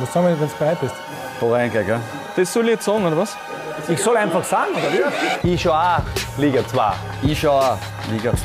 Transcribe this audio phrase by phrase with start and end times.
[0.00, 0.94] Was sagen wir, wenn du bereit bist?
[1.40, 2.00] Da rein, gell?
[2.36, 3.36] Das soll ich jetzt sagen, oder was?
[3.88, 5.54] Ich soll einfach sagen, oder wie?
[5.54, 6.00] Ich schon auch
[6.36, 6.92] Liga 2.
[7.22, 7.78] Ich schau auch
[8.10, 8.36] Liga 2.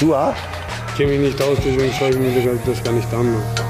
[0.00, 0.32] Du auch?
[0.88, 3.67] Ich kenne mich nicht aus, deswegen schaue ich mir das gar nicht an.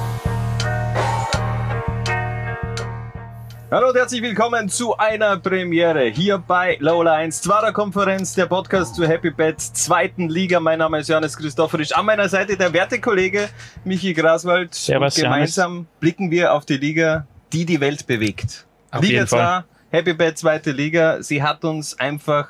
[3.71, 8.95] Hallo und herzlich willkommen zu einer Premiere hier bei Lola 1, zweiter Konferenz, der Podcast
[8.95, 10.59] zur Happy Bet zweiten Liga.
[10.59, 11.93] Mein Name ist Johannes Christophorisch.
[11.93, 13.51] An meiner Seite der Wertekollege
[13.85, 14.75] Michi Graswald.
[14.75, 18.67] Servus, und gemeinsam blicken wir auf die Liga, die die Welt bewegt.
[18.91, 19.65] Auf Liga jeden Fall.
[19.91, 21.23] 2, Happy Bet zweite Liga.
[21.23, 22.49] Sie hat uns einfach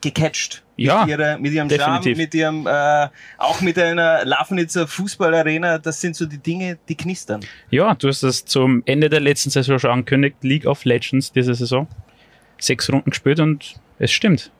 [0.00, 0.64] gecatcht.
[0.76, 2.18] Ja, mit, ihrer, mit ihrem Charme, definitiv.
[2.18, 3.08] mit ihrem, äh,
[3.38, 5.78] auch mit einer Lafnitzer Fußballarena.
[5.78, 7.40] Das sind so die Dinge, die knistern.
[7.70, 11.54] Ja, du hast es zum Ende der letzten Saison schon angekündigt, League of Legends diese
[11.54, 11.86] Saison.
[12.58, 14.50] Sechs Runden gespielt und es stimmt.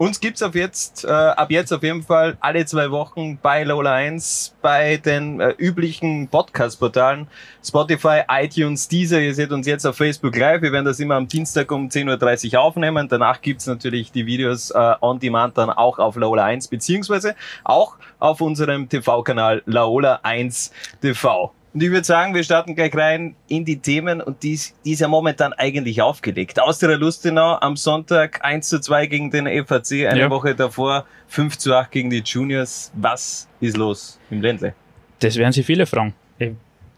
[0.00, 3.92] Uns gibt's ab jetzt, äh, ab jetzt auf jeden Fall alle zwei Wochen bei Lola
[3.96, 7.26] 1, bei den äh, üblichen Podcast-Portalen,
[7.62, 9.20] Spotify, iTunes, Deezer.
[9.20, 10.62] Ihr seht uns jetzt auf Facebook Live.
[10.62, 13.08] Wir werden das immer am Dienstag um 10.30 Uhr aufnehmen.
[13.10, 17.98] Danach gibt's natürlich die Videos äh, on demand dann auch auf Lola 1, beziehungsweise auch
[18.20, 20.72] auf unserem TV-Kanal Laola 1
[21.02, 21.52] TV.
[21.72, 25.00] Und ich würde sagen, wir starten gleich rein in die Themen und die, die ist
[25.00, 26.60] ja momentan eigentlich aufgelegt.
[26.60, 30.30] Austria Lustenau am Sonntag 1 zu 2 gegen den FAC, eine Ja.
[30.30, 32.90] Woche davor 5 zu 8 gegen die Juniors.
[32.94, 34.74] Was ist los im Ländle?
[35.20, 36.12] Das werden sich viele fragen.
[36.38, 36.50] Ich,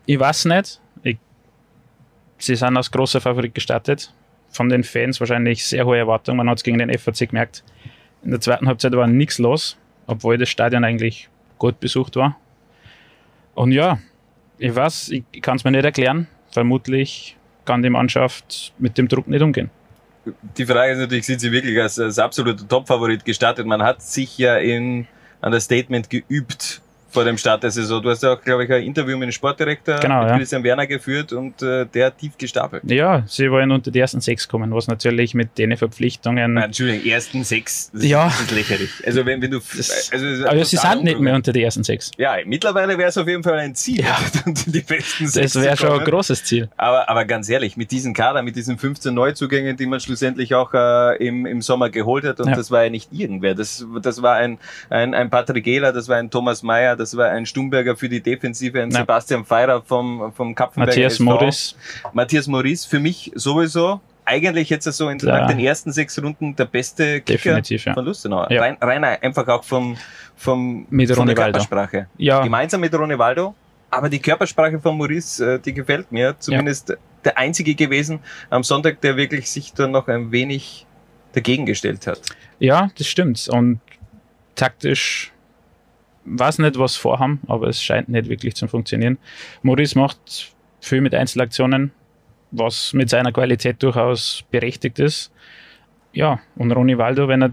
[0.06, 0.80] ich weiß nicht.
[1.02, 1.18] Ich,
[2.38, 4.14] sie sind als großer Favorit gestartet.
[4.50, 6.38] Von den Fans wahrscheinlich sehr hohe Erwartungen.
[6.38, 7.62] Man hat es gegen den FAC gemerkt.
[8.24, 11.28] In der zweiten Halbzeit war nichts los, obwohl das Stadion eigentlich
[11.58, 12.36] gut besucht war.
[13.54, 13.98] Und ja,
[14.62, 16.28] ich weiß, ich kann es mir nicht erklären.
[16.50, 19.70] Vermutlich kann die Mannschaft mit dem Druck nicht umgehen.
[20.56, 23.66] Die Frage ist natürlich, sind sie wirklich als, als absoluter Topfavorit gestartet?
[23.66, 25.08] Man hat sich ja in,
[25.40, 26.80] an das Statement geübt
[27.12, 28.02] vor dem Start der Saison.
[28.02, 30.38] Du hast ja auch, glaube ich, ein Interview mit dem Sportdirektor Genau, mit ja.
[30.38, 32.82] Christian Werner geführt und äh, der hat tief gestapelt.
[32.90, 36.54] Ja, sie wollen unter die ersten sechs kommen, was natürlich mit den Verpflichtungen.
[36.54, 38.28] Nein, Entschuldigung, ersten sechs, das, Ja.
[38.28, 38.90] ist, lächerlich.
[39.06, 39.58] Also wenn, wenn du...
[39.58, 42.10] Das, also, aber sie sind nicht mehr unter die ersten sechs.
[42.16, 44.16] Ja, mittlerweile wäre es auf jeden Fall ein Ziel, Ja.
[44.46, 46.68] unter die besten sechs Das wäre schon ein großes Ziel.
[46.76, 50.72] Aber, aber ganz ehrlich, mit diesem Kader, mit diesen 15 Neuzugängen, die man schlussendlich auch
[50.74, 52.56] äh, im, im Sommer geholt hat, und Ja.
[52.56, 53.54] das war ja nicht irgendwer.
[53.54, 54.58] Das, das war ein,
[54.90, 58.20] ein, ein Patrick Ehler, das war ein Thomas Mayer, das war ein Stumberger für die
[58.20, 58.98] Defensive, ein Ja.
[59.00, 61.24] Sebastian Feirer vom, vom Kapfenberger Matthias SV.
[61.24, 61.76] Modis,
[62.12, 65.46] Matthias Maurice, für mich sowieso, eigentlich jetzt so in Ja.
[65.46, 67.94] den ersten sechs Runden der beste Kicker Definitiv, ja.
[67.94, 68.46] von Lustenau.
[68.48, 68.62] Ja.
[68.62, 69.96] Rein, rein einfach auch vom,
[70.36, 71.58] vom, Mit von Ronny der Waldo.
[71.58, 72.06] Körpersprache.
[72.18, 73.54] Ja, Gemeinsam mit Ronny Waldo.
[73.90, 76.34] Aber die Körpersprache von Maurice, äh, die gefällt mir.
[76.38, 80.86] Zumindest der einzige gewesen am Sonntag, der wirklich sich da noch ein wenig
[81.34, 82.20] dagegen gestellt hat.
[82.58, 83.48] ja, das stimmt.
[83.50, 83.80] Und
[84.54, 85.31] taktisch
[86.24, 89.18] weiß nicht, was vorhaben, aber es scheint nicht wirklich zu funktionieren.
[89.62, 91.92] Maurice macht viel mit Einzelaktionen,
[92.50, 95.32] was mit seiner Qualität durchaus berechtigt ist.
[96.12, 97.50] Ja, und Ronny Waldo, wenn er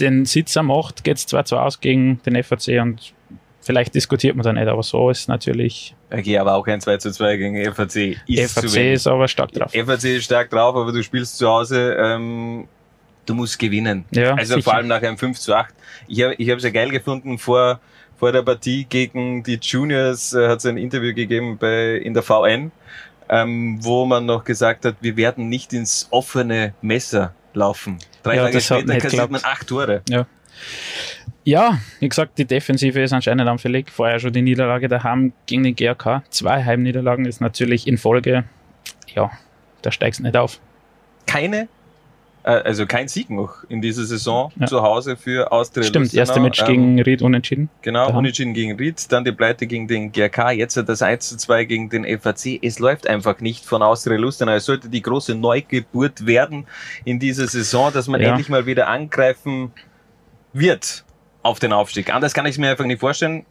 [0.00, 3.14] den Sitzer macht, geht es 2-2 aus gegen den FAC und
[3.60, 5.94] vielleicht diskutiert man da nicht, aber so ist natürlich.
[6.12, 9.72] Okay, aber auch ein 2 zu 2 gegen FAC ist FAC ist aber stark drauf.
[9.72, 12.68] FAC ist stark drauf, aber du spielst zu Hause, ähm,
[13.24, 14.04] du musst gewinnen.
[14.10, 14.64] Ja, Also sicher.
[14.64, 15.74] vor allem nach einem 5 zu 8.
[16.08, 17.80] Ich habe es ja geil gefunden, vor,
[18.24, 22.22] vor der Partie gegen die Juniors äh, hat es ein Interview gegeben bei, in der
[22.22, 22.72] VN,
[23.28, 27.98] ähm, wo man noch gesagt hat, wir werden nicht ins offene Messer laufen.
[28.22, 30.00] Drei Ja, Tage das hat später kassiert man acht Tore.
[31.44, 33.90] Ja, wie gesagt, die Defensive ist anscheinend anfällig.
[33.90, 36.22] Vorher schon die Niederlage daheim gegen den GRK.
[36.30, 38.44] Zwei Heimniederlagen ist natürlich in Folge,
[39.14, 39.30] ja,
[39.82, 40.60] da steigst du nicht auf.
[41.26, 41.68] Keine,
[42.52, 44.66] also kein Sieg noch in dieser Saison Ja.
[44.66, 46.20] zu Hause für Austria Stimmt, Lustenau.
[46.20, 47.70] erste Match Ähm, gegen Ried unentschieden.
[47.82, 48.18] Genau, Daheim.
[48.18, 51.88] Unentschieden gegen Ried, dann die Pleite gegen den GRK, jetzt das 1 zu 2 gegen
[51.90, 52.58] den FAC.
[52.62, 54.52] Es läuft einfach nicht von Austria Lustenau.
[54.52, 56.66] Es sollte die große Neugeburt werden
[57.04, 58.28] in dieser Saison, dass man Ja.
[58.30, 59.72] endlich mal wieder angreifen
[60.52, 61.04] wird
[61.42, 62.12] auf den Aufstieg.
[62.14, 63.44] Anders kann ich es mir einfach nicht vorstellen.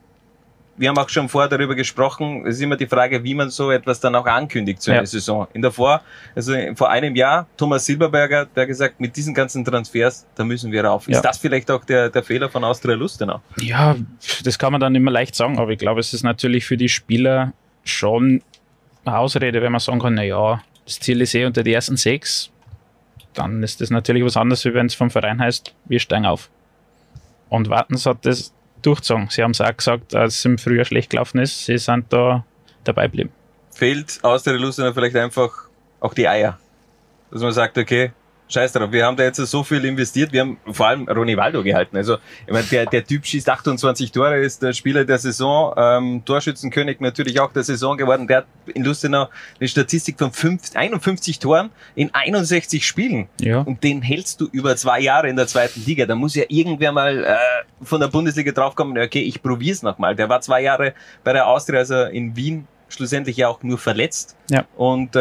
[0.75, 2.47] Wir haben auch schon vorher darüber gesprochen.
[2.47, 5.06] Es ist immer die Frage, wie man so etwas dann auch ankündigt zu einer Ja.
[5.06, 5.47] Saison.
[5.53, 6.02] In der Vor,
[6.35, 10.72] also vor einem Jahr, Thomas Silberberger, der hat gesagt, mit diesen ganzen Transfers, da müssen
[10.72, 11.08] wir rauf.
[11.08, 11.17] Ja.
[11.17, 13.40] Ist das vielleicht auch der, der Fehler von Austria Lustenau?
[13.61, 13.96] Ja,
[14.43, 16.90] das kann man dann immer leicht sagen, aber ich glaube, es ist natürlich für die
[16.90, 17.53] Spieler
[17.84, 18.41] schon
[19.05, 21.97] eine Ausrede, wenn man sagen kann, na ja, das Ziel ist eh unter die ersten
[21.97, 22.49] sechs.
[23.35, 26.49] Dann ist das natürlich was anderes, wie wenn es vom Verein heißt, wir steigen auf.
[27.49, 28.53] Und Wartens hat das
[28.85, 29.28] durchgezogen.
[29.30, 32.46] Sie haben es auch gesagt, als es im Frühjahr schlecht gelaufen ist, sie sind da
[32.84, 33.32] dabei geblieben.
[33.74, 35.52] fehlt aus der Lustenau vielleicht einfach
[36.00, 36.59] auch die Eier.
[37.32, 38.12] Dass man sagt, okay,
[38.53, 41.97] scheiß drauf, wir haben da jetzt so viel investiert, wir haben vor allem Ronivaldo gehalten.
[41.97, 46.23] Also, ich meine, der, der Typ schießt 28 Tore, ist der Spieler der Saison, ähm,
[46.26, 48.28] Torschützenkönig natürlich auch der Saison geworden.
[48.28, 49.29] Der hat in Lustenau
[49.59, 53.28] eine Statistik von 5, 51 Toren in 61 Spielen.
[53.41, 53.61] Ja.
[53.61, 56.05] Und den hältst du über zwei Jahre in der zweiten Liga.
[56.05, 57.35] Da muss ja irgendwer mal äh,
[57.82, 60.16] von der Bundesliga draufkommen, okay, ich probier's nochmal.
[60.16, 64.35] Der war zwei Jahre bei der Austria, also in Wien schlussendlich ja auch nur verletzt
[64.49, 64.66] Ja.
[64.78, 65.19] und äh,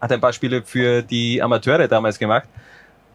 [0.00, 2.48] hat ein paar Spiele für die Amateure damals gemacht.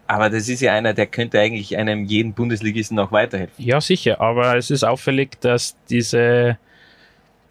[0.06, 3.54] Aber das ist ja einer, der könnte eigentlich einem jeden Bundesligisten noch weiterhelfen.
[3.64, 6.58] Ja, sicher, aber es ist auffällig, dass diese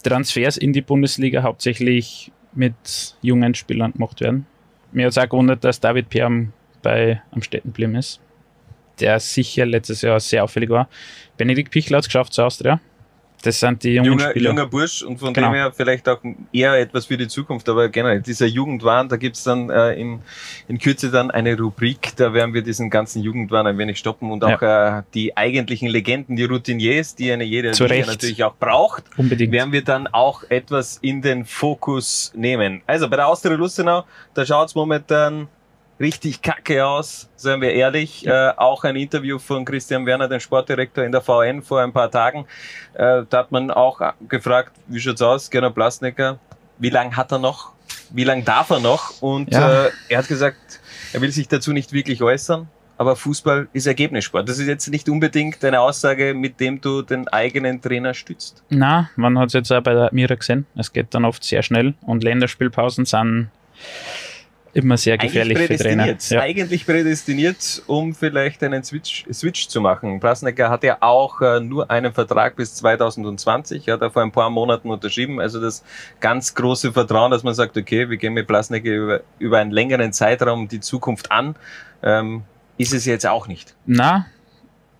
[0.03, 4.45] Transfers in die Bundesliga hauptsächlich mit jungen Spielern gemacht werden.
[4.91, 6.53] Mir hat es auch gewundert, dass David Perm
[6.83, 8.19] bei am Städten geblieben ist,
[8.99, 10.87] der sicher letztes Jahr sehr auffällig war.
[11.37, 12.79] Benedikt Pichler hat es geschafft zu Austria.
[13.43, 14.49] Das sind die jungen Junger, Spieler.
[14.49, 15.47] junger Bursch und von Genau.
[15.49, 16.19] dem her vielleicht auch
[16.51, 20.19] eher etwas für die Zukunft, aber generell dieser Jugendwahn, da gibt's dann äh, in,
[20.67, 24.43] in Kürze dann eine Rubrik, da werden wir diesen ganzen Jugendwahn ein wenig stoppen und
[24.43, 29.51] auch äh, die eigentlichen Legenden, die Routiniers, die eine jede natürlich auch braucht, Unbedingt.
[29.51, 32.81] werden wir dann auch etwas in den Fokus nehmen.
[32.87, 35.47] Also bei der Austria Lustenau, da schaut's momentan
[35.99, 38.25] richtig kacke aus, seien wir ehrlich.
[38.25, 42.09] Äh, auch ein Interview von Christian Werner, dem Sportdirektor in der VN vor ein paar
[42.11, 42.45] Tagen.
[42.93, 46.39] Äh, da hat man auch gefragt, wie schaut's aus, Gernot Blasnecker,
[46.79, 47.71] wie lang hat er noch?
[48.11, 49.21] Wie lang darf er noch?
[49.21, 49.85] Und Ja.
[49.85, 50.79] äh, er hat gesagt,
[51.13, 52.67] er will sich dazu nicht wirklich äußern.
[52.95, 54.47] Aber Fußball ist Ergebnissport.
[54.47, 58.63] Das ist jetzt nicht unbedingt eine Aussage, mit dem du den eigenen Trainer stützt.
[58.69, 60.67] Na, man hat es jetzt auch bei der Mira gesehen.
[60.75, 63.49] Es geht dann oft sehr schnell und Länderspielpausen sind
[64.73, 66.03] immer sehr gefährlich für Trainer.
[66.03, 66.29] prädestiniert.
[66.29, 66.41] Ja.
[66.41, 70.19] Eigentlich prädestiniert, um vielleicht einen Switch, Switch zu machen.
[70.19, 74.49] Blasnecker hat ja auch äh, nur einen Vertrag bis 2020, hat er vor ein paar
[74.49, 75.39] Monaten unterschrieben.
[75.39, 75.83] Also das
[76.19, 80.11] ganz große Vertrauen, dass man sagt, okay, wir gehen mit Blasnecker über, über einen längeren
[80.11, 81.55] Zeitraum die Zukunft an,
[82.01, 82.43] ähm,
[82.77, 83.75] ist es jetzt auch nicht.
[83.85, 84.25] Na,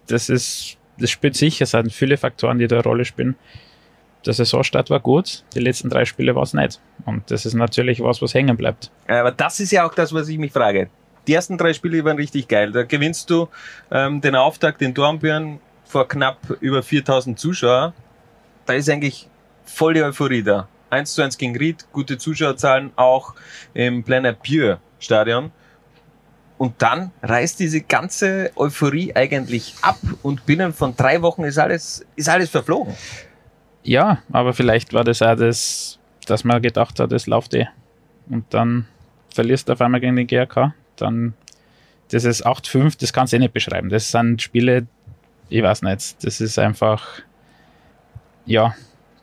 [0.07, 3.35] das ist, das spielt sicher, es sind viele Faktoren, die da eine Rolle spielen.
[4.25, 6.79] Der Saisonstart war gut, die letzten drei Spiele war es nicht.
[7.05, 8.89] Und das ist natürlich was, was hängen bleibt.
[9.07, 10.89] Aber das ist ja auch das, was ich mich frage.
[11.27, 12.71] Die ersten drei Spiele waren richtig geil.
[12.71, 13.47] Da gewinnst du
[13.91, 17.93] ähm, den Auftakt in Dornbirn vor knapp über 4000 Zuschauer.
[18.65, 19.29] Da ist eigentlich
[19.65, 20.67] voll die Euphorie da.
[20.89, 23.33] 1 zu 1 gegen Ried, gute Zuschauerzahlen auch
[23.73, 25.51] im Pleiner Pieux Stadion.
[26.57, 32.05] Und dann reißt diese ganze Euphorie eigentlich ab und binnen von drei Wochen ist alles,
[32.15, 32.95] ist alles verflogen.
[33.83, 37.67] Ja, aber vielleicht war das auch das, dass man gedacht hat, es läuft eh.
[38.29, 38.87] Und dann
[39.33, 40.73] verlierst du auf einmal gegen den GRK.
[40.95, 41.33] Dann,
[42.11, 43.89] das ist 8-5, das kannst du eh nicht beschreiben.
[43.89, 44.87] Das sind Spiele,
[45.49, 47.05] ich weiß nicht, das ist einfach,
[48.45, 48.73] ja,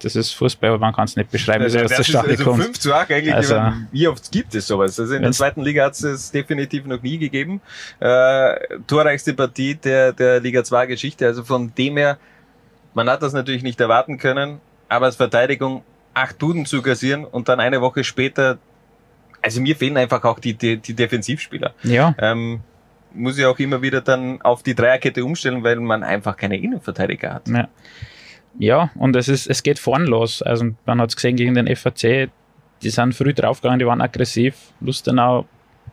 [0.03, 2.63] das ist Fußball, aber man kann es nicht beschreiben, Also, das das ist also kommt.
[2.65, 3.35] 5 zu 8 eigentlich.
[3.35, 3.61] Also-
[3.93, 4.99] wie oft gibt es sowas?
[4.99, 7.61] Also in der zweiten Liga hat es es definitiv noch nie gegeben.
[8.01, 8.55] Äh,
[8.87, 11.27] torreichste Partie der, der Liga 2 Geschichte.
[11.27, 12.17] Also von dem her,
[12.95, 15.83] man hat das natürlich nicht erwarten können, aber als Verteidigung
[16.15, 18.59] acht Duden zu kassieren und dann eine Woche später,
[19.43, 21.75] also mir fehlen einfach auch die, die, die Defensivspieler.
[21.83, 22.61] Ja, Ähm,
[23.13, 27.35] muss ich auch immer wieder dann auf die Dreierkette umstellen, weil man einfach keine Innenverteidiger
[27.35, 27.49] hat.
[27.49, 27.69] Ja.
[28.59, 30.43] Ja, und es ist, es geht vorn los.
[30.43, 32.31] Also man hat es gesehen gegen den FAC,
[32.83, 34.57] die sind früh draufgegangen, die waren aggressiv.
[34.81, 35.47] Lustenau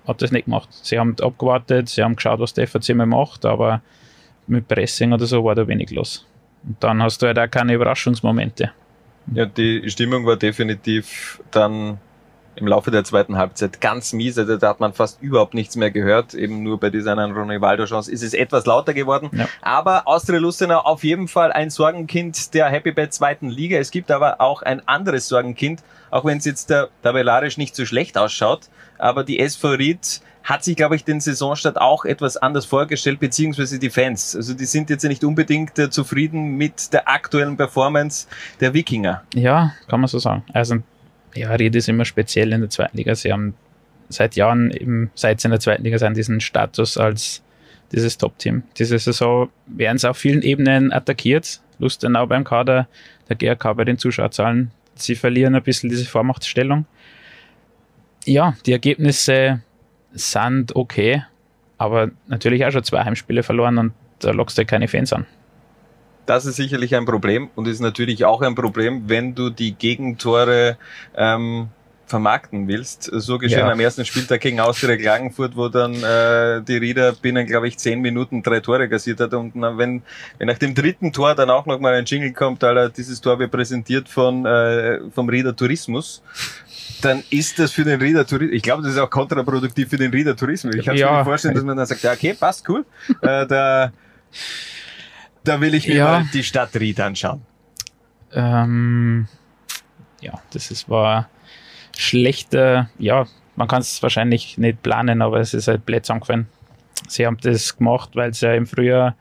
[0.07, 0.69] hat das nicht gemacht.
[0.71, 3.81] Sie haben abgewartet, sie haben geschaut, was der FAC mal macht, aber
[4.47, 6.25] mit Pressing oder so war da wenig los.
[6.63, 8.71] Und dann hast du halt auch keine Überraschungsmomente.
[9.33, 11.99] Ja, die Stimmung war definitiv dann
[12.57, 14.37] im Laufe der zweiten Halbzeit ganz mies.
[14.37, 16.33] Also da hat man fast überhaupt nichts mehr gehört.
[16.33, 19.29] Eben nur bei dieser einen Ronaldo-Chance ist es etwas lauter geworden.
[19.33, 19.47] Ja.
[19.61, 23.77] Aber Austria Lustenau auf jeden Fall ein Sorgenkind der Happy Bad zweiten Liga.
[23.77, 27.85] Es gibt aber auch ein anderes Sorgenkind, auch wenn es jetzt der tabellarisch nicht so
[27.85, 28.69] schlecht ausschaut.
[28.97, 33.79] Aber die SV Ried hat sich, glaube ich, den Saisonstart auch etwas anders vorgestellt, beziehungsweise
[33.79, 34.33] die Fans.
[34.33, 38.27] Also die sind jetzt nicht unbedingt äh, zufrieden mit der aktuellen Performance
[38.61, 39.23] der Wikinger.
[39.35, 40.45] Ja, kann man so sagen.
[40.53, 40.77] Also,
[41.35, 43.13] ja, Ried ist immer speziell in der zweiten Liga.
[43.13, 43.55] Sie haben
[44.07, 47.43] seit Jahren, eben, seit sie in der zweiten Liga sind, diesen Status als
[47.91, 48.63] dieses Top-Team.
[48.77, 51.59] Diese Saison werden sie auf vielen Ebenen attackiert.
[51.77, 52.87] Lustenau beim Kader,
[53.27, 54.71] der GRK bei den Zuschauerzahlen.
[54.95, 56.85] Sie verlieren ein bisschen diese Vormachtstellung.
[58.23, 59.61] Ja, die Ergebnisse
[60.13, 61.23] sind okay,
[61.77, 65.25] aber natürlich auch schon zwei Heimspiele verloren und da lockst du halt keine Fans an.
[66.25, 70.77] Das ist sicherlich ein Problem und ist natürlich auch ein Problem, wenn du die Gegentore
[71.15, 71.69] ähm,
[72.07, 73.03] vermarkten willst.
[73.03, 73.71] So geschehen Ja.
[73.71, 78.01] am ersten Spieltag gegen Austria Klagenfurt, wo dann äh, die Rieder binnen, glaube ich, zehn
[78.01, 79.33] Minuten drei Tore kassiert hat.
[79.33, 80.01] Und na, wenn,
[80.37, 83.51] wenn nach dem dritten Tor dann auch nochmal ein Jingle kommt, Alter, dieses Tor wird
[83.51, 86.21] präsentiert von äh, vom Rieder Tourismus,
[87.01, 90.11] dann ist das für den Rieder Tourismus, ich glaube, das ist auch kontraproduktiv für den
[90.11, 90.75] Rieder Tourismus.
[90.75, 91.15] Ich kann mir Ja.
[91.17, 92.85] nicht vorstellen, dass man dann sagt, ja, okay, passt, cool.
[93.21, 93.91] äh, da,
[95.43, 96.05] da will ich mir Ja.
[96.05, 97.41] mal die Stadt Ried anschauen.
[98.33, 99.27] Ähm,
[100.21, 101.29] ja, das ist, war
[101.95, 103.25] schlechter, ja,
[103.55, 106.47] man kann es wahrscheinlich nicht planen, aber es ist halt blöd zusammengefallen.
[107.07, 109.15] Sie haben das gemacht, weil sie ja im Frühjahr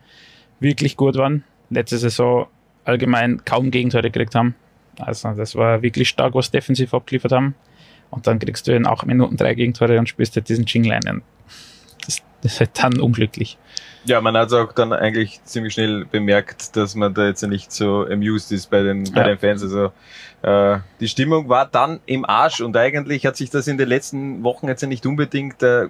[0.59, 1.43] wirklich gut waren.
[1.69, 2.47] Letzte Saison
[2.85, 4.55] allgemein kaum Gegentore gekriegt haben.
[4.99, 7.55] Also das war wirklich stark, was defensiv abgeliefert haben.
[8.09, 11.07] Und dann kriegst du in acht Minuten drei Gegentore und spielst halt diesen Jingle ein.
[11.07, 11.23] Und
[12.05, 13.57] Das, das ist halt dann unglücklich.
[14.05, 18.05] Ja, man hat auch dann eigentlich ziemlich schnell bemerkt, dass man da jetzt nicht so
[18.09, 19.27] amused ist bei den, bei Ja.
[19.27, 19.61] den Fans.
[19.63, 19.91] Also
[20.43, 24.43] äh, die Stimmung war dann im Arsch und eigentlich hat sich das in den letzten
[24.43, 25.87] Wochen jetzt nicht unbedingt äh,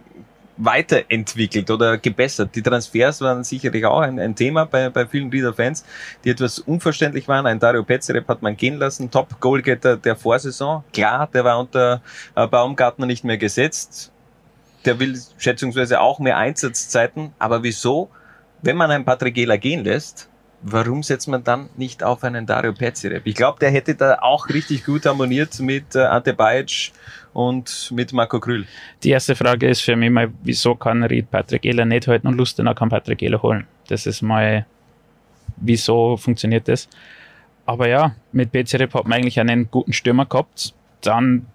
[0.58, 2.56] weiterentwickelt oder gebessert.
[2.56, 5.86] Die Transfers waren sicherlich auch ein, ein Thema bei, bei vielen Rieder-Fans,
[6.24, 7.46] die etwas unverständlich waren.
[7.46, 10.84] Ein Dario Petzerep hat man gehen lassen, Top-Goalgetter der Vorsaison.
[10.94, 12.02] Klar, der war unter
[12.36, 14.12] äh, Baumgartner nicht mehr gesetzt.
[14.86, 17.34] Der will schätzungsweise auch mehr Einsatzzeiten.
[17.40, 18.10] Aber wieso,
[18.62, 20.30] wenn man einen Patrick Gehler gehen lässt,
[20.62, 23.26] warum setzt man dann nicht auf einen Dario Petzerep?
[23.26, 26.92] Ich glaube, der hätte da auch richtig gut harmoniert mit äh, Ante Bajic
[27.34, 28.66] und mit Marco Krüll.
[29.04, 32.36] Die erste Frage ist für mich mal, wieso kann Ried Patrick Ehler nicht halten und
[32.36, 33.68] Lustenau kann Patrick Ehler holen?
[33.88, 34.66] Das ist mal,
[35.58, 36.90] wieso funktioniert das?
[37.66, 40.74] Aber ja, mit Bezerep hat man eigentlich einen guten Stürmer gehabt.
[41.02, 41.46] Dann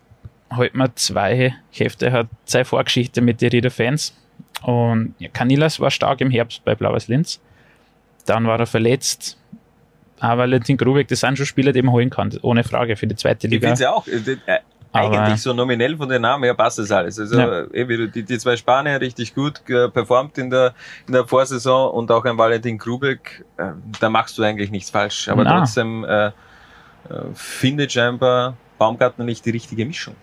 [0.50, 4.14] halt man zwei Hefte, hat seine Vorgeschichte mit den Rieder Fans.
[4.62, 7.40] Und ja, Canilas war stark im Herbst bei Blaues Linz.
[8.26, 9.38] Dann war er verletzt.
[10.21, 13.17] Aber Valentin Grubek, das sind schon Spieler, die man holen kann, ohne Frage für die
[13.17, 13.69] zweite Ich Liga.
[13.69, 14.12] finde ja auch, äh,
[14.47, 14.59] äh,
[14.93, 17.19] Aber- eigentlich so nominell von den Namen her passt das alles.
[17.19, 17.62] Also Ja.
[17.62, 20.75] du- die, die zwei Spanier richtig gut äh, performt in der,
[21.09, 25.29] in der Vorsaison und auch ein Valentin Grubek, äh, da machst du eigentlich nichts falsch.
[25.29, 25.59] Aber Na.
[25.59, 26.33] trotzdem äh, äh,
[27.35, 30.14] findet scheinbar Baumgartner nicht die richtige Mischung.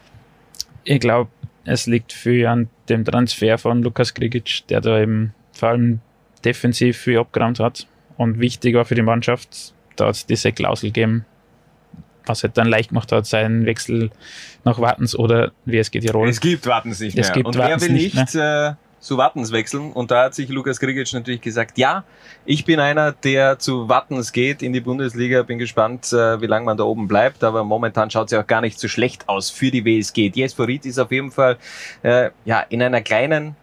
[0.86, 1.30] ich glaube,
[1.66, 6.00] es liegt viel an dem Transfer von Lukas Krigic, der da eben vor allem
[6.46, 9.74] defensiv viel abgeräumt hat und wichtig war für die Mannschaft.
[9.96, 11.26] Da hat es diese Klausel gegeben,
[12.26, 14.12] was halt dann leicht gemacht hat, seinen Wechsel
[14.64, 16.30] nach Wartens oder WSG Tirol.
[16.30, 17.36] Es gibt Wartens nicht Es mehr.
[17.36, 19.92] gibt und Wartens wer will nicht nicht, äh, zu Wattens wechseln?
[19.92, 22.04] Und da hat sich Lukas Krigic natürlich gesagt, ja,
[22.46, 25.44] ich bin einer, der zu Wattens geht in die Bundesliga.
[25.44, 27.44] Bin gespannt, äh, wie lange man da oben bleibt.
[27.44, 30.30] Aber momentan schaut es ja auch gar nicht so schlecht aus für die WSG.
[30.30, 31.58] Die Ried ist auf jeden Fall
[32.04, 33.56] äh, ja in einer kleinen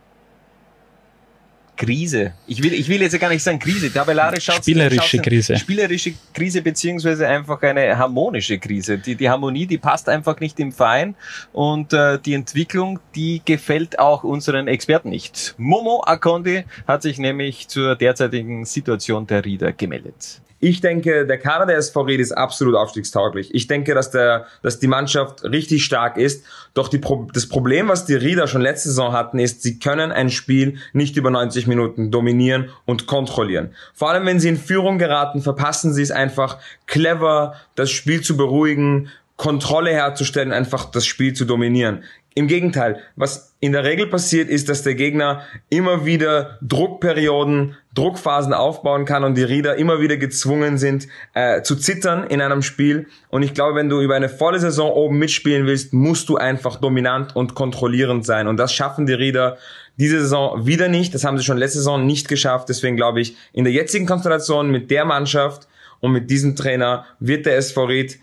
[1.76, 2.33] Krise.
[2.47, 3.92] Ich will, ich will jetzt ja gar nicht sagen Krise.
[3.92, 5.56] Tabellarisch schaut's- Spielerische Krise.
[5.56, 8.99] Spielerische Krise beziehungsweise einfach eine harmonische Krise.
[8.99, 11.14] Die, die Harmonie, die passt einfach nicht im Verein
[11.52, 15.54] und äh, die Entwicklung, die gefällt auch unseren Experten nicht.
[15.59, 20.40] Momo Akondi hat sich nämlich zur derzeitigen Situation der Rieder gemeldet.
[20.59, 23.55] Ich denke, der Kader der SV Ried ist absolut aufstiegstauglich.
[23.55, 26.45] Ich denke, dass, der, dass die Mannschaft richtig stark ist.
[26.73, 30.13] Doch die Pro das Problem, was die Rieder schon letzte Saison hatten, ist, sie können
[30.13, 33.75] ein Spiel nicht über 90 Minuten dominieren und kontrollieren.
[33.93, 38.37] Vor allem, wenn sie in Führung geraten, verpassen sie es einfach clever, das Spiel zu
[38.37, 42.05] beruhigen, Kontrolle herzustellen, einfach das Spiel zu dominieren.
[42.38, 45.40] Im Gegenteil, was in der Regel passiert, ist, dass der Gegner
[45.71, 51.76] immer wieder Druckperioden, Druckphasen aufbauen kann und die Rieder immer wieder gezwungen sind äh, zu
[51.76, 53.07] zittern in einem Spiel.
[53.31, 56.76] Und ich glaube, wenn du über eine volle Saison oben mitspielen willst, musst du einfach
[56.76, 58.49] dominant und kontrollierend sein.
[58.49, 59.57] Und das schaffen die Rieder
[59.97, 61.14] diese Saison wieder nicht.
[61.14, 62.69] Das haben sie schon letzte Saison nicht geschafft.
[62.69, 65.69] Deswegen glaube ich, in der jetzigen Konstellation mit der Mannschaft
[66.00, 68.19] und mit diesem Trainer wird der SV Ried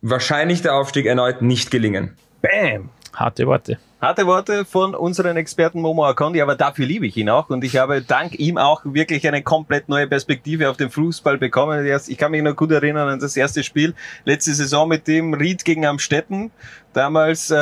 [0.00, 2.16] wahrscheinlich der Aufstieg erneut nicht gelingen.
[2.40, 2.90] Bam!
[3.14, 3.78] Harte Worte.
[4.00, 7.76] Harte Worte von unseren Experten Momo Akondi, aber dafür liebe ich ihn auch und ich
[7.76, 11.86] habe dank ihm auch wirklich eine komplett neue Perspektive auf den Fußball bekommen.
[12.08, 15.64] Ich kann mich noch gut erinnern an das erste Spiel letzte Saison mit dem Ried
[15.64, 16.50] gegen Amstetten.
[16.94, 17.54] Damals, äh,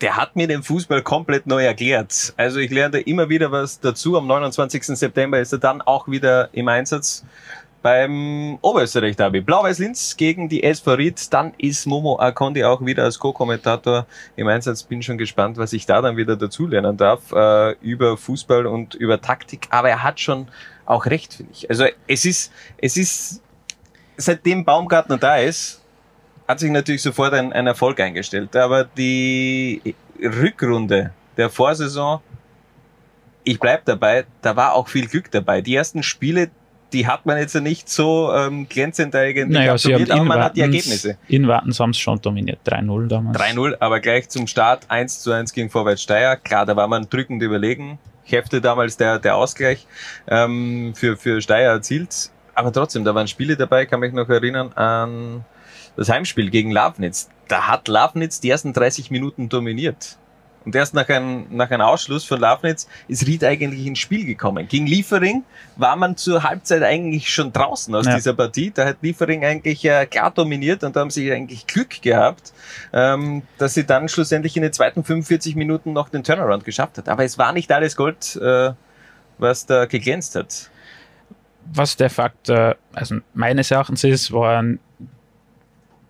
[0.00, 2.34] der hat mir den Fußball komplett neu erklärt.
[2.36, 4.16] Also ich lerne da immer wieder was dazu.
[4.16, 4.82] Am 29.
[4.82, 7.24] September ist er dann auch wieder im Einsatz
[7.82, 9.40] beim Oberösterreich-Derby.
[9.40, 11.32] Blau-Weiß Linz gegen die SV Ried.
[11.32, 14.06] Dann ist Momo Akondi auch wieder als Co-Kommentator
[14.36, 14.82] im Einsatz.
[14.82, 19.20] Bin schon gespannt, was ich da dann wieder dazulernen darf äh, über Fußball und über
[19.20, 19.68] Taktik.
[19.70, 20.48] Aber er hat schon
[20.86, 21.68] auch recht, finde ich.
[21.70, 23.42] Also es ist, es ist,
[24.16, 25.82] seitdem Baumgartner da ist,
[26.48, 28.56] hat sich natürlich sofort ein, ein Erfolg eingestellt.
[28.56, 32.20] Aber die Rückrunde der Vorsaison,
[33.44, 35.60] ich bleib dabei, da war auch viel Glück dabei.
[35.60, 36.50] Die ersten Spiele,
[36.92, 40.60] die hat man jetzt nicht so ähm, glänzend eigentlich Naja, absolviert, aber man hat die
[40.62, 41.18] Wartens, Ergebnisse.
[41.28, 42.60] in Wartens haben sie schon dominiert.
[42.66, 43.38] 3-0 damals.
[43.38, 46.36] 3-0, aber gleich zum Start 1 zu 1 gegen Vorwärts Steyr.
[46.36, 47.98] Klar, da war man drückend überlegen.
[48.24, 49.86] Hefte damals der, der Ausgleich
[50.28, 52.30] ähm, für, für Steyr erzielt.
[52.54, 55.44] Aber trotzdem, da waren Spiele dabei, kann mich noch erinnern an
[55.96, 57.28] das Heimspiel gegen Lafnitz.
[57.48, 60.16] Da hat Lafnitz die ersten 30 Minuten dominiert.
[60.64, 64.68] Und erst nach einem, nach einem Ausschluss von Lafnitz ist Ried eigentlich ins Spiel gekommen.
[64.68, 65.44] Gegen Liefering
[65.76, 68.16] war man zur Halbzeit eigentlich schon draußen aus Ja.
[68.16, 68.70] dieser Partie.
[68.74, 72.52] Da hat Liefering eigentlich äh, klar dominiert und da haben sie eigentlich Glück gehabt,
[72.92, 77.08] ähm, dass sie dann schlussendlich in den zweiten 45 Minuten noch den Turnaround geschafft hat.
[77.08, 78.72] Aber es war nicht alles Gold, äh,
[79.38, 80.70] was da geglänzt hat.
[81.72, 84.80] was der Faktor, also meines Erachtens ist, waren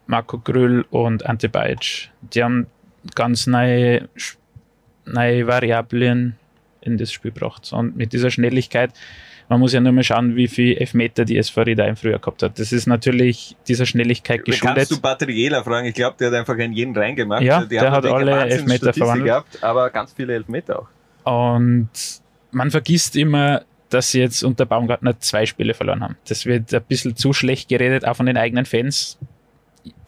[0.06, 2.10] Marco Grüll und Ante Bajic.
[2.22, 2.66] Die haben
[3.14, 4.08] ganz neue,
[5.04, 6.36] neue Variablen
[6.80, 7.72] in das Spiel gebracht.
[7.72, 8.90] Und mit dieser Schnelligkeit,
[9.48, 12.58] man muss ja nur mal schauen, wie viel Elfmeter die SV im Frühjahr gehabt hat.
[12.58, 14.90] Das ist natürlich dieser Schnelligkeit Kannst geschuldet.
[14.90, 15.86] du Batteriela fragen?
[15.86, 17.42] Ich glaube, der hat einfach in jeden reingemacht.
[17.42, 19.26] Ja, Die der hat alle Elfmeter verwandelt.
[19.26, 20.80] gehabt, aber ganz viele Elfmeter
[21.24, 21.48] auch.
[21.58, 21.88] Und
[22.50, 26.16] man vergisst immer, dass sie jetzt unter Baumgartner zwei Spiele verloren haben.
[26.28, 29.18] Das wird ein bisschen zu schlecht geredet, auch von den eigenen Fans.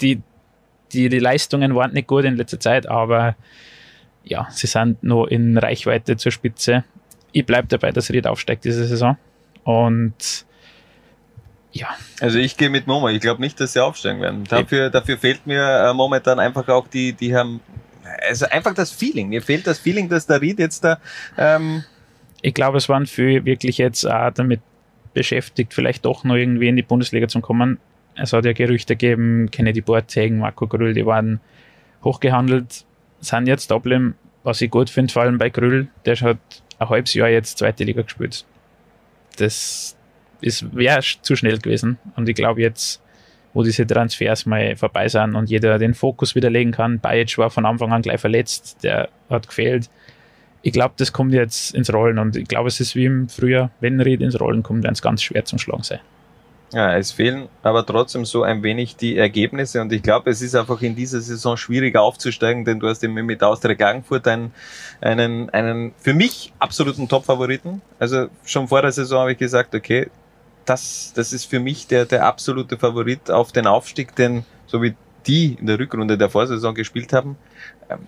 [0.01, 0.21] Die,
[0.93, 3.37] die, die Leistungen waren nicht gut in letzter Zeit, aber
[4.25, 6.85] ja, sie sind noch in Reichweite zur Spitze.
[7.33, 9.17] Ich bleibe dabei, dass Ried aufsteigt diese Saison.
[9.65, 10.45] Und
[11.73, 11.89] ja,
[12.21, 13.09] Also ich gehe mit Momo.
[13.09, 14.45] Ich glaube nicht, dass sie aufsteigen werden.
[14.45, 17.61] Dafür, dafür fehlt mir äh, momentan einfach auch die, die haben,
[18.29, 19.29] also einfach das Feeling.
[19.29, 20.99] Mir fehlt das Feeling, dass der Ried jetzt da,
[21.39, 21.85] ähm,
[22.43, 24.61] ich glaube, es waren viele wirklich jetzt auch damit
[25.15, 27.79] beschäftigt, vielleicht doch noch irgendwie in die Bundesliga zu kommen.
[28.21, 31.41] Es hat ja Gerüchte gegeben, Kennedy Boateng, Marco Grüll, die waren
[32.05, 32.85] hochgehandelt,
[33.21, 36.39] sind jetzt Dublin, was ich gut finde, vor allem bei Grüll, der hat
[36.79, 38.45] ein halbes Jahr jetzt zweite Liga gespielt.
[39.37, 39.97] Das
[40.41, 43.03] wäre zu schnell gewesen und ich glaube jetzt,
[43.53, 47.51] wo diese Transfers mal vorbei sind und jeder den Fokus wieder legen kann, Bajic war
[47.51, 49.91] von Anfang an gleich verletzt, der hat gefehlt,
[50.63, 53.71] ich glaube, das kommt jetzt ins Rollen und ich glaube, es ist wie im Frühjahr,
[53.81, 56.01] wenn Ried ins Rollen kommt, werden es ganz schwer zum Schlagen sein.
[56.73, 60.55] Ja, es fehlen aber trotzdem so ein wenig die Ergebnisse und ich glaube, es ist
[60.55, 64.53] einfach in dieser Saison schwieriger aufzusteigen, denn du hast eben mit Austria Klagenfurt einen,
[65.01, 67.83] einen, einen für mich absoluten Top-Favoriten.
[67.99, 70.11] Also schon vor der Saison habe ich gesagt, okay,
[70.65, 74.95] das, das ist für mich der, der absolute Favorit auf den Aufstieg, denn so wie
[75.27, 77.37] die in der Rückrunde der Vorsaison gespielt haben,
[77.89, 77.99] ähm,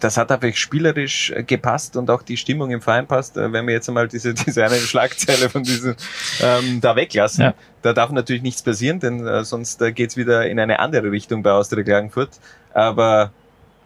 [0.00, 3.36] das hat einfach spielerisch gepasst und auch die Stimmung im Verein passt.
[3.36, 5.96] Äh, Wenn wir jetzt einmal diese, diese eine Schlagzeile von diesem
[6.40, 7.54] ähm, da weglassen, Ja.
[7.82, 11.42] da darf natürlich nichts passieren, denn äh, sonst äh, geht's wieder in eine andere Richtung
[11.42, 12.30] bei Austria Klagenfurt.
[12.74, 13.32] Aber,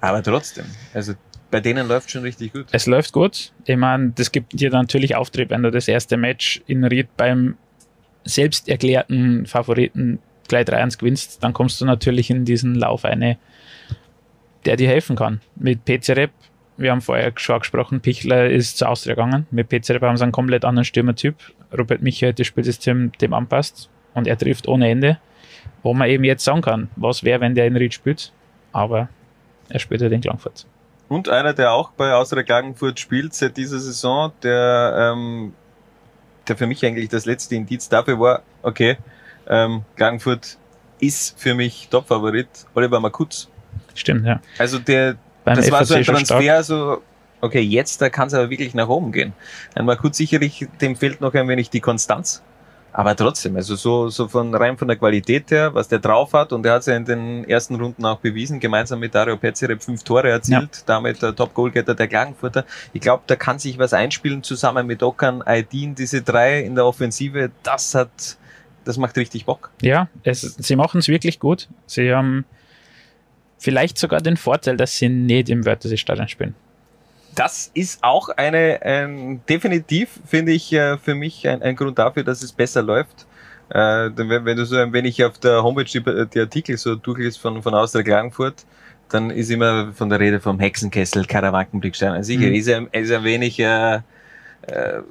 [0.00, 1.14] aber trotzdem, also
[1.50, 2.66] bei denen läuft schon richtig gut.
[2.72, 3.52] Es läuft gut.
[3.66, 7.56] Ich meine, das gibt dir natürlich Auftrieb, wenn du das erste Match in Ried beim
[8.24, 13.36] selbst erklärten Favoriten gleich 3-1 gewinnst, dann kommst du natürlich in diesen Lauf eine,
[14.64, 15.40] der dir helfen kann.
[15.56, 16.30] Mit PCREP,
[16.76, 19.46] wir haben vorher schon gesprochen, Pichler ist zu Austria gegangen.
[19.50, 21.36] Mit PCREP haben sie einen komplett anderen Stürmertyp.
[21.76, 25.18] Robert Michael, das Spielsystem dem anpasst und er trifft ohne Ende.
[25.82, 28.32] Wo man eben jetzt sagen kann, was wäre, wenn der in Ried spielt.
[28.72, 29.08] Aber
[29.68, 30.66] er spielt halt in Klagenfurt.
[31.08, 35.52] Und einer, der auch bei Austria Klagenfurt spielt seit dieser Saison, der, ähm,
[36.48, 38.96] der für mich eigentlich das letzte Indiz dafür war, okay,
[39.46, 40.56] ähm, Klagenfurt
[41.00, 43.48] ist für mich Top-Favorit, Oliver Makutz.
[43.94, 44.40] Stimmt, ja.
[44.58, 46.26] Also der, Beim das war so ein FAC.
[46.26, 47.02] Transfer, so,
[47.40, 49.32] okay, jetzt, da kann es aber wirklich nach oben gehen.
[49.74, 52.42] Ein Makutz sicherlich, dem fehlt noch ein wenig die Konstanz.
[52.94, 56.52] Aber trotzdem, also so, so von rein von der Qualität her, was der drauf hat,
[56.52, 59.82] und er hat es ja in den ersten Runden auch bewiesen, gemeinsam mit Dario Petzerep
[59.82, 62.66] fünf Tore erzielt, damit der Top-Goalgetter der Klagenfurter.
[62.92, 66.84] Ich glaube, da kann sich was einspielen, zusammen mit Okan, Aydin, diese drei in der
[66.84, 68.36] Offensive, das hat,
[68.84, 69.70] das macht richtig Bock.
[69.80, 71.68] Ja, es, sie machen es wirklich gut.
[71.86, 72.44] Sie haben
[73.62, 76.54] vielleicht sogar den Vorteil, dass sie nicht im Wörthersee-Stadion spielen.
[77.34, 82.24] das ist auch eine, ein, definitiv finde ich äh, für mich ein, ein Grund dafür,
[82.24, 83.26] dass es besser läuft.
[83.70, 86.02] Äh, wenn, wenn du so ein wenig auf der Homepage die,
[86.34, 88.64] die Artikel so durchliest von, von Austria Klagenfurt,
[89.08, 92.12] dann ist immer von der Rede vom Hexenkessel, Karawankenblickstein.
[92.12, 92.54] Also sicher, Mhm.
[92.54, 94.00] ist, ein, ist ein wenig äh, äh,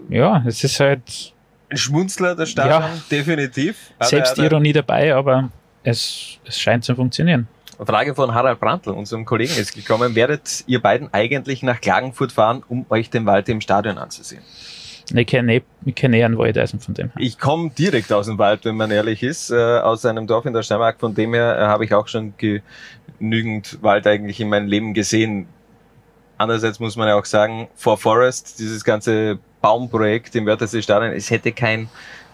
[0.10, 1.34] Ja, es ist halt
[1.72, 2.90] ein Schmunzler der Stadion, Ja.
[3.10, 3.92] definitiv.
[4.00, 5.50] Selbstironie dabei, aber
[5.84, 7.48] es, es scheint zu funktionieren.
[7.86, 10.16] Frage von Harald Brandl, unserem Kollegen, ist gekommen.
[10.16, 14.44] Werdet ihr beiden eigentlich nach Klagenfurt fahren, um euch den Wald im Stadion anzusehen?
[15.14, 17.08] Ich kenne eh, ich kenn eh einen Waldeisen von dem.
[17.08, 17.16] her.
[17.18, 20.54] Ich komme direkt aus dem Wald, wenn man ehrlich ist, äh, aus einem Dorf in
[20.54, 21.00] der Steiermark.
[21.00, 25.48] Von dem her äh, habe ich auch schon genügend Wald eigentlich in meinem Leben gesehen.
[26.38, 31.30] Andererseits muss man ja auch sagen, For Forest, dieses ganze Baumprojekt im Wörthersee Stadion, es
[31.30, 31.90] hätte kein,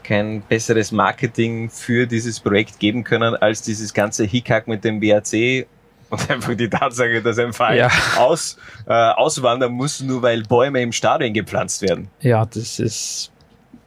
[0.08, 5.67] kein besseres Marketing für dieses Projekt geben können, als dieses ganze Hickhack mit dem WRC
[6.10, 7.91] und einfach die Tatsache, dass ein Verein Ja.
[8.17, 12.08] aus, äh, auswandern muss, nur weil Bäume im Stadion gepflanzt werden.
[12.22, 13.32] Ja, das ist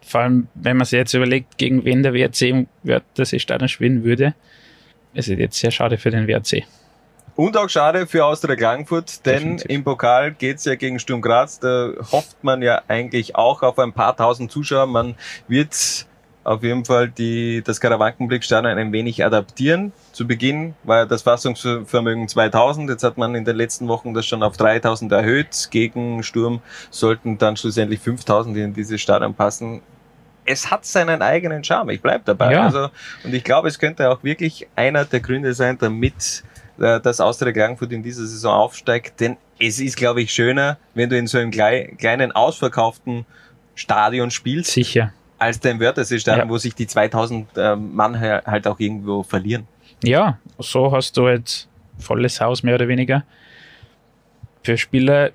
[0.07, 4.35] vor allem, wenn man sich jetzt überlegt, gegen wen der WRC im Wörthersee-Stadion spielen würde,
[5.15, 6.65] ist es jetzt sehr schade für den WRC.
[7.37, 9.71] Und auch schade für Austria Klagenfurt, denn Definitiv.
[9.71, 11.59] im Pokal geht's ja gegen Sturm Graz.
[11.61, 14.87] Da hofft man ja eigentlich auch auf ein paar tausend Zuschauer.
[14.87, 15.15] Man
[15.49, 16.07] wird
[16.43, 19.93] auf jeden Fall die, das Karawankenblickstadion ein wenig adaptieren.
[20.13, 22.89] Zu Beginn war das Fassungsvermögen 2000.
[22.89, 25.69] Jetzt hat man in den letzten Wochen das schon auf 3000 erhöht.
[25.71, 29.83] Gegen Sturm sollten dann schlussendlich 5000 in dieses Stadion passen.
[30.47, 31.91] Es hat seinen eigenen Charme.
[31.91, 32.55] Ich bleib dabei.
[32.55, 32.65] Ja.
[32.65, 32.89] Also,
[33.23, 36.43] und ich glaube, es könnte auch wirklich einer der Gründe sein, damit
[36.81, 41.11] äh, dass Austria Klagenfurt in dieser Saison aufsteigt, denn es ist, glaube ich, schöner, wenn
[41.11, 43.27] du in so einem klei kleinen, ausverkauften
[43.75, 45.13] Stadion spielst, Sicher.
[45.41, 46.53] Als dein Wörthersee-Stadion, Ja.
[46.53, 49.67] wo sich die 2000 ähm, Mann halt auch irgendwo verlieren.
[50.05, 51.67] Ja, so hast du halt
[51.99, 53.25] volles Haus mehr oder weniger.
[54.63, 55.31] Für Spieler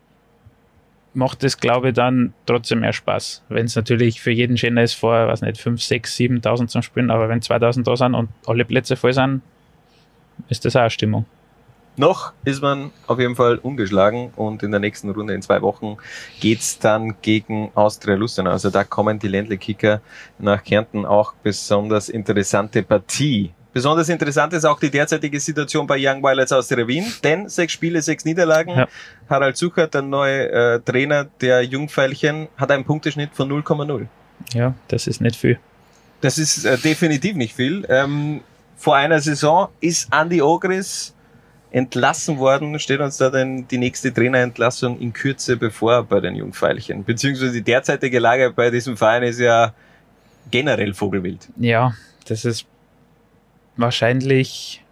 [1.14, 3.44] macht es, glaube ich, dann trotzdem mehr Spaß.
[3.50, 7.10] Wenn es natürlich für jeden schöner ist, vor, weiß nicht, 5, 6, 7.000 zum Spielen,
[7.10, 9.42] aber wenn 2.000 da sind und alle Plätze voll sind,
[10.50, 11.26] ist das auch eine Stimmung.
[11.98, 15.98] Noch ist man auf jeden Fall ungeschlagen und in der nächsten Runde in zwei Wochen
[16.42, 18.52] geht's dann gegen Austria Lustenau.
[18.52, 20.02] Also da kommen die Ländle-Kicker
[20.38, 23.52] nach Kärnten auch besonders interessante Partie.
[23.72, 28.02] Besonders interessant ist auch die derzeitige Situation bei Young Violets Austria Wien, denn sechs Spiele,
[28.02, 28.72] sechs Niederlagen.
[28.72, 28.88] Ja.
[29.30, 34.08] Harald Sucher, der neue äh, Trainer der Jungfeilchen, hat einen Punkteschnitt von 0,0.
[34.54, 35.60] Ja, das ist nicht viel.
[36.22, 37.86] Das ist äh, definitiv nicht viel.
[37.90, 38.42] Ähm,
[38.78, 41.15] vor einer Saison ist Andy Ogris
[41.76, 47.04] entlassen worden, steht uns da denn die nächste Trainerentlassung in Kürze bevor bei den Jungfeilchen.
[47.04, 49.74] Beziehungsweise die derzeitige Lage bei diesem Verein ist ja
[50.52, 51.50] generell Vogelwild.
[51.58, 51.94] Ja,
[52.30, 52.66] das ist
[53.76, 54.86] wahrscheinlich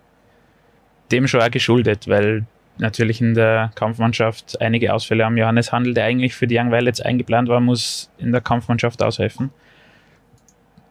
[1.09, 2.45] dem schon auch geschuldet, weil
[2.77, 5.37] natürlich in der Kampfmannschaft einige Ausfälle haben.
[5.37, 9.51] Johannes Handel, der eigentlich für die Young Violets eingeplant war, muss in der Kampfmannschaft aushelfen.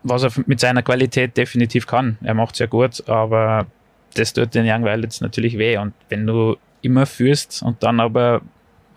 [0.04, 2.16] Was er mit seiner Qualität definitiv kann.
[2.22, 3.66] Er macht sehr gut, aber
[4.14, 5.76] das tut den Young Violets natürlich weh.
[5.78, 8.42] Und wenn du immer führst und dann aber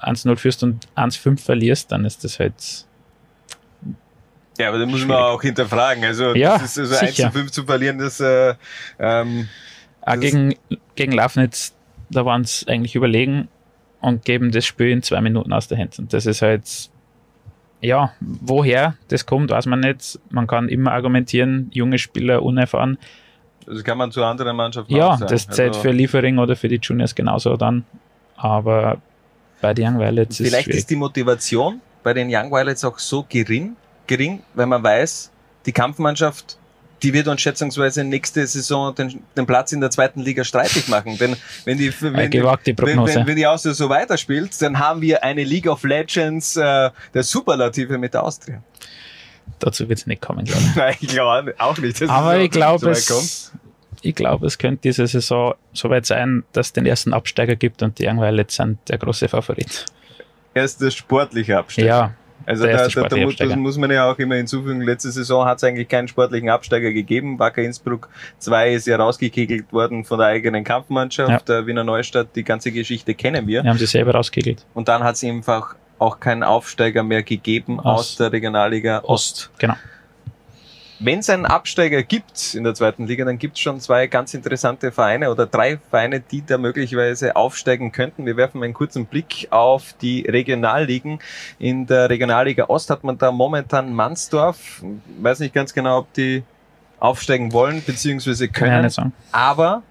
[0.01, 2.85] 1-0 führst und 1-5 verlierst, dann ist das halt
[4.57, 6.03] Ja, aber da muss man auch hinterfragen.
[6.03, 7.31] Also Ja, das ist also 1 sicher.
[7.31, 8.55] zu 5 zu verlieren, das äh,
[8.99, 9.47] ähm,
[10.01, 10.55] Auch Das- gegen,
[10.95, 11.75] gegen Lafnitz,
[12.09, 13.47] da waren es eigentlich überlegen
[14.01, 15.97] und geben das Spiel in zwei Minuten aus der Hand.
[15.99, 16.63] Und das ist halt,
[17.81, 20.19] ja, woher das kommt, weiß man nicht.
[20.29, 22.97] Man kann immer argumentieren, junge Spieler unerfahren.
[23.67, 25.31] Das kann man zu anderen Mannschaften Ja, auch sagen.
[25.31, 27.83] das zählt Also- für Liefering oder für die Juniors genauso dann.
[28.37, 28.97] Aber
[29.61, 32.99] bei den Young Violets ist es Vielleicht ist die Motivation bei den Young Violets auch
[32.99, 33.75] so gering,
[34.07, 35.31] gering, weil man weiß,
[35.65, 36.57] die Kampfmannschaft,
[37.01, 41.17] die wird uns schätzungsweise nächste Saison den, den Platz in der zweiten Liga streitig machen.
[41.17, 45.01] Denn wenn die, wenn, Eine die- wenn, wenn, wenn die Austria so weiterspielt, dann haben
[45.01, 48.61] wir eine League of Legends äh, der Superlative mit der Austria.
[49.59, 50.75] Dazu wird es nicht kommen, glaube ich.
[50.75, 52.01] Nein, ich glaube auch nicht.
[52.09, 53.51] Aber ich glaube, es,
[54.01, 57.81] ich glaube, es könnte diese Saison so weit sein, dass es den ersten Absteiger gibt
[57.81, 59.85] und die Young sind der große Favorit.
[60.53, 61.85] Erst der sportliche Abstieg.
[61.85, 62.13] Ja,
[62.45, 63.55] Also da, da, da, muss, das Absteiger.
[63.57, 64.81] muss man ja auch immer hinzufügen.
[64.81, 67.39] Letzte Saison hat es eigentlich keinen sportlichen Absteiger gegeben.
[67.39, 71.49] Wacker Innsbruck 2 ist ja rausgekegelt worden von der eigenen Kampfmannschaft.
[71.49, 73.63] Der Wiener Neustadt, die ganze Geschichte kennen wir.
[73.63, 74.65] die haben sie selber rausgekegelt.
[74.73, 79.51] Und dann hat es einfach auch keinen Aufsteiger mehr gegeben aus, Aus der Regionalliga Ost.
[79.57, 79.75] Genau.
[80.99, 84.33] Wenn es einen Absteiger gibt in der zweiten Liga, dann gibt es schon zwei ganz
[84.33, 88.25] interessante Vereine oder drei Vereine, die da möglicherweise aufsteigen könnten.
[88.25, 91.19] Wir werfen einen kurzen Blick auf die Regionalligen.
[91.59, 94.83] In der Regionalliga Ost hat man da momentan Mansdorf.
[95.19, 96.43] Weiß nicht ganz genau, ob die
[96.99, 98.45] aufsteigen wollen bzw.
[98.45, 98.89] Ich können,
[99.33, 99.83] aber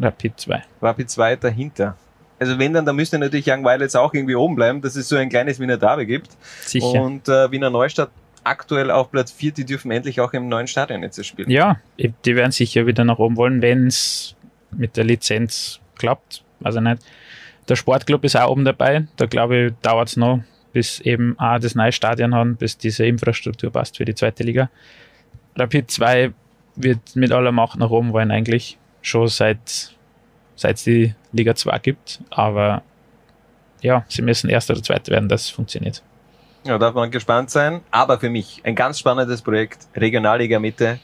[0.00, 0.62] Rapid 2.
[0.82, 1.96] Rapid 2 dahinter.
[2.44, 5.16] Also wenn dann, da müsste natürlich Young Violets auch irgendwie oben bleiben, dass es so
[5.16, 6.28] ein kleines Wiener Derby gibt.
[6.60, 7.00] Sicher.
[7.00, 8.10] Und äh, Wiener Neustadt
[8.44, 11.48] aktuell auf Platz 4, die dürfen endlich auch im neuen Stadion jetzt spielen.
[11.48, 14.36] Ja, die werden sicher wieder nach oben wollen, wenn es
[14.72, 16.44] mit der Lizenz klappt.
[16.62, 17.02] Also nicht.
[17.66, 19.06] Der Sportclub ist auch oben dabei.
[19.16, 20.40] Da glaube ich, dauert es noch,
[20.74, 24.68] bis eben auch das neue Stadion haben, bis diese Infrastruktur passt für die zweite Liga.
[25.56, 26.32] Rapid 2
[26.76, 29.94] wird mit aller Macht nach oben wollen, eigentlich schon seit
[30.56, 32.20] seit es die Liga 2 gibt.
[32.30, 32.82] Aber
[33.80, 36.02] ja, sie müssen erster oder zweiter werden, das funktioniert.
[36.64, 37.80] Ja, darf man gespannt sein.
[37.90, 40.98] Aber für mich ein ganz spannendes Projekt, Regionalliga Mitte.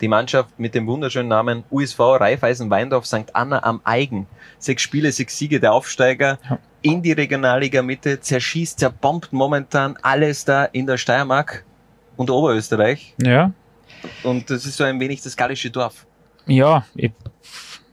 [0.00, 3.34] Die Mannschaft mit dem wunderschönen Namen USV Raiffeisen Weindorf St.
[3.34, 4.26] Anna am Eigen.
[4.58, 6.38] Sechs Spiele, sechs Siege der Aufsteiger.
[6.48, 6.58] Ja.
[6.82, 11.64] in die Regionalliga Mitte, zerschießt, zerbombt momentan alles da in der Steiermark
[12.16, 13.14] und Oberösterreich.
[13.22, 13.52] Ja,
[14.22, 16.06] Und das ist so ein wenig das gallische Dorf.
[16.46, 17.12] ja, ich,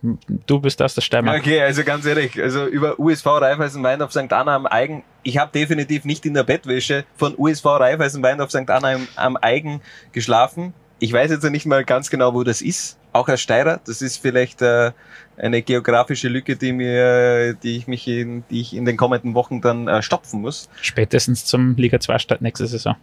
[0.01, 1.39] du bist aus der Steiermark.
[1.39, 4.31] Okay, also ganz ehrlich, also über USV Raiffeisen Wein auf St.
[4.31, 8.49] Anna am Eigen, ich habe definitiv nicht in der Bettwäsche von USV Raiffeisen Wein auf
[8.51, 8.69] St.
[8.69, 9.81] Anna am, am Eigen
[10.11, 10.73] geschlafen.
[10.99, 12.97] Ich weiß jetzt nicht mal ganz genau, wo das ist.
[13.13, 14.91] Auch als Steirer, das ist vielleicht äh,
[15.37, 19.61] eine geografische Lücke, die mir, die ich mich in, die ich in den kommenden Wochen
[19.61, 20.69] dann äh, stopfen muss.
[20.81, 22.95] Spätestens zum Liga 2 Start nächste Saison.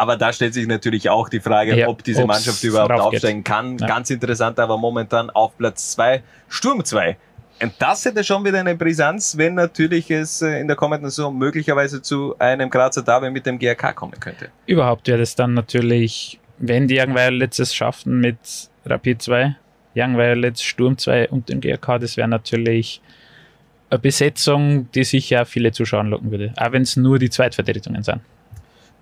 [0.00, 3.76] Aber da stellt sich natürlich auch die Frage, Ja, ob diese Mannschaft überhaupt aufsteigen kann.
[3.76, 3.86] Ja.
[3.86, 7.18] Ganz interessant, aber momentan auf Platz zwei Sturm 2.
[7.62, 11.36] Und das hätte schon wieder eine Brisanz, wenn natürlich es äh, in der kommenden Saison
[11.36, 14.48] möglicherweise zu einem Grazer Derby mit dem GRK kommen könnte.
[14.64, 18.38] Überhaupt wäre das dann natürlich, wenn die Young Violets es schaffen mit
[18.86, 19.56] Rapid 2,
[19.94, 23.02] Young Violets, Sturm 2 und dem GRK, das wäre natürlich
[23.90, 26.54] eine Besetzung, die sicher viele Zuschauer locken würde.
[26.56, 28.22] Auch wenn es nur die Zweitvertretungen sind.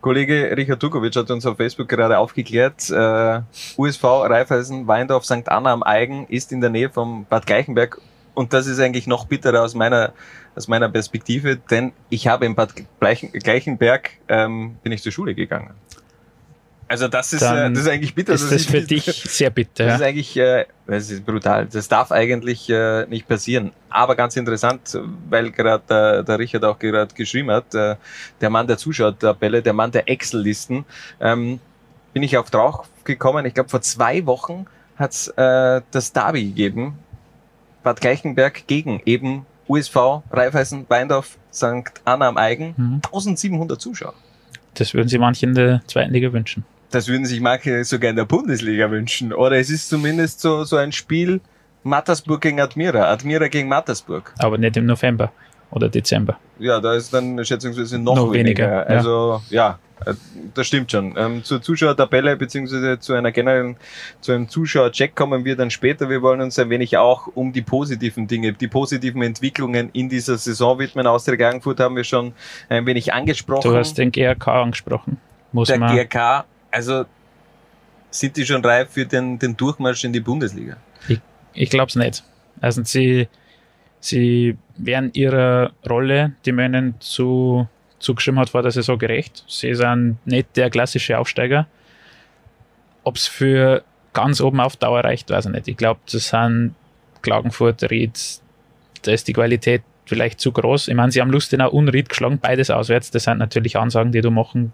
[0.01, 3.41] Kollege Richard Tukovic hat uns auf Facebook gerade aufgeklärt, äh,
[3.77, 5.49] USV Raiffeisen Weindorf St.
[5.49, 8.01] Anna am Eigen ist in der Nähe vom Bad Gleichenberg
[8.35, 10.13] und das ist eigentlich noch bitterer aus meiner,
[10.55, 15.35] aus meiner Perspektive, denn ich habe in Bad Gleichen, Gleichenberg ähm, bin ich zur Schule
[15.35, 15.71] gegangen.
[16.89, 18.33] Also das ist, äh, das ist eigentlich bitter.
[18.33, 19.85] ist dass das ich für dich sehr bitter.
[19.85, 20.07] Das ist Ja?
[20.07, 21.67] eigentlich, äh, das ist brutal.
[21.67, 23.73] Das darf eigentlich äh, nicht passieren.
[23.91, 24.99] Aber ganz interessant,
[25.29, 27.97] weil gerade der, der Richard auch gerade geschrieben hat, äh,
[28.41, 30.87] der Mann der Zuschauertabelle, der Mann der Excel-Listen,
[31.21, 31.61] ähm,
[32.15, 33.45] bin ich auf drauf gekommen.
[33.45, 34.65] Ich glaube, vor zwei Wochen
[34.97, 36.99] hat es äh, das Derby gegeben.
[37.83, 41.65] Bad Gleichenberg gegen eben USV, Raiffeisen, Weindorf, St.
[42.07, 42.75] Anna am Eigen.
[42.77, 43.01] Mhm.
[43.05, 44.15] 1700 Zuschauer.
[44.75, 46.65] Das würden sich manche in der zweiten Liga wünschen.
[46.91, 49.33] Das würden sich manche sogar in der Bundesliga wünschen.
[49.33, 51.41] Oder es ist zumindest so, so ein Spiel
[51.83, 54.33] Mattersburg gegen Admira, Admira gegen Mattersburg.
[54.39, 55.33] Aber nicht im November
[55.71, 56.39] oder Dezember.
[56.59, 58.65] Ja, da ist dann schätzungsweise noch, Noch weniger.
[58.65, 58.97] weniger, ja.
[58.97, 60.15] Also ja, äh,
[60.55, 61.15] das stimmt schon.
[61.17, 63.77] Ähm, zur Zuschauertabelle beziehungsweise zu einer generellen,
[64.21, 66.09] zu einem Zuschauercheck kommen wir dann später.
[66.09, 70.39] Wir wollen uns ein wenig auch um die positiven Dinge, die positiven Entwicklungen in dieser
[70.39, 71.07] Saison widmen.
[71.07, 72.33] Austria Klagenfurt haben wir schon
[72.69, 73.71] ein wenig angesprochen.
[73.71, 75.19] Du hast den GRK angesprochen.
[75.53, 77.05] Muss der man, GRK, also
[78.11, 80.77] sind die schon reif für den, den Durchmarsch in die Bundesliga?
[81.55, 82.25] Ich glaube es nicht.
[82.61, 83.29] Also sie,
[84.01, 89.45] sie werden ihrer Rolle, die man ihnen zu, zugeschrieben hat vor der Saison gerecht.
[89.49, 91.67] Sie sind nicht der klassische Aufsteiger.
[93.05, 95.69] Ob es für ganz oben auf Dauer reicht, weiß ich nicht.
[95.69, 96.75] Ich glaube, das sind
[97.23, 98.19] Klagenfurt, Ried,
[99.03, 100.89] da ist die Qualität vielleicht zu groß.
[100.89, 103.11] Ich meine, sie haben Lustenau und Ried geschlagen, beides auswärts.
[103.11, 104.73] Das sind natürlich Ansagen, die du machen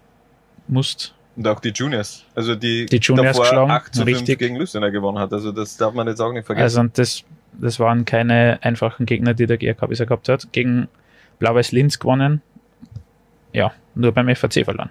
[0.67, 1.13] musst.
[1.35, 2.23] Und auch die Juniors.
[2.33, 4.39] Also die, Die Juniors davor geschlagen, 8 zu 5 richtig.
[4.39, 5.33] gegen Lustenau gewonnen hat.
[5.33, 6.63] Also das darf man jetzt auch nicht vergessen.
[6.63, 10.47] Also und das, das waren keine einfachen Gegner, die der GRK bisher gehabt hat.
[10.53, 10.87] Gegen
[11.39, 12.41] Blau-Weiß Linz gewonnen.
[13.51, 14.89] Ja, nur beim FAC verloren.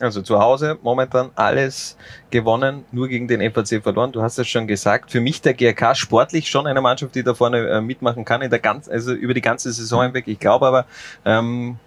[0.00, 1.96] Also zu Hause momentan alles
[2.30, 4.10] gewonnen, nur gegen den FAC verloren.
[4.12, 5.10] Du hast es schon gesagt.
[5.12, 8.50] Für mich der GRK sportlich schon eine Mannschaft, die da vorne äh, mitmachen kann in
[8.50, 10.24] der ganz, also über die ganze Saison hinweg.
[10.26, 10.86] Ich glaube aber,
[11.24, 11.78] ähm,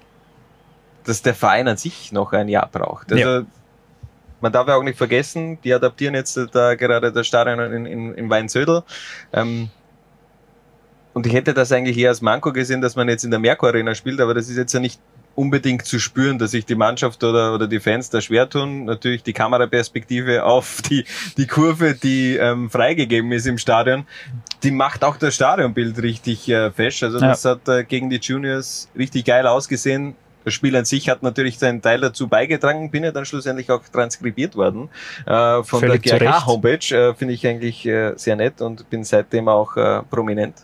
[1.04, 3.12] dass der Verein an sich noch ein Jahr braucht.
[3.12, 3.46] Also
[4.46, 8.14] man darf ja auch nicht vergessen, die adaptieren jetzt da gerade das Stadion in, in,
[8.14, 8.84] in Weinsödel.
[9.34, 9.70] Ähm,
[11.14, 13.70] und ich hätte das eigentlich eher als Manko gesehen, dass man jetzt in der Merkur
[13.70, 15.00] Arena spielt, aber das ist jetzt ja nicht
[15.34, 18.86] unbedingt zu spüren, dass sich die Mannschaft oder, oder die Fans da schwer tun.
[18.86, 21.06] Natürlich die Kameraperspektive auf die,
[21.38, 24.06] die Kurve, die ähm, freigegeben ist im Stadion,
[24.62, 27.02] die macht auch das Stadionbild richtig äh, fest.
[27.02, 27.30] Also Ja.
[27.30, 30.14] das hat äh, gegen die Juniors richtig geil ausgesehen.
[30.46, 33.82] Das Spiel an sich hat natürlich seinen Teil dazu beigetragen, bin ja dann schlussendlich auch
[33.92, 34.90] transkribiert worden
[35.26, 36.20] äh, von Völlig der.
[36.20, 36.96] GRK-Homepage.
[36.96, 40.56] Äh, Finde ich eigentlich äh, sehr nett und bin seitdem auch äh, prominent,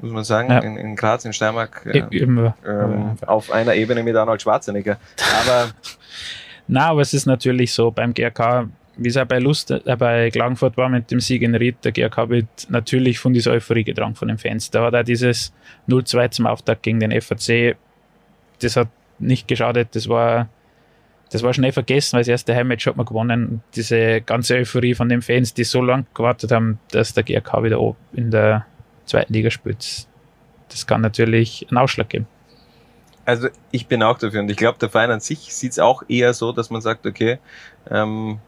[0.00, 0.58] muss man sagen, Ja.
[0.60, 1.82] in, in Graz, in Steiermark.
[1.84, 4.96] Äh, E- Eben, ähm, auf einer Ebene mit Arnold Schwarzenegger.
[5.46, 5.70] Aber
[6.66, 10.30] Na, aber es ist natürlich so beim GRK, wie es auch bei Lust, äh, bei
[10.30, 14.14] Klagenfurt war mit dem Sieg in Ried, der GRK wird natürlich von dieser Euphorie getragen
[14.14, 14.70] von den Fans.
[14.70, 15.52] Da hat auch dieses
[15.88, 17.76] 0-2 zum Auftakt gegen den FAC,
[18.60, 20.48] das hat nicht geschadet, das war,
[21.30, 23.62] das war schnell vergessen, weil das erste Heimmatch hat man gewonnen.
[23.74, 27.80] Diese ganze Euphorie von den Fans, die so lange gewartet haben, dass der GRK wieder
[27.80, 28.66] oben in der
[29.06, 30.06] zweiten Liga spielt,
[30.68, 32.26] das kann natürlich einen Ausschlag geben.
[33.24, 36.02] also ich bin auch dafür und ich glaube, der Verein an sich sieht es auch
[36.08, 37.38] eher so, dass man sagt, okay,
[37.90, 38.38] ähm,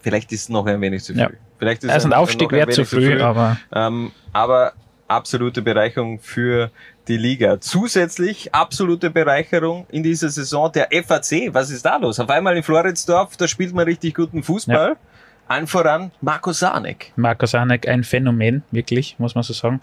[0.00, 1.20] vielleicht ist es noch ein wenig zu früh.
[1.20, 1.30] Ja.
[1.58, 4.74] Vielleicht ist Also ein noch Aufstieg ein wäre zu früh, aber Ähm, aber
[5.08, 6.70] absolute Bereicherung für
[7.08, 7.60] die Liga.
[7.60, 11.52] Zusätzlich absolute Bereicherung in dieser Saison der FAC.
[11.52, 12.20] Was ist da los?
[12.20, 14.96] Auf einmal in Floridsdorf, da spielt man richtig guten Fußball.
[15.48, 17.12] Allen voran Marco Sanek.
[17.16, 19.80] Marco Sanek ein Phänomen, wirklich, muss man so sagen.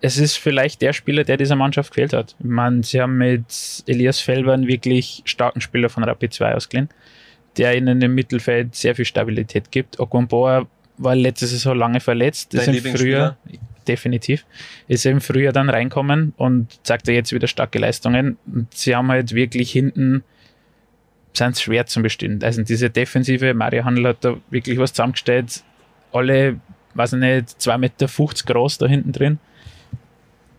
[0.00, 2.34] es ist vielleicht der Spieler, der dieser Mannschaft gefehlt hat.
[2.38, 6.88] Ich meine, sie haben mit Elias Felber einen wirklich starken Spieler von Rapid 2 ausgeliehen,
[7.56, 10.00] der ihnen im Mittelfeld sehr viel Stabilität gibt.
[10.00, 13.36] Okumboa war letzte Saison lange verletzt, ist Dein im Frühjahr,
[13.86, 14.44] definitiv,
[14.88, 18.36] ist im Frühjahr dann reinkommen und zeigt er jetzt wieder starke Leistungen.
[18.46, 20.22] Und sie haben halt wirklich hinten,
[21.32, 22.42] sind schwer zu bestimmen.
[22.42, 25.62] Also diese Defensive, Mario Handel hat da wirklich was zusammengestellt,
[26.12, 26.60] alle,
[26.94, 28.06] weiß ich nicht, 2,50 Meter
[28.52, 29.38] groß da hinten drin.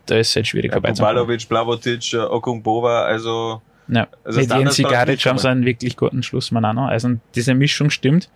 [0.05, 1.15] Da ist es halt schwierig Ja, vorbeizukommen.
[1.15, 6.23] Bubalovic, Blavotic, äh, Okumbova, also Ja, Also mit Jens Sigaric haben sie einen wirklich guten
[6.23, 6.87] Schlussmann auch noch.
[6.87, 8.29] Also diese Mischung stimmt.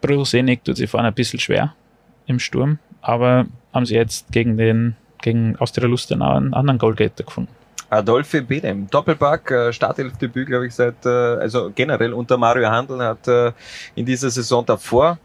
[0.00, 1.74] Brusenik tut sich vorne ein bisschen schwer
[2.26, 7.52] im Sturm, aber haben sie jetzt gegen den gegen Austria Lustenau einen anderen Goalgetter gefunden.
[7.90, 13.28] Adolphe Bedem, Doppelpack, äh, Startelfdebüt, glaube ich, seit, äh, also generell unter Mario Handel, hat
[13.28, 13.52] äh,
[13.94, 15.18] in dieser Saison davor,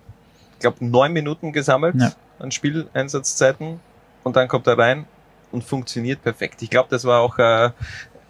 [0.53, 2.11] ich glaube, neun Minuten gesammelt Ja.
[2.39, 3.79] an Spieleinsatzzeiten
[4.23, 5.05] und dann kommt er rein
[5.51, 6.61] und funktioniert perfekt.
[6.61, 7.37] Ich glaube, das war auch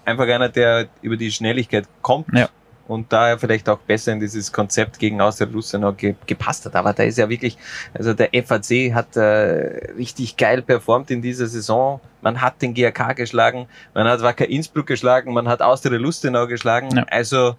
[0.06, 2.48] einfach einer, der über die Schnelligkeit kommt Ja.
[2.88, 6.76] Und daher vielleicht auch besser in dieses Konzept gegen Austria Lustenau ge gepasst hat.
[6.76, 7.58] Aber da ist ja wirklich,
[7.94, 12.00] also der FAC hat äh, richtig geil performt in dieser Saison.
[12.22, 16.96] Man hat den GRK geschlagen, man hat Wacker Innsbruck geschlagen, man hat Austria Lustenau geschlagen.
[16.96, 17.06] Ja.
[17.10, 17.56] Also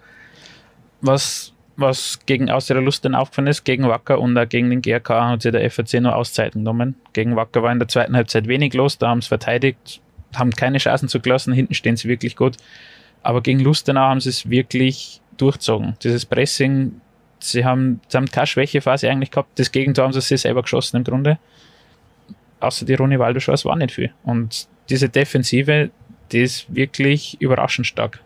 [1.01, 5.43] Was, was gegen Austria Lustenau aufgefallen ist, gegen Wacker und auch gegen den GRK hat
[5.43, 6.97] sich der FAC nur Auszeiten genommen.
[7.13, 10.01] Gegen Wacker war in der zweiten Halbzeit wenig los, da haben sie verteidigt,
[10.35, 12.57] haben keine Chancen zugelassen, hinten stehen sie wirklich gut.
[13.23, 15.97] Aber gegen Lustenau haben sie es wirklich durchzogen.
[16.03, 17.01] Dieses Pressing,
[17.41, 19.59] sie haben, sie haben keine Schwächephase eigentlich gehabt.
[19.59, 21.39] Das Gegentor haben sie selber geschossen im Grunde.
[22.61, 24.13] Außer die Ronny Waldo-Chance war nicht viel.
[24.25, 25.91] Und diese Defensive,
[26.33, 28.21] die ist wirklich überraschend stark.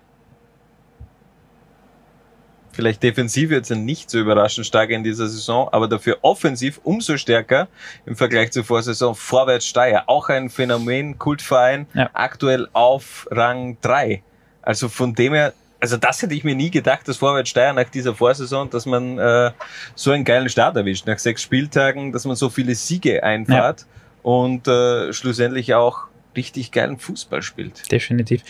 [2.72, 7.68] vielleicht defensiv jetzt nicht so überraschend stark in dieser Saison, aber dafür offensiv umso stärker
[8.06, 9.14] im Vergleich zur Vorsaison.
[9.14, 12.10] Vorwärts Steyr, auch ein Phänomen, Kultverein, Ja.
[12.14, 14.22] aktuell auf Rang 3.
[14.62, 17.88] Also von dem her, also das hätte ich mir nie gedacht, dass Vorwärts Steyr nach
[17.88, 19.50] dieser Vorsaison, dass man äh,
[19.94, 23.86] so einen geilen Start erwischt, nach sechs Spieltagen, dass man so viele Siege einfahrt
[24.22, 26.04] und äh, schlussendlich auch
[26.36, 27.90] richtig geilen Fußball spielt.
[27.90, 28.42] definitiv.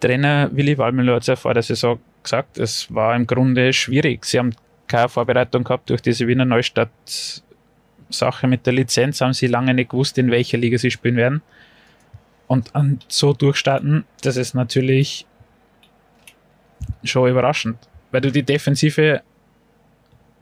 [0.00, 4.24] Trainer Willi Wallmüller hat es ja vor der Saison gesagt, es war im Grunde schwierig.
[4.24, 4.54] Sie haben
[4.86, 10.18] keine Vorbereitung gehabt durch diese Wiener Neustadt-Sache mit der Lizenz, haben sie lange nicht gewusst,
[10.18, 11.42] in welcher Liga sie spielen werden.
[12.46, 12.72] Und
[13.06, 15.26] so durchstarten, das ist natürlich
[17.04, 17.76] schon überraschend,
[18.10, 19.22] weil du die Defensive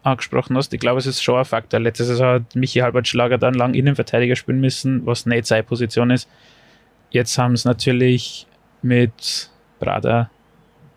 [0.02, 0.72] angesprochen hast.
[0.72, 1.80] Ich glaube, es ist schon ein Faktor.
[1.80, 6.28] Letzte Saison hat Michi Halbert-Schlager dann lang Innenverteidiger spielen müssen, was nicht seine Position ist.
[7.10, 8.46] Jetzt haben es natürlich
[8.82, 10.30] mit Brada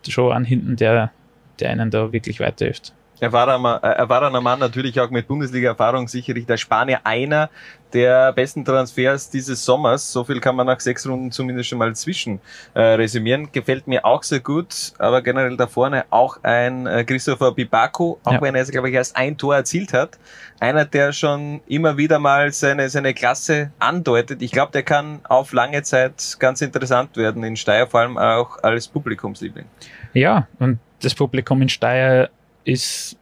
[0.07, 1.11] schon an hinten, der,
[1.59, 2.93] der einen da wirklich weiterhilft.
[3.21, 7.49] Erfahrener, äh, erfahrener Mann natürlich auch mit Bundesliga-Erfahrung, sicherlich der Spanier einer
[7.93, 10.11] der besten Transfers dieses Sommers.
[10.11, 12.39] So viel kann man nach sechs Runden zumindest schon mal zwischen
[12.73, 13.51] äh, resümieren.
[13.51, 18.31] Gefällt mir auch sehr gut, aber generell da vorne auch ein äh, Christopher Bibaku, auch
[18.33, 18.41] Ja.
[18.41, 20.17] wenn er, glaube ich, erst ein Tor erzielt hat.
[20.59, 24.41] Einer, der schon immer wieder mal seine, seine Klasse andeutet.
[24.41, 28.63] Ich glaube, der kann auf lange Zeit ganz interessant werden in Steyr, vor allem auch
[28.63, 29.65] als Publikumsliebling.
[30.13, 32.29] Ja, und das Publikum in Steyr
[32.63, 33.17] ist,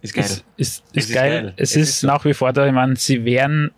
[0.00, 1.42] Ist ist, ist, Es ist, ist geil.
[1.42, 1.52] geil.
[1.56, 2.06] Es, Es ist, ist so.
[2.08, 2.66] nach wie vor da.
[2.66, 3.70] Ich meine, sie wären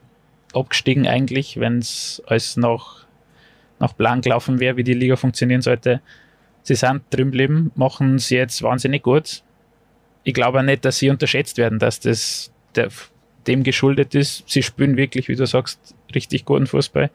[0.52, 3.04] abgestiegen eigentlich, wenn es alles noch
[3.80, 6.00] nach Plan gelaufen wäre, wie die Liga funktionieren sollte.
[6.62, 9.42] Sie sind drin geblieben, machen es jetzt wahnsinnig gut.
[10.22, 12.88] Ich glaube auch nicht, dass sie unterschätzt werden, dass das der,
[13.46, 14.44] dem geschuldet ist.
[14.48, 17.10] Sie spielen wirklich, wie du sagst, richtig guten Fußball.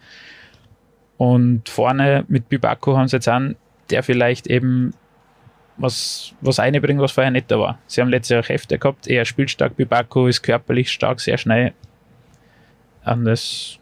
[1.18, 3.56] Und vorne mit Bibaku haben sie jetzt einen,
[3.90, 4.94] der vielleicht eben
[5.80, 7.80] was, was einbringt, was vorher nicht da war.
[7.88, 9.76] Sie haben letztes Jahr Kräfte gehabt, eher spielstark.
[9.76, 11.74] Bibaku ist körperlich stark, sehr schnell.
[13.06, 13.80] Und es,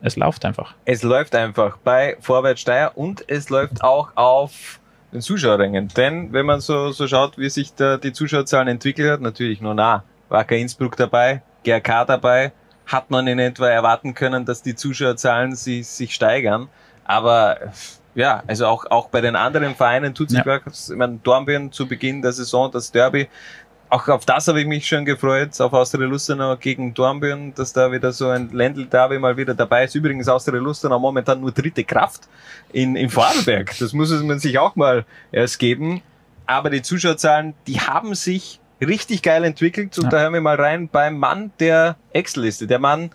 [0.00, 0.74] es läuft einfach.
[0.84, 4.80] Es läuft einfach bei Vorwärts Steyr und es läuft auch auf
[5.12, 5.88] den Zuschauerrängen.
[5.88, 9.74] Denn wenn man so, so schaut, wie sich da die Zuschauerzahlen entwickelt hat, natürlich nur
[9.74, 10.04] nah.
[10.28, 12.52] Wacker Innsbruck dabei, GRK dabei,
[12.86, 16.68] hat man in etwa erwarten können, dass die Zuschauerzahlen sich, sich steigern.
[17.04, 17.58] Aber
[18.14, 20.60] ja, also auch, auch bei den anderen Vereinen tut sich Ja.
[20.64, 20.88] was.
[20.90, 23.28] Ich meine, Dornbirn zu Beginn der Saison, das Derby,
[23.90, 27.92] auch auf das habe ich mich schon gefreut, auf Austria Lustenau gegen Dornbirn, dass da
[27.92, 29.94] wieder so ein Ländl-Derby mal wieder dabei ist.
[29.94, 32.22] Übrigens Austria Lustenau momentan nur dritte Kraft
[32.72, 33.72] in, in Vorarlberg.
[33.78, 36.02] Das muss es man sich auch mal erst geben.
[36.46, 39.96] Aber die Zuschauerzahlen, die haben sich richtig geil entwickelt.
[39.98, 40.10] Und Ja.
[40.10, 42.66] da hören wir mal rein beim Mann der Excel-Liste.
[42.66, 43.10] Der Mann,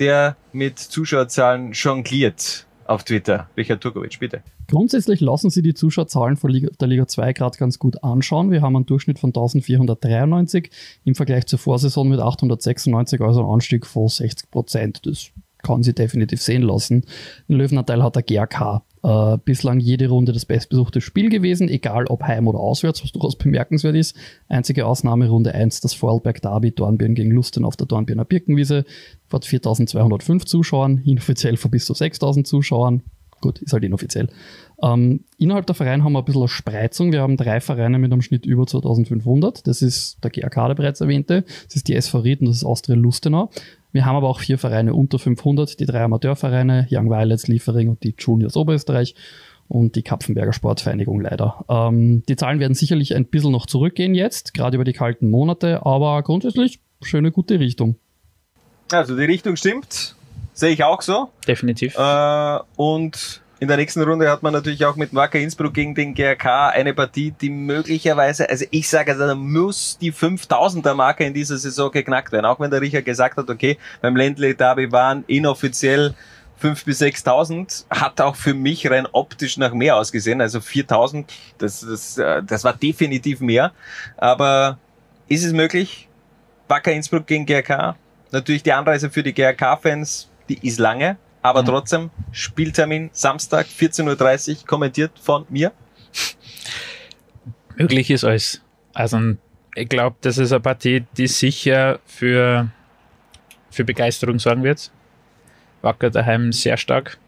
[0.00, 3.48] der mit Zuschauerzahlen jongliert auf Twitter.
[3.56, 4.42] Richard Turkovic, bitte.
[4.68, 8.50] Grundsätzlich lassen Sie die Zuschauerzahlen von Liga, der Liga 2 gerade ganz gut anschauen.
[8.50, 10.70] Wir haben einen Durchschnitt von 1493
[11.04, 15.06] im Vergleich zur Vorsaison mit 896, also ein Anstieg von 60 Prozent.
[15.06, 15.30] Das
[15.62, 17.04] kann sie definitiv sehen lassen.
[17.48, 18.82] Den Löwenanteil hat der GRK.
[19.04, 23.36] Äh, bislang jede Runde das bestbesuchte Spiel gewesen, egal ob heim oder auswärts, was durchaus
[23.36, 24.16] bemerkenswert ist.
[24.48, 28.86] Einzige Ausnahme Runde 1, das Vorarlberg Derby Dornbirn gegen Lusten auf der Dornbirner Birkenwiese
[29.26, 33.02] vor 4205 Zuschauern, inoffiziell vor bis zu 6000 Zuschauern.
[33.42, 34.30] Gut, ist halt inoffiziell.
[34.82, 37.12] Ähm, innerhalb der Vereine haben wir ein bisschen eine Spreizung.
[37.12, 39.66] Wir haben drei Vereine mit einem Schnitt über 2500.
[39.66, 41.44] Das ist der GAK, der bereits erwähnte.
[41.66, 43.50] Das ist die SV Ried und das ist Austria Lustenau.
[43.92, 48.02] Wir haben aber auch vier Vereine unter 500, die drei Amateurvereine, Young Violets, Liefering und
[48.02, 49.14] die Juniors Oberösterreich
[49.68, 51.64] und die Kapfenberger Sportvereinigung leider.
[51.68, 55.86] Ähm, die Zahlen werden sicherlich ein bisschen noch zurückgehen jetzt, gerade über die kalten Monate,
[55.86, 57.96] aber grundsätzlich schöne, gute Richtung.
[58.90, 60.16] Also die Richtung stimmt,
[60.52, 61.28] sehe ich auch so.
[61.46, 61.96] Definitiv.
[61.96, 66.14] Äh, und in der nächsten Runde hat man natürlich auch mit Wacker Innsbruck gegen den
[66.14, 71.34] GRK eine Partie, die möglicherweise, also ich sage, also da muss die 5000er Marke in
[71.34, 72.46] dieser Saison geknackt werden.
[72.46, 76.14] Auch wenn der Richard gesagt hat, okay, beim Ländle Derby waren inoffiziell
[76.62, 80.40] 5.000 bis 6.000, hat auch für mich rein optisch nach mehr ausgesehen.
[80.40, 81.26] Also 4.000,
[81.58, 83.72] das, das, äh, das war definitiv mehr.
[84.16, 84.78] Aber
[85.28, 86.08] ist es möglich?
[86.68, 87.96] Wacker Innsbruck gegen GRK?
[88.30, 91.16] Natürlich die Anreise für die GRK-Fans, die ist lange.
[91.44, 91.66] Aber Mhm.
[91.66, 95.72] trotzdem, Spieltermin Samstag 14.30 Uhr, kommentiert von mir.
[97.76, 98.62] möglich ist alles.
[98.94, 99.18] Also
[99.74, 102.70] ich glaube, das ist eine Partie, die sicher für,
[103.70, 104.90] für Begeisterung sorgen wird.
[105.82, 107.18] Wacker daheim sehr stark.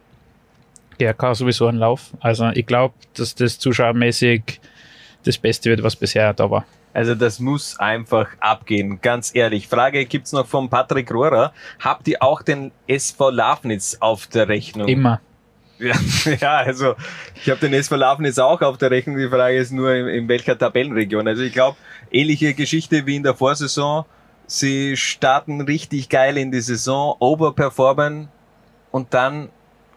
[0.98, 2.14] GRK sowieso ein Lauf.
[2.20, 4.60] Also ich glaube, dass das zuschauermäßig
[5.24, 6.64] das Beste wird, was bisher da war.
[6.97, 9.68] Also das muss einfach abgehen, ganz ehrlich.
[9.68, 11.53] Frage gibt's noch von Patrick Rohrer.
[11.78, 14.88] Habt ihr auch den SV Lafnitz auf der Rechnung?
[14.88, 15.20] Immer.
[15.78, 15.92] Ja,
[16.40, 16.94] ja also
[17.34, 19.18] ich habe den SV Lafnitz auch auf der Rechnung.
[19.18, 21.28] Die Frage ist nur, in, in welcher Tabellenregion.
[21.28, 21.76] Also ich glaube,
[22.11, 24.07] ähnliche Geschichte wie in der Vorsaison.
[24.47, 28.28] Sie starten richtig geil in die Saison, overperformen
[28.90, 29.51] und dann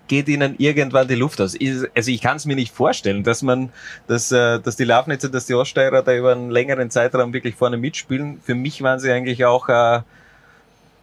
[0.10, 1.56] geht ihnen irgendwann die Luft aus.
[1.96, 3.70] Also ich kann es mir nicht vorstellen, dass man,
[4.08, 7.78] dass, äh, dass die Lafnitzer, dass die Oststeirer da über einen längeren Zeitraum wirklich vorne
[7.78, 8.42] mitspielen.
[8.44, 10.02] Für mich waren sie eigentlich auch äh,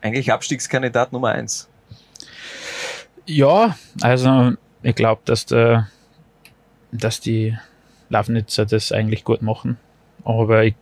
[0.03, 1.69] eigentlich Abstiegskandidat Nummer eins.
[3.25, 4.53] Ja, also
[4.83, 5.89] ich glaube, dass, der,
[6.93, 7.57] dass die
[8.11, 9.79] Lafnitzer das eigentlich gut machen.
[10.25, 10.75] Aber ich,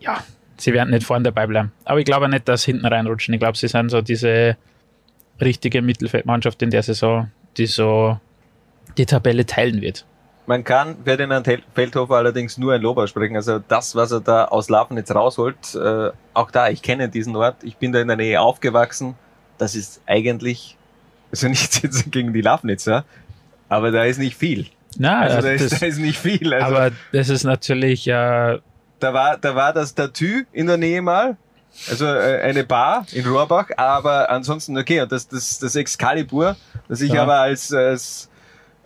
[0.00, 0.22] ja,
[0.58, 1.72] sie werden nicht vorne dabei bleiben.
[1.84, 3.34] Aber ich glaube nicht, dass sie hinten reinrutschen.
[3.34, 4.56] Ich glaube, sie sind so diese
[5.40, 8.18] richtige Mittelfeldmannschaft in der Saison, die so
[8.98, 10.04] die Tabelle teilen wird.
[10.46, 13.36] Man kann Ferdinand Feldhofer allerdings nur ein Lob aussprechen.
[13.36, 17.56] Also das, was er da aus Lafnitz rausholt, äh, auch da, ich kenne diesen Ort,
[17.62, 19.14] ich bin da in der Nähe aufgewachsen.
[19.58, 20.76] Das ist eigentlich,
[21.30, 23.04] also nichts jetzt gegen die Lafnitzer,
[23.68, 24.66] aber da ist nicht viel.
[24.98, 26.52] Na, Also da das, ist, da ist nicht viel.
[26.52, 28.58] Also aber das ist natürlich äh,
[29.02, 31.36] da war, da war das Tattoo in der Nähe mal.
[31.88, 35.00] Also äh, eine Bar in Rohrbach, aber ansonsten okay.
[35.00, 36.56] Und das, das, das Excalibur,
[36.88, 37.22] das ich Ja.
[37.22, 38.30] aber als, als,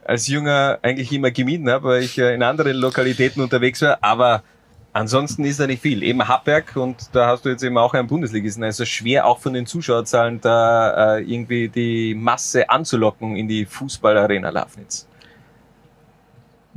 [0.05, 3.99] als Junger eigentlich immer gemieden habe, weil ich äh, in anderen Lokalitäten unterwegs war.
[4.01, 4.43] Aber
[4.93, 6.03] ansonsten ist da nicht viel.
[6.03, 8.65] Eben Happberg und da hast du jetzt eben auch einen Bundesligisten.
[8.65, 14.49] Also schwer auch von den Zuschauerzahlen da äh, irgendwie die Masse anzulocken in die Fußballarena
[14.51, 15.07] Lafnitz.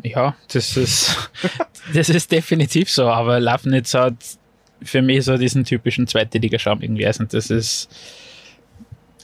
[0.04, 1.32] Ja, das ist,
[1.94, 4.16] das ist definitiv so, aber Lafnitz hat
[4.82, 7.06] für mich so diesen typischen zweite Liga-Schaum irgendwie.
[7.06, 7.90] Also das ist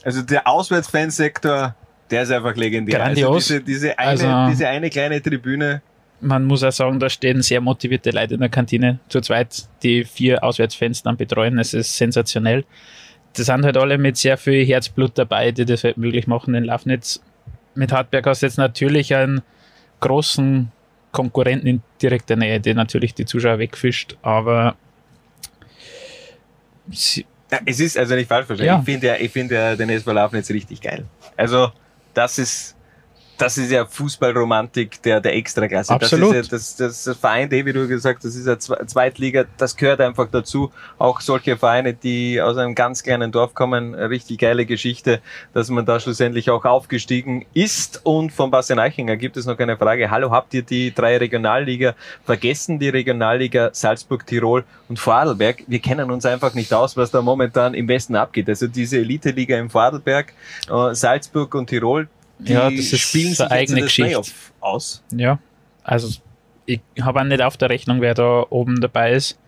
[0.02, 1.74] Also der Auswärtsfansektor,
[2.10, 2.98] der ist einfach legendär.
[2.98, 3.50] Grandios.
[3.50, 5.82] Also diese, diese, eine, Also- diese eine kleine Tribüne.
[6.20, 10.04] man muss auch sagen, da stehen sehr motivierte Leute in der Kantine zu zweit, die
[10.04, 11.58] vier Auswärtsfans dann betreuen.
[11.58, 12.64] Es ist sensationell.
[13.36, 16.64] Die sind halt alle mit sehr viel Herzblut dabei, die das halt möglich machen in
[16.64, 17.20] Lafnitz.
[17.74, 19.42] Mit Hartberg hast du jetzt natürlich einen
[20.00, 20.72] großen
[21.12, 24.74] Konkurrenten in direkter Nähe, der natürlich die Zuschauer wegfischt, aber
[27.50, 28.66] Ja, es ist also nicht falsch verstehen.
[28.66, 28.78] Ja.
[28.78, 31.04] Ich finde ja, ich finde ja den SV Lafnitz richtig geil.
[31.36, 31.70] Also
[32.14, 32.75] das ist
[33.38, 35.92] das ist ja Fußballromantik der, der Extraklasse.
[35.92, 36.34] Absolut.
[36.34, 39.44] Das ist ja das, das, Verein, wie du gesagt hast, das ist ja Zwe- Zweitliga,
[39.58, 40.72] das gehört einfach dazu.
[40.98, 45.20] Auch solche Vereine, die aus einem ganz kleinen Dorf kommen, richtig geile Geschichte,
[45.54, 48.00] dass man da schlussendlich auch aufgestiegen ist.
[48.04, 50.10] Und von Bastian Eichinger gibt es noch eine Frage.
[50.10, 52.78] Hallo, habt ihr die drei Regionalliga vergessen?
[52.78, 55.64] Die Regionalliga Salzburg, Tirol und Vorarlberg.
[55.66, 58.48] Wir kennen uns einfach nicht aus, was da momentan im Westen abgeht.
[58.48, 60.32] Also diese Elite-Liga im Vorarlberg,
[60.70, 62.08] äh, Salzburg und Tirol,
[62.38, 64.10] die Ja, das ist spielen sich eine eigene jetzt in das Geschichte.
[64.10, 65.02] Playoff aus.
[65.12, 65.38] ja,
[65.84, 66.08] also
[66.66, 69.38] ich habe auch nicht auf der Rechnung, wer da oben dabei ist.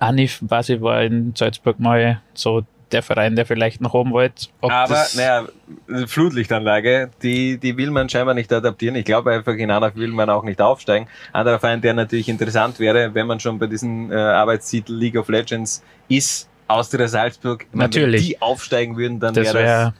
[0.00, 4.46] Anif, weiß ich, war in Salzburg mal so der Verein, der vielleicht nach oben wollte.
[4.60, 5.46] Ob Aber naja,
[6.06, 8.96] Flutlichtanlage, die, die will man scheinbar nicht adaptieren.
[8.96, 11.06] Ich glaube einfach, in Anaf will man auch nicht aufsteigen.
[11.32, 15.28] Anderer Verein, der natürlich interessant wäre, wenn man schon bei diesem äh, Arbeitstitel League of
[15.28, 18.22] Legends ist, Austria Salzburg, ich meine, Natürlich.
[18.22, 19.92] wenn die aufsteigen würden, dann Das wäre das,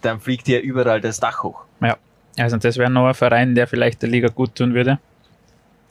[0.00, 1.62] dann fliegt ja überall das Dach hoch.
[1.80, 1.96] ja.
[2.38, 4.98] Also das wäre noch ein Verein, der vielleicht der Liga gut tun würde.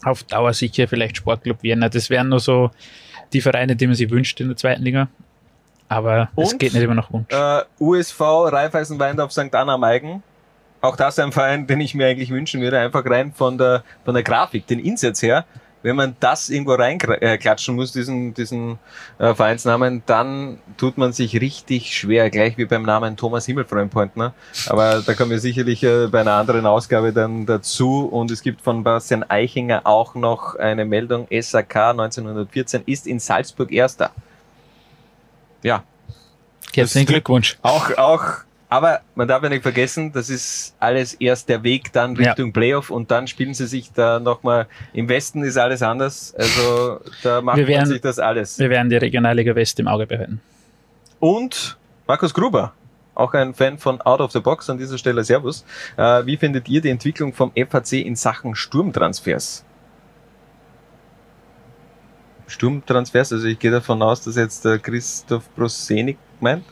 [0.03, 1.89] Auf Dauer sicher vielleicht Sportclub Vienna.
[1.89, 2.71] Das wären nur so
[3.33, 5.09] die Vereine, die man sich wünscht in der zweiten Liga.
[5.89, 6.59] Aber es Und?
[6.59, 7.27] geht nicht immer nach Wunsch.
[7.29, 9.53] Äh, USV Raiffeisen Weindorf St.
[9.53, 10.23] Anna am Eigen.
[10.81, 14.13] Auch das ein Verein, den ich mir eigentlich wünschen würde, einfach rein von der, von
[14.13, 15.45] der Grafik, den Insatz her.
[15.81, 18.79] Wenn man das irgendwo reinklatschen muss, diesen, diesen
[19.17, 24.33] äh, Vereinsnamen, dann tut man sich richtig schwer, gleich wie beim Namen Thomas Himmelfreundpointner.
[24.67, 28.07] Aber da kommen wir sicherlich äh, bei einer anderen Ausgabe dann dazu.
[28.11, 33.71] Und es gibt von Bastian Eichinger auch noch eine Meldung, SAK 1914 ist in Salzburg
[33.71, 34.11] Erster.
[35.63, 35.83] Ja,
[36.73, 37.57] Herzlichen Glückwunsch.
[37.61, 38.23] auch, auch,
[38.69, 42.29] aber man darf ja nicht vergessen, das ist alles erst der Weg dann Ja.
[42.29, 46.99] Richtung Playoff und dann spielen sie sich da nochmal, im Westen ist alles anders, also
[47.23, 48.59] da macht Wir man werden- sich das alles.
[48.59, 50.39] Wir werden die Regionalliga West im Auge behalten.
[51.19, 52.73] Und Markus Gruber,
[53.15, 55.65] auch ein Fan von Out of the Box an dieser Stelle, Servus.
[55.97, 59.65] Äh, wie findet ihr die Entwicklung vom FAC in Sachen Sturmtransfers?
[62.47, 66.63] Sturmtransfers, also ich gehe davon aus, dass jetzt der Christoph Prosenik meint.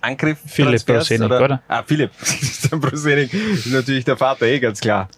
[0.00, 1.62] Angriff Philipp Transfers, Prosenik, oder?
[1.68, 2.10] Ah, Philipp.
[2.70, 5.08] der Prosenik ist natürlich der Vater, eh ganz klar.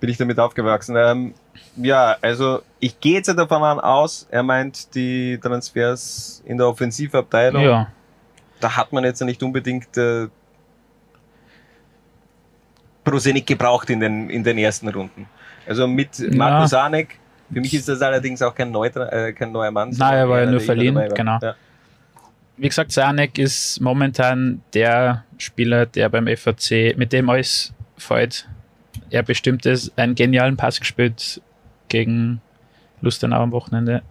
[0.00, 0.96] Bin ich damit aufgewachsen.
[0.96, 1.34] Ähm,
[1.76, 7.62] ja, also ich gehe jetzt davon aus, er meint die Transfers in der Offensivabteilung.
[7.62, 7.88] Ja,
[8.60, 10.28] Da hat man jetzt nicht unbedingt äh,
[13.04, 15.26] Prosenik gebraucht in den, in den ersten Runden.
[15.66, 16.66] Also mit Ja.
[16.66, 17.18] Sanek,
[17.52, 19.90] für mich ist das allerdings auch kein, Neu, äh, kein neuer Mann.
[19.90, 21.38] Nein, er war ja nur verliehen, genau.
[21.40, 21.54] Ja.
[22.58, 28.48] Wie gesagt, Sanek ist momentan der Spieler, der beim FAC, mit dem alles fällt.
[29.10, 31.40] Er bestimmt es, einen genialen Pass gespielt
[31.88, 32.40] gegen
[33.00, 34.02] Lustenau am Wochenende.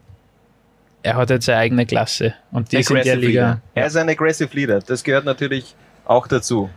[1.04, 3.62] Er hat jetzt seine eigene Klasse und die ist in der Aggressive Liga Leader.
[3.76, 4.80] Er ist ein Aggressive Leader.
[4.80, 5.76] Das gehört natürlich
[6.06, 6.70] auch dazu.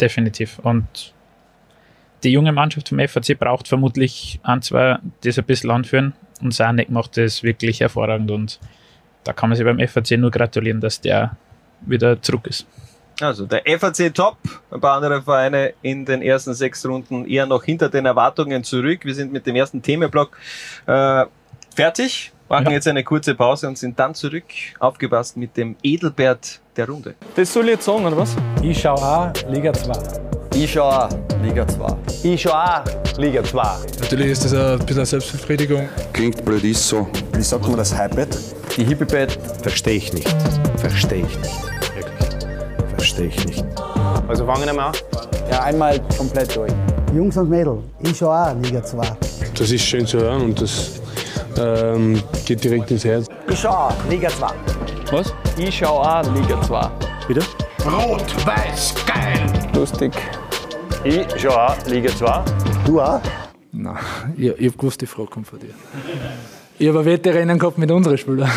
[0.00, 0.58] definitiv.
[0.58, 1.14] Und
[2.22, 6.14] die junge Mannschaft vom FAC braucht vermutlich ein, zwei, die es ein bisschen anführen.
[6.42, 8.58] Und Sanek macht das wirklich hervorragend und
[9.24, 11.36] da kann man sich beim FAC nur gratulieren, dass der
[11.82, 12.66] wieder zurück ist.
[13.20, 14.38] Also der FAC top,
[14.70, 19.00] ein paar andere Vereine in den ersten sechs Runden eher noch hinter den Erwartungen zurück.
[19.04, 20.38] Wir sind mit dem ersten Themenblock
[20.86, 21.24] äh,
[21.76, 22.72] fertig, machen Ja.
[22.72, 24.44] jetzt eine kurze Pause und sind dann zurück,
[24.78, 27.14] aufgepasst mit dem Edelbert der Runde.
[27.36, 28.34] Das soll ich jetzt sagen, oder was?
[28.62, 30.29] Ich schau auch Liga 2.
[30.54, 31.08] Ich schau auch
[31.42, 31.96] Liga 2.
[32.24, 32.82] Ich schon auch
[33.18, 33.62] Liga 2.
[34.00, 35.88] Natürlich ist das ein bisschen eine Selbstbefriedigung.
[36.12, 37.08] Klingt blöd, ist so.
[37.32, 38.36] Wie sagt man das Hyped?
[38.76, 40.28] Die Hippie-Bett Verstehe ich nicht.
[40.76, 41.94] Verstehe ich nicht.
[41.94, 42.94] Wirklich.
[42.96, 43.64] Verstehe ich nicht.
[44.28, 44.94] Also fangen wir mal an.
[45.50, 46.72] Ja, einmal komplett durch.
[47.14, 49.02] Jungs und Mädels, ich schaue auch Liga 2.
[49.58, 51.00] Das ist schön zu hören und das
[51.58, 53.26] ähm, geht direkt ins Herz.
[53.48, 54.46] Ich schau auch Liga 2.
[55.10, 55.32] Was?
[55.58, 56.90] Ich schau auch Liga 2.
[57.26, 57.40] Bitte?
[59.74, 60.12] Lustig.
[61.02, 62.44] Ich schon auch Liga 2.
[62.84, 63.22] Du auch?
[63.72, 63.96] Nein,
[64.36, 65.72] ich, ich habe gewusst, die Frage kommt von dir.
[66.78, 68.50] Ich habe Wetterrennen gehabt mit unseren Spielern.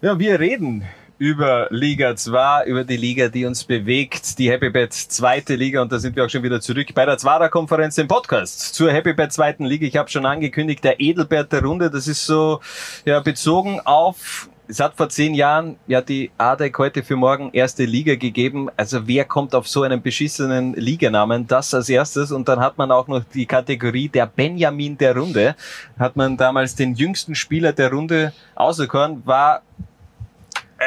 [0.00, 0.84] Ja, wir reden
[1.18, 5.90] über Liga 2, über die Liga, die uns bewegt, die Happy Bet zweite Liga und
[5.90, 9.32] da sind wir auch schon wieder zurück bei der Zwarer-Konferenz im Podcast zur Happy Bet
[9.32, 9.84] zweiten Liga.
[9.84, 12.60] Ich habe schon angekündigt, der Edelbert der Runde, das ist so
[13.04, 17.84] ja, bezogen auf es hat vor zehn Jahren ja die ADEC heute für morgen erste
[17.84, 18.68] Liga gegeben.
[18.76, 21.46] Also wer kommt auf so einen beschissenen Liganamen?
[21.48, 22.30] Das als erstes.
[22.30, 25.56] Und dann hat man auch noch die Kategorie der Benjamin der Runde.
[25.98, 29.62] Hat man damals den jüngsten Spieler der Runde auserkoren, war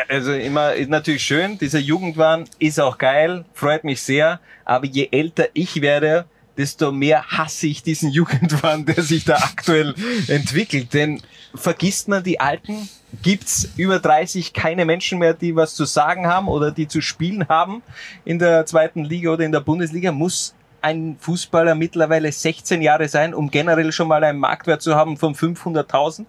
[0.09, 5.07] also immer ist natürlich schön, dieser Jugendwahn ist auch geil, freut mich sehr, aber je
[5.11, 6.25] älter ich werde,
[6.57, 9.95] desto mehr hasse ich diesen Jugendwahn, der sich da aktuell
[10.27, 10.93] entwickelt.
[10.93, 11.21] Denn
[11.55, 12.89] vergisst man die Alten?
[13.21, 17.47] Gibt's über 30 keine Menschen mehr, die was zu sagen haben oder die zu spielen
[17.47, 17.83] haben
[18.25, 20.11] in der zweiten Liga oder in der Bundesliga?
[20.11, 25.17] Muss ein Fußballer mittlerweile 16 Jahre sein, um generell schon mal einen Marktwert zu haben
[25.17, 26.25] von 500.000?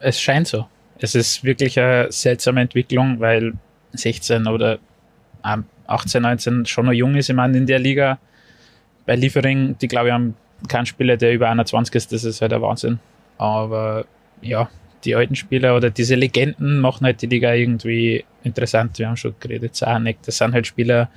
[0.00, 0.66] Es scheint so.
[0.98, 3.52] Es ist wirklich eine seltsame Entwicklung, weil
[3.92, 4.78] 16 oder
[5.44, 7.28] ähm, 18, 19 schon noch jung ist.
[7.28, 8.18] Ich meine, in der Liga
[9.06, 10.34] bei Liefering, die glaube ich haben
[10.68, 12.12] keinen Spieler, der über 21 ist.
[12.12, 12.98] Das ist halt der Wahnsinn.
[13.38, 14.04] Aber
[14.42, 14.68] ja,
[15.04, 18.98] die alten Spieler oder diese Legenden machen halt die Liga irgendwie interessant.
[18.98, 21.08] Wir haben schon geredet, Zanek, das sind halt Spieler,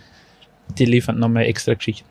[0.78, 2.08] die liefern nochmal extra Geschichten.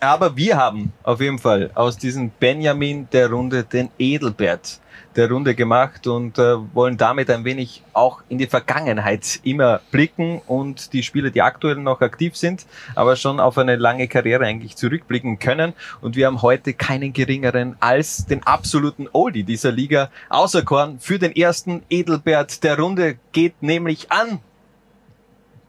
[0.00, 4.80] Aber wir haben auf jeden Fall aus diesem Benjamin der Runde den Edelbert
[5.18, 10.40] der Runde gemacht und äh, wollen damit ein wenig auch in die Vergangenheit immer blicken
[10.46, 14.76] und die Spieler, die aktuell noch aktiv sind, aber schon auf eine lange Karriere eigentlich
[14.76, 15.74] zurückblicken können.
[16.00, 21.00] Und wir haben heute keinen geringeren als den absoluten Oldie dieser Liga auserkoren.
[21.00, 24.38] Für den ersten Edelbert der Runde geht nämlich an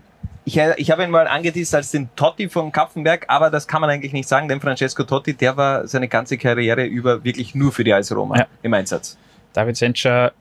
[0.45, 3.91] Ich, ich habe ihn mal angeteased als den Totti von Kapfenberg, aber das kann man
[3.91, 7.85] eigentlich nicht sagen, denn Francesco Totti, der war seine ganze Karriere über wirklich nur für
[7.85, 8.47] die AS Roma Ja.
[8.63, 9.17] im Einsatz.
[9.53, 10.33] David Sencher,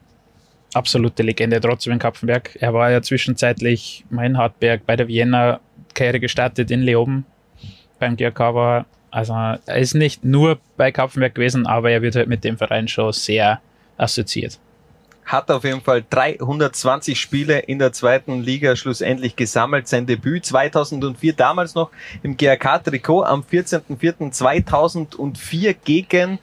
[0.74, 2.56] absolute Legende trotzdem in Kapfenberg.
[2.60, 5.60] Er war ja zwischenzeitlich mal in Hartberg bei der Vienna
[5.94, 7.24] Karriere gestartet in Leoben
[8.00, 8.86] beim GRK war.
[9.12, 12.88] Also er ist nicht nur bei Kapfenberg gewesen, aber er wird halt mit dem Verein
[12.88, 13.60] schon sehr
[13.98, 14.58] assoziiert.
[15.24, 19.86] hat auf jeden Fall 320 Spiele in der zweiten Liga schlussendlich gesammelt.
[19.86, 21.90] Sein Debüt 2004, damals noch
[22.22, 26.38] im GRK-Trikot am 14.04.2004 gegen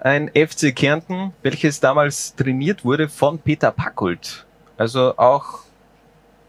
[0.00, 4.44] ein FC Kärnten, welches damals trainiert wurde von Peter Packult.
[4.76, 5.65] Also auch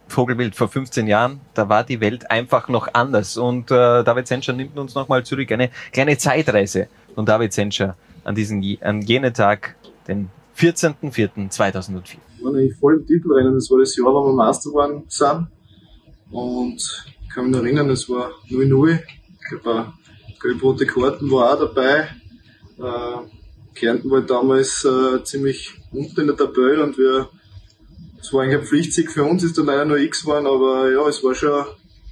[0.07, 3.37] Vogelwild vor 15 Jahren, da war die Welt einfach noch anders.
[3.37, 5.51] Und äh, David Senscher nimmt uns nochmal zurück.
[5.51, 9.75] Eine kleine Zeitreise von David Senscher an diesen an jenen Tag,
[10.07, 12.17] den 14.04.2004.
[12.59, 13.53] Ich voll im Titelrennen.
[13.53, 15.47] Das war das Jahr, wo wir Meister geworden sind.
[16.31, 16.77] Und
[17.21, 18.99] ich kann mich erinnern, es war 0-0.
[18.99, 19.93] Ich glaube,
[20.41, 22.07] gelb-rote Karten war auch dabei.
[22.79, 23.27] Äh,
[23.75, 27.29] Kärnten war damals äh, ziemlich unten in der Tabelle und wir,
[28.27, 31.07] es war eigentlich ein Pflichtsieg für uns, ist dann leider nur X geworden, aber ja,
[31.07, 31.65] es war schon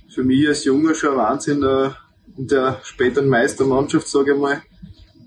[0.08, 1.90] für mich als Junger schon ein Wahnsinn, äh,
[2.38, 4.62] in der späteren Meistermannschaft, sage ich mal,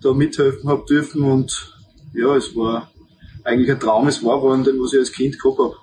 [0.01, 1.75] da mithelfen hab dürfen und
[2.15, 2.91] ja, es war
[3.45, 5.77] eigentlich ein Traum, es war worden, den was ich als Kind gehabt habe.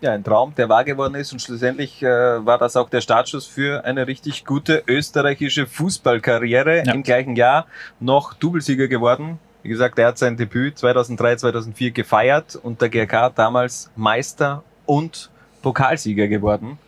[0.00, 3.46] Ja, ein Traum, der wahr geworden ist und schlussendlich äh, war das auch der Startschuss
[3.46, 6.84] für eine richtig gute österreichische Fußballkarriere.
[6.86, 6.94] Ja.
[6.94, 7.66] Im gleichen Jahr
[7.98, 9.40] noch Doublesieger geworden.
[9.62, 15.30] Wie gesagt, er hat sein Debüt 2003, 2004 gefeiert und der GRK damals Meister und
[15.62, 16.78] Pokalsieger geworden.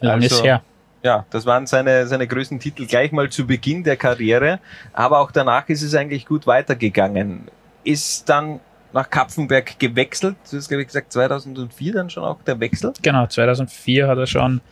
[0.00, 0.62] Lang Also- her.
[1.02, 4.58] Ja, das waren seine, seine größten Titel gleich mal zu Beginn der Karriere.
[4.94, 7.42] Aber auch danach ist es eigentlich gut weitergegangen.
[7.84, 8.58] Ist dann
[8.94, 10.36] nach Kapfenberg gewechselt.
[10.50, 12.94] Du hast, glaube ich, gesagt, 2004 dann schon auch der Wechsel.
[13.02, 14.62] Genau, 2004 hat er schon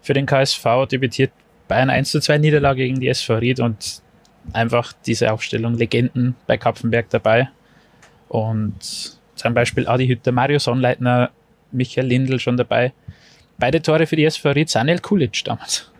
[0.00, 1.32] für den KSV debütiert
[1.66, 4.00] bei einer 1 zu 2 Niederlage gegen die SV Ried und
[4.52, 7.50] einfach diese Aufstellung Legenden bei Kapfenberg dabei.
[8.28, 11.30] Und zum Beispiel Adi Hütter, Mario Sonnleitner,
[11.72, 12.92] Michael Lindl schon dabei.
[13.58, 15.90] Beide Tore für die SV Ried, Sanel Kulic damals.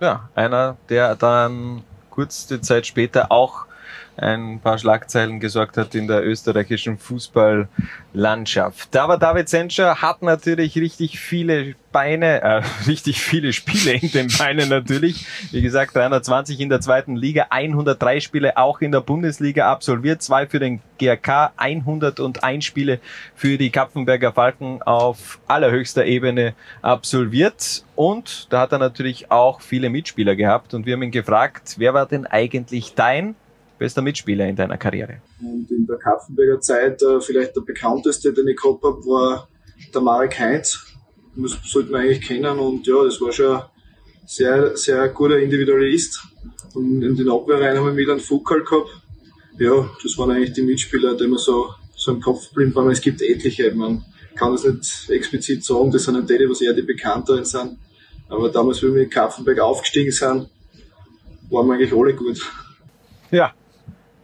[0.00, 3.67] Ja, einer, der dann kurze Zeit später auch
[4.16, 8.96] ein paar Schlagzeilen gesorgt hat in der österreichischen Fußballlandschaft.
[8.96, 14.68] Aber David Senscher hat natürlich richtig viele Beine, äh, richtig viele Spiele in den Beinen
[14.68, 15.26] natürlich.
[15.52, 20.46] Wie gesagt, 320 in der zweiten Liga, 103 Spiele auch in der Bundesliga absolviert, zwei
[20.46, 22.98] für den GRK, 101 Spiele
[23.36, 27.84] für die Kapfenberger Falken auf allerhöchster Ebene absolviert.
[27.94, 30.74] Und da hat er natürlich auch viele Mitspieler gehabt.
[30.74, 33.36] Und wir haben ihn gefragt, wer war denn eigentlich dein
[33.78, 35.22] bester Mitspieler in deiner Karriere?
[35.40, 39.48] Und in der Kapfenberger Zeit äh, vielleicht der bekannteste, den ich gehabt habe, war
[39.94, 40.84] der Marek Heinz.
[41.36, 43.62] Das sollte man eigentlich kennen und ja, das war schon ein
[44.26, 46.20] sehr, sehr guter Individualist.
[46.74, 48.90] Und in den Abwehrreihen haben wir wieder einen Foucault gehabt.
[49.58, 52.90] Ja, das waren eigentlich die Mitspieler, die mir so, so im Kopf geblieben waren.
[52.90, 54.04] Es gibt etliche, man
[54.34, 57.78] kann das nicht explizit sagen, das sind nicht die, was eher die bekannteren sind.
[58.28, 60.48] Aber damals, wie wir in Kapfenberg aufgestiegen sind,
[61.50, 62.40] waren wir eigentlich alle gut.
[63.30, 63.52] Ja,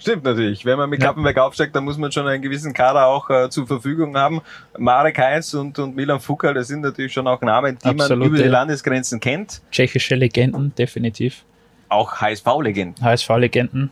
[0.04, 0.64] stimmt natürlich.
[0.64, 3.66] Wenn man mit Kappenberg aufsteigt, dann muss man schon einen gewissen Kader auch äh, zur
[3.66, 4.42] Verfügung haben.
[4.78, 8.28] Marek Heinz und, und Milan Foucault, das sind natürlich schon auch Namen, die man Absolute.
[8.28, 9.62] über die Landesgrenzen kennt.
[9.70, 11.44] Tschechische Legenden, definitiv.
[11.88, 13.02] Auch HSV-Legenden.
[13.02, 13.90] HSV-Legenden.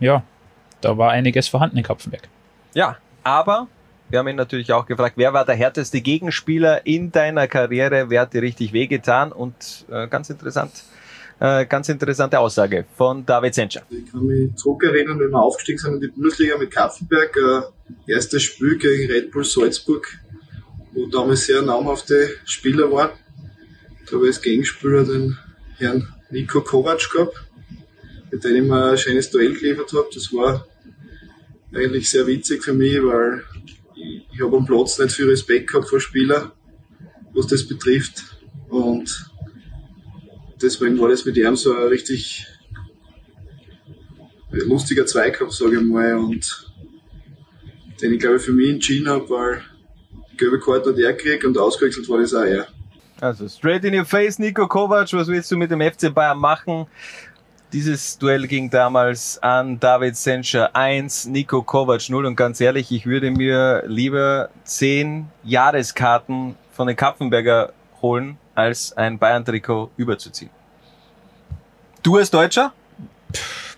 [0.00, 0.22] Ja,
[0.80, 2.28] da war einiges vorhanden in Kapfenberg.
[2.74, 3.68] Ja, aber
[4.08, 8.08] wir haben ihn natürlich auch gefragt, wer war der härteste Gegenspieler in deiner Karriere?
[8.08, 9.30] Wer hat dir richtig wehgetan?
[9.30, 10.72] Und äh, ganz interessant,
[11.42, 13.82] äh, ganz interessante Aussage von David Senscher.
[13.90, 18.44] Ich kann mich zurückerinnern, wenn wir aufgestiegen sind in die Bundesliga mit Kaffenberg, äh, erstes
[18.44, 20.06] Spiel gegen Red Bull Salzburg,
[20.92, 23.10] wo damals sehr namhafte Spieler waren.
[24.06, 25.36] Da habe ich als Gegenspieler den
[25.78, 27.34] Herrn Nico Kovac gehabt,
[28.30, 30.06] mit dem ich mir ein schönes Duell geliefert habe.
[30.14, 30.64] Das war
[31.74, 33.42] eigentlich sehr witzig für mich, weil
[33.96, 36.52] ich, ich habe am Platz nicht viel Respekt gehabt vor Spielern,
[37.34, 38.22] was das betrifft.
[38.68, 39.31] Und
[40.62, 42.46] deswegen war das mit ihm so ein richtig
[44.50, 46.16] lustiger Zweikampf, sage ich mal.
[46.16, 46.72] Und
[48.00, 49.62] den ich glaube für mich entschieden habe, weil
[50.36, 52.66] gelbe Karte hat er gekriegt und ausgewechselt war das auch er.
[53.20, 56.86] Also straight in your face, Nico Kovac, was willst du mit dem FC Bayern machen?
[57.72, 63.06] Dieses Duell ging damals an David Sencher 1, Nico Kovac 0 und ganz ehrlich, ich
[63.06, 67.72] würde mir lieber 10 Jahreskarten von den Kapfenberger
[68.02, 70.50] holen, als ein Bayern-Trikot überzuziehen.
[72.02, 72.72] Du als Deutscher?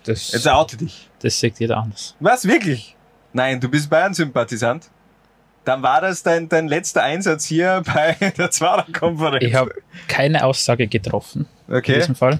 [0.03, 1.09] Das, Jetzt oute dich.
[1.19, 2.15] das sagt jeder anders.
[2.19, 2.95] Was, wirklich?
[3.33, 4.89] Nein, du bist Bayern-Sympathisant?
[5.63, 9.43] Dann war das dein, dein letzter Einsatz hier bei der Zwarer-Konferenz.
[9.43, 9.71] Ich habe
[10.07, 11.93] keine Aussage getroffen Okay.
[11.93, 12.39] in diesem Fall.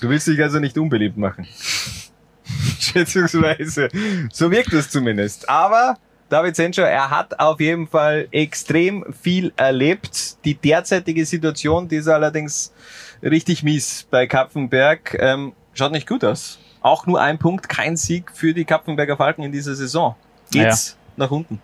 [0.00, 1.46] Du willst dich also nicht unbeliebt machen.
[2.78, 3.88] Schätzungsweise.
[4.32, 5.48] So wirkt es zumindest.
[5.48, 5.98] Aber
[6.30, 10.36] David Sencho, er hat auf jeden Fall extrem viel erlebt.
[10.44, 12.72] Die derzeitige Situation, die ist allerdings
[13.20, 15.16] richtig mies bei Kapfenberg.
[15.18, 16.60] Ähm, schaut nicht gut aus.
[16.82, 20.14] Auch nur ein Punkt, kein Sieg für die Kapfenberger Falken in dieser Saison.
[20.52, 21.60] Geht's nach unten?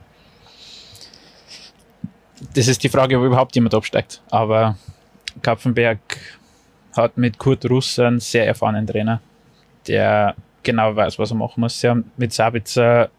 [2.52, 4.20] Das ist die Frage, ob überhaupt jemand absteigt.
[4.30, 4.76] Aber
[5.42, 6.00] Kapfenberg
[6.96, 9.20] hat mit Kurt Russ einen sehr erfahrenen Trainer,
[9.86, 11.80] der genau weiß, was er machen muss.
[11.80, 13.10] Sie haben mit Sabitzer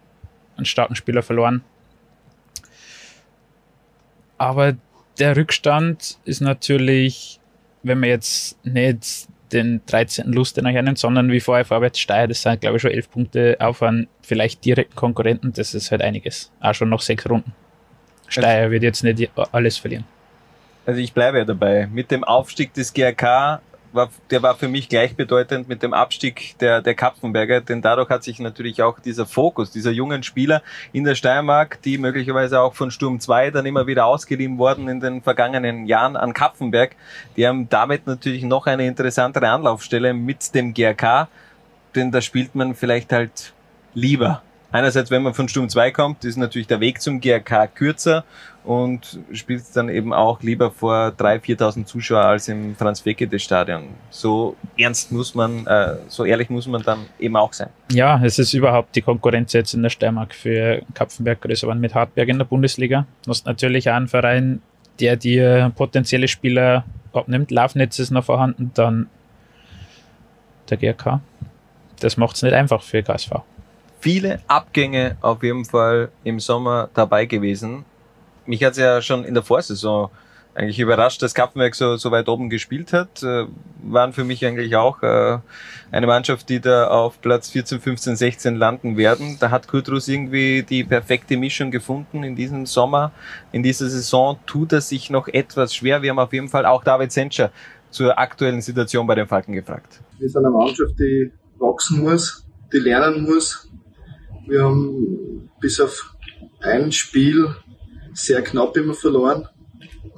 [0.58, 1.64] einen starken Spieler verloren.
[4.38, 4.76] Aber
[5.20, 7.39] der Rückstand ist natürlich,
[7.84, 10.32] wenn man jetzt nicht den 13.
[10.32, 13.82] Lustenau hernimmt, sondern wie vorher vorwärts Steyr, das sind glaube ich schon elf Punkte auf
[13.82, 16.51] einen vielleicht direkten Konkurrenten, das ist halt einiges.
[16.60, 17.53] Auch schon noch sechs Runden.
[18.28, 20.03] Steyr wird jetzt nicht alles verlieren.
[20.86, 21.88] Also ich bleibe ja dabei.
[21.88, 23.62] Mit dem Aufstieg des GRK,
[23.93, 28.23] war, der war für mich gleichbedeutend mit dem Abstieg der, der Kapfenberger, denn dadurch hat
[28.23, 30.61] sich natürlich auch dieser Fokus dieser jungen Spieler
[30.93, 34.99] in der Steiermark, die möglicherweise auch von Sturm 2 dann immer wieder ausgeliehen worden in
[34.99, 36.95] den vergangenen Jahren an Kapfenberg,
[37.35, 41.27] die haben damit natürlich noch eine interessantere Anlaufstelle mit dem GRK,
[41.95, 43.53] denn da spielt man vielleicht halt
[43.93, 44.41] lieber.
[44.71, 48.25] Einerseits, wenn man von Sturm 2 kommt, ist natürlich der Weg zum GRK kürzer
[48.68, 53.84] und spielt dann eben auch lieber vor 3.000, 4.000 Zuschauer als im Franz-Fekete-Stadion.
[54.09, 57.70] So ernst muss man, äh, so ehrlich muss man dann eben auch sein.
[57.91, 61.95] Ja, es ist überhaupt die Konkurrenz jetzt in der Steiermark für Kapfenberg größer geworden mit
[61.95, 63.05] Hartberg in der Bundesliga.
[63.24, 64.61] Du hast natürlich auch einen Verein,
[64.99, 67.51] der dir potenzielle Spieler abnimmt.
[67.51, 69.07] Laufnetz ist noch vorhanden, dann
[70.70, 71.22] der GRK.
[71.99, 73.32] Das macht es nicht einfach für KSV.
[73.99, 77.86] Viele Abgänge auf jeden Fall im Sommer dabei gewesen.
[78.47, 80.09] Mich hat es ja schon in der Vorsaison
[80.57, 83.21] eigentlich überrascht, dass Kapfenberg so, so weit oben gespielt hat.
[83.21, 83.45] Äh,
[83.83, 85.37] waren für mich eigentlich auch äh,
[85.91, 89.37] eine Mannschaft, die da auf Platz 14, 15, 16 landen werden.
[89.39, 93.11] Da hat Kurtrus irgendwie die perfekte Mischung gefunden in diesem Sommer.
[93.51, 96.01] In dieser Saison tut er sich noch etwas schwer.
[96.01, 97.51] Wir haben auf jeden Fall auch David Sentscher
[97.91, 100.01] zur aktuellen Situation bei den Falken gefragt.
[100.17, 103.69] Wir sind eine Mannschaft, die wachsen muss, die lernen muss.
[104.47, 106.15] Wir haben bis auf
[106.61, 107.55] ein Spiel
[108.18, 109.47] sehr knapp immer verloren.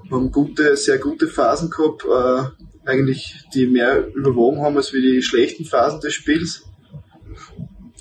[0.07, 5.01] Wir haben gute, sehr gute Phasen gehabt, äh, eigentlich die mehr überwogen haben als wie
[5.01, 6.63] die schlechten Phasen des Spiels.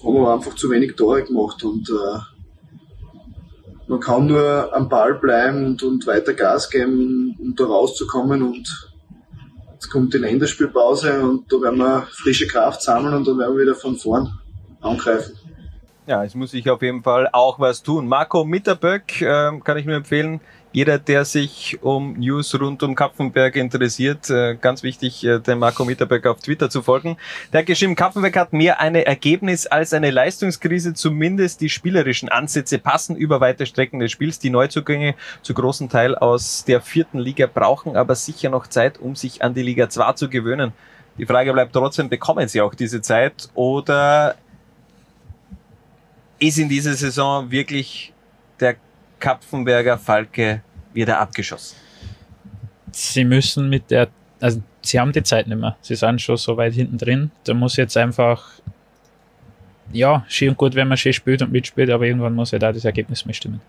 [0.03, 2.19] Haben aber einfach zu wenig Tore gemacht und äh,
[3.89, 8.91] man kann nur am Ball bleiben und, und weiter Gas geben, um da rauszukommen und
[9.73, 13.63] jetzt kommt die Länderspielpause und da werden wir frische Kraft sammeln und dann werden wir
[13.63, 14.39] wieder von vorn
[14.81, 15.38] angreifen.
[16.09, 18.09] Ja, es muss sich auf jeden Fall auch was tun.
[18.09, 20.41] Marco Mitterböck äh, kann ich nur empfehlen.
[20.73, 25.85] Jeder, der sich um News rund um Kapfenberg interessiert, äh, ganz wichtig, äh, den Marco
[25.85, 27.19] Mitterböck auf Twitter zu folgen.
[27.53, 30.95] Der hat geschrieben, Kapfenberg hat mehr eine Ergebnis als eine Leistungskrise.
[30.95, 34.39] Zumindest die spielerischen Ansätze passen über weite Strecken des Spiels.
[34.39, 39.15] Die Neuzugänge zu großen Teil aus der vierten Liga brauchen aber sicher noch Zeit, um
[39.15, 40.73] sich an die Liga 2 zu gewöhnen.
[41.19, 44.37] Die Frage bleibt trotzdem, bekommen sie auch diese Zeit oder
[46.39, 48.13] ist in dieser Saison wirklich
[48.61, 48.77] der
[49.19, 50.63] Kapfenberger Falke
[50.93, 51.77] wieder abgeschossen?
[52.93, 54.09] Sie müssen mit der,
[54.41, 55.77] also sie haben die Zeit nicht mehr.
[55.81, 57.31] Sie sind schon so weit hinten drin.
[57.45, 58.51] Da muss jetzt einfach,
[59.93, 62.73] ja, schön und gut, wenn man schön spielt und mitspielt, aber irgendwann muss ja da
[62.73, 63.61] das Ergebnis mitstimmen.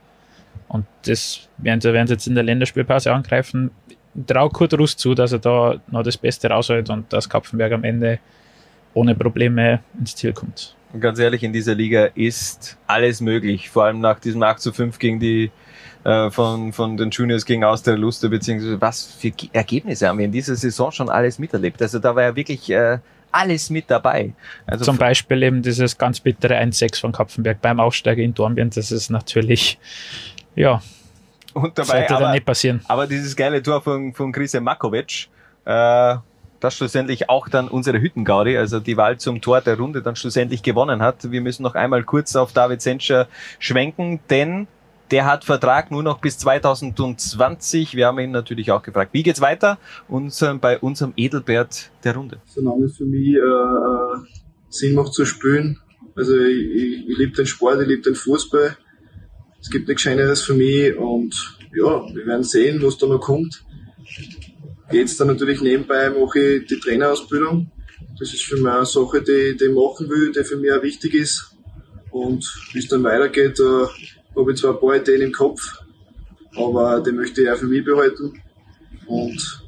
[0.68, 3.72] Und das werden sie, jetzt in der Länderspielpause angreifen.
[3.90, 3.98] Ich
[4.28, 7.84] traue Kurt Russ zu, dass er da noch das Beste rausholt und dass Kapfenberg am
[7.84, 8.20] Ende
[8.94, 10.76] ohne Probleme ins Ziel kommt.
[11.00, 13.70] Ganz ehrlich, in dieser Liga ist alles möglich.
[13.70, 15.52] Vor allem nach diesem 8 zu 5 gegen die
[16.04, 20.26] äh, von, von den Juniors gegen Austria Luster, beziehungsweise was für Ge- Ergebnisse haben wir
[20.26, 21.80] in dieser Saison schon alles miterlebt.
[21.82, 22.98] Also da war ja wirklich äh,
[23.32, 24.34] alles mit dabei.
[24.66, 28.72] Also Zum Beispiel eben dieses ganz bittere 1-6 von Kapfenberg beim Aufsteiger in Dornbirn.
[28.72, 29.78] Das ist natürlich,
[30.56, 30.82] ja,
[31.54, 32.82] und dabei, sollte aber, nicht passieren.
[32.88, 35.28] aber dieses geile Tor von, von Christian Makovic,
[35.66, 36.16] äh,
[36.60, 40.64] dass schlussendlich auch dann unsere Hüttengaudi, also die Wahl zum Tor der Runde, dann schlussendlich
[40.64, 41.32] gewonnen hat.
[41.32, 43.28] Wir müssen noch einmal kurz auf David Senscher
[43.60, 44.68] schwenken, denn
[45.12, 47.96] der hat Vertrag nur noch bis 2020.
[47.96, 52.40] Wir haben ihn natürlich auch gefragt, wie geht's weiter unserem, bei unserem Edelbert der Runde?
[52.46, 54.20] Solange es für mich äh, äh,
[54.70, 55.80] Sinn macht zu spielen.
[56.16, 58.78] Also ich, ich, ich liebe den Sport, ich liebe den Fußball.
[59.62, 63.64] Es gibt nichts Schöneres für mich und ja, wir werden sehen, was da noch kommt.
[64.92, 67.70] Jetzt dann natürlich nebenbei mache ich die Trainerausbildung.
[68.18, 70.82] Das ist für mich eine Sache, die, die ich machen will, die für mich auch
[70.82, 71.56] wichtig ist.
[72.12, 73.86] Und wie es dann weitergeht, äh,
[74.36, 75.62] habe ich zwar ein paar Ideen im Kopf,
[76.56, 78.42] aber die möchte ich auch für mich behalten.
[79.06, 79.64] Und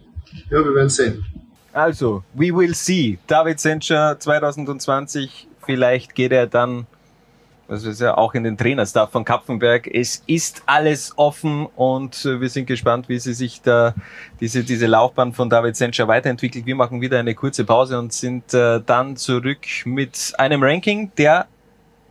[0.50, 1.24] ja, wir werden sehen.
[1.74, 3.18] Also, we will see.
[3.28, 6.88] David Senscher 2020, vielleicht geht er dann,
[7.72, 9.88] das ist ja auch in den Trainerstab von Kapfenberg.
[9.88, 13.96] Es ist alles offen und äh, wir sind gespannt, wie sie sich da
[14.42, 16.66] diese, diese Laufbahn von David Senscher weiterentwickelt.
[16.66, 21.48] Wir machen wieder eine kurze Pause und sind äh, dann zurück mit einem Ranking der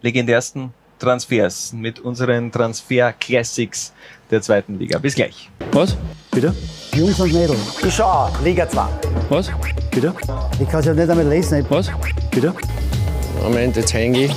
[0.00, 3.92] legendärsten Transfers, mit unseren Transfer Classics
[4.30, 4.98] der zweiten Liga.
[4.98, 5.50] Bis gleich.
[5.72, 5.94] Was?
[6.30, 6.54] Bitte?
[6.94, 8.86] Jungs und Mädels, ich schau auch, Liga 2.
[9.28, 9.50] Was?
[9.90, 10.14] Bitte?
[10.58, 11.66] Ich kann es ja nicht einmal lesen.
[11.68, 11.90] Was?
[12.30, 12.54] Bitte?
[13.42, 14.32] Moment, jetzt hänge ich.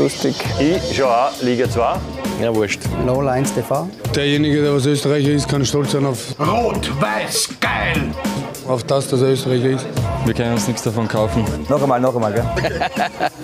[0.00, 0.34] Lustig.
[0.58, 1.96] Ich schau auch Liga 2.
[2.40, 2.80] Ja, wurscht.
[3.06, 3.86] Lola 1 TV.
[4.16, 8.10] Derjenige, der was Österreicher ist, kann stolz sein auf, Rot-Weiß, geil!
[8.66, 9.86] auf das, dass er Österreicher ist.
[10.24, 11.44] Wir können uns nichts davon kaufen.
[11.68, 12.44] Noch einmal, noch einmal, gell?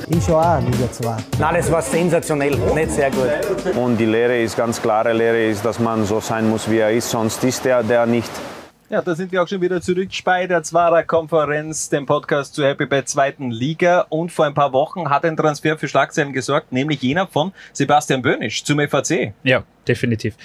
[0.09, 1.16] Ich schau auch Liga 2.
[1.38, 3.74] Nein, das war sensationell, nicht sehr gut.
[3.76, 6.90] Und die Lehre ist ganz klare Lehre ist, dass man so sein muss, wie er
[6.90, 8.30] ist, sonst ist der, der nicht.
[8.89, 12.64] Ja, da sind wir auch schon wieder zurück bei der Zwarer Konferenz, dem Podcast zu
[12.64, 14.07] Happy bei zweiten Liga.
[14.11, 18.22] Und vor ein paar Wochen hat ein Transfer für Schlagzeilen gesorgt, nämlich jener von Sebastian
[18.22, 19.32] Bönisch zum FAC.
[19.43, 20.37] Ja, definitiv.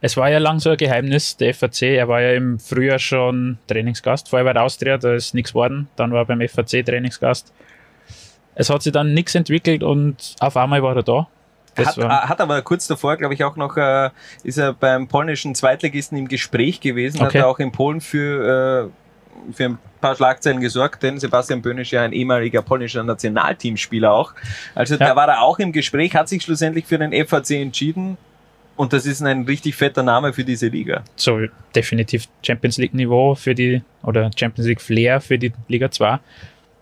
[0.00, 3.58] Es war ja lang so ein Geheimnis, der FAC, er war ja im Frühjahr schon
[3.66, 7.52] Trainingsgast, vorher bei der Austria, da ist nichts geworden, dann war er beim FAC Trainingsgast.
[8.54, 11.28] Es hat sich dann nichts entwickelt und auf einmal war er da.
[11.76, 11.96] Hat,
[12.28, 14.10] hat aber kurz davor, glaube ich, auch noch, äh,
[14.42, 17.38] ist er beim polnischen Zweitligisten im Gespräch gewesen, hat Okay.
[17.38, 18.90] er auch in Polen für,
[19.48, 24.32] äh, für ein paar Schlagzeilen gesorgt, denn Sebastian Bönisch ja ein ehemaliger polnischer Nationalteamspieler auch.
[24.74, 28.16] Also da war er auch im Gespräch, hat sich schlussendlich für den FAC entschieden
[28.76, 31.02] und das ist ein richtig fetter Name für diese Liga.
[31.16, 31.38] so
[31.74, 36.18] definitiv Champions League Niveau für die, oder Champions League Flair für die Liga 2.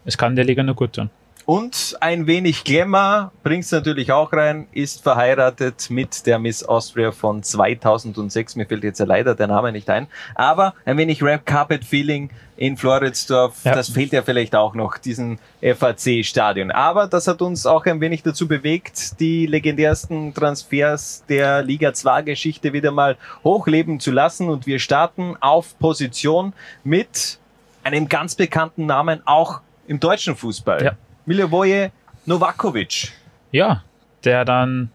[0.04, 1.10] Es kann der Liga nur gut tun.
[1.48, 7.42] Und ein wenig Glamour bringt's natürlich auch rein, ist verheiratet mit der Miss Austria von
[7.42, 8.56] 2006.
[8.56, 10.08] Mir fällt jetzt ja leider der Name nicht ein.
[10.34, 12.28] Aber ein wenig Rap Carpet Feeling
[12.58, 13.74] in Floridsdorf, Ja.
[13.74, 16.70] das fehlt ja vielleicht auch noch, diesen FAC-Stadion.
[16.70, 22.74] Aber das hat uns auch ein wenig dazu bewegt, die legendärsten Transfers der Liga 2-Geschichte
[22.74, 24.50] wieder mal hochleben zu lassen.
[24.50, 26.52] Und wir starten auf Position
[26.84, 27.38] mit
[27.84, 30.84] einem ganz bekannten Namen auch im deutschen Fußball.
[30.84, 30.92] Ja.
[31.28, 31.92] Milivoje
[32.24, 33.12] Novakovic.
[33.52, 33.82] Ja,
[34.24, 34.90] der dann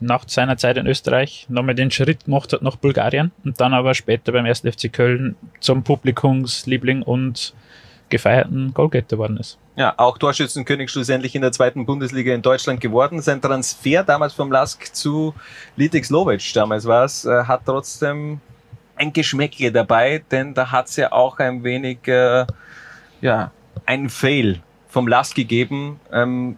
[0.00, 3.94] nach seiner Zeit in Österreich nochmal den Schritt gemacht hat nach Bulgarien und dann aber
[3.94, 4.62] später beim 1.
[4.62, 7.54] FC Köln zum Publikumsliebling und
[8.08, 9.58] gefeierten Goalgetter geworden ist.
[9.76, 13.22] Ja, auch Torschützenkönig schlussendlich in der zweiten Bundesliga in Deutschland geworden.
[13.22, 15.34] Sein Transfer damals vom Lask zu
[15.76, 18.40] Litek Slovic, damals war es, äh, hat trotzdem
[18.96, 22.44] ein Geschmäckle dabei, denn da hat es ja auch ein wenig äh,
[23.20, 23.52] ja,
[23.84, 24.60] einen Fail
[24.96, 26.00] vom Lask gegeben.
[26.10, 26.56] Ähm,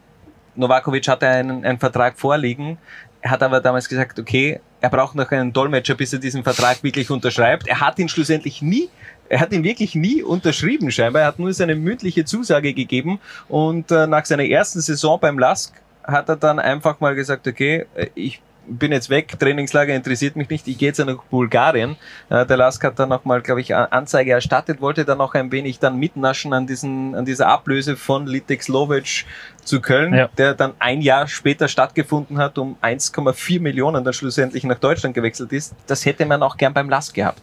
[0.55, 2.79] Novakovic hatte einen, einen Vertrag vorliegen,
[3.25, 7.11] hat aber damals gesagt, okay, er braucht noch einen Dolmetscher, bis er diesen Vertrag wirklich
[7.11, 7.67] unterschreibt.
[7.67, 8.89] Er hat ihn schlussendlich nie,
[9.29, 11.23] er hat ihn wirklich nie unterschrieben scheinbar.
[11.23, 13.19] Er hat nur seine mündliche Zusage gegeben
[13.49, 15.75] und äh, nach seiner ersten Saison beim Lask
[16.05, 18.41] hat er dann einfach mal gesagt, okay, äh, ich
[18.71, 21.97] bin jetzt weg, Trainingslager interessiert mich nicht, ich gehe jetzt nach Bulgarien.
[22.29, 25.79] Äh, der Lask hat dann nochmal, glaube ich, Anzeige erstattet, wollte dann noch ein wenig
[25.79, 29.25] dann mitnaschen an diesen, an dieser Ablöse von Litek Slovic
[29.65, 30.29] zu Köln, Ja.
[30.39, 35.53] der dann ein Jahr später stattgefunden hat, um 1,4 Millionen dann schlussendlich nach Deutschland gewechselt
[35.53, 35.75] ist.
[35.87, 37.43] Das hätte man auch gern beim Lask gehabt.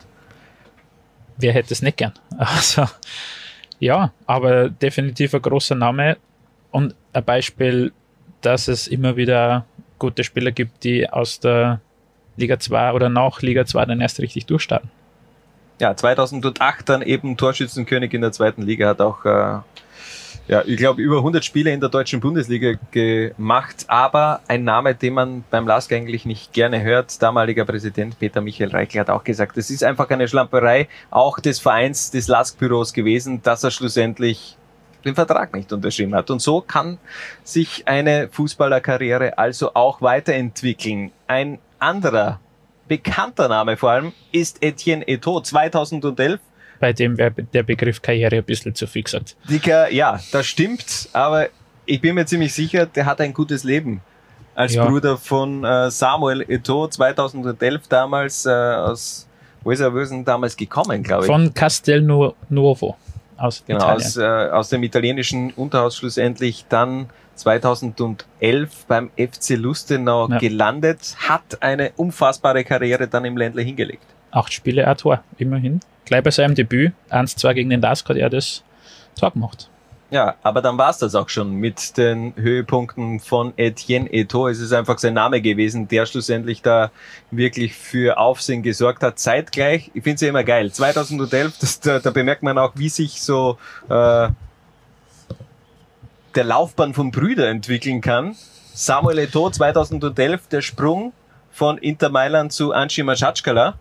[1.38, 2.14] Wer hätte es nicht gern?
[2.38, 2.86] Also,
[3.80, 6.18] ja, aber definitiv ein großer Name
[6.72, 7.92] und ein Beispiel,
[8.42, 9.66] dass es immer wieder
[10.00, 11.82] gute Spieler gibt, die aus der
[12.38, 14.90] Liga 2 oder nach Liga 2 dann erst richtig durchstarten.
[15.80, 19.60] Ja, 2008 dann eben Torschützenkönig in der zweiten Liga, hat auch, äh,
[20.48, 25.14] ja, ich glaube, über 100 Spiele in der deutschen Bundesliga gemacht, aber ein Name, den
[25.14, 27.22] man beim LASK eigentlich nicht gerne hört.
[27.22, 31.60] Damaliger Präsident Peter Michael Reichel hat auch gesagt, es ist einfach eine Schlamperei auch des
[31.60, 34.58] Vereins, des LASK-Büros gewesen, dass er schlussendlich
[35.06, 36.30] den Vertrag nicht unterschrieben hat.
[36.32, 36.98] Und so kann
[37.44, 41.12] sich eine Fußballerkarriere also auch weiterentwickeln.
[41.28, 42.40] Ein anderer
[42.88, 45.40] bekannter Name vor allem ist Etienne Eto.
[45.42, 46.40] 2011
[46.80, 49.36] Bei dem der Begriff Karriere ein bisschen zu viel gesagt.
[49.50, 51.48] Dicker, ja, das stimmt, aber
[51.86, 54.02] ich bin mir ziemlich sicher, der hat ein gutes Leben.
[54.56, 54.86] Als Ja.
[54.86, 59.28] Bruder von äh, Samuel Eto'o 2011 damals äh, aus,
[59.82, 61.28] er, er denn damals gekommen, glaube ich?
[61.28, 62.96] Von Castel Nu- Nuovo
[63.38, 64.06] aus Genau, Italien.
[64.06, 70.38] aus, äh, aus dem italienischen Unterhaus schlussendlich dann 2011 beim FC Lustenau Ja.
[70.38, 74.04] gelandet, hat eine unfassbare Karriere dann im Ländler hingelegt.
[74.32, 75.80] Acht Spiele, ein Tor, immerhin.
[76.06, 78.64] Gleich bei seinem Debüt, 1-2 gegen den LASK hat er das
[79.20, 79.70] Tor gemacht.
[80.12, 84.50] Ja, aber dann war's das auch schon mit den Höhepunkten von Etienne Eto'o.
[84.50, 86.92] Es ist einfach sein Name gewesen, der schlussendlich da
[87.32, 89.18] wirklich für Aufsehen gesorgt hat.
[89.18, 92.90] Zeitgleich, ich finde es ja immer geil, 2011, das, da, da bemerkt man auch, wie
[92.90, 93.58] sich so
[93.90, 94.30] äh,
[96.36, 98.36] der Laufbahn von Brüder entwickeln kann.
[98.74, 101.14] Samuel Eto'o 2011, der Sprung
[101.52, 103.76] von Inter Mailand zu Anci Machatschkala.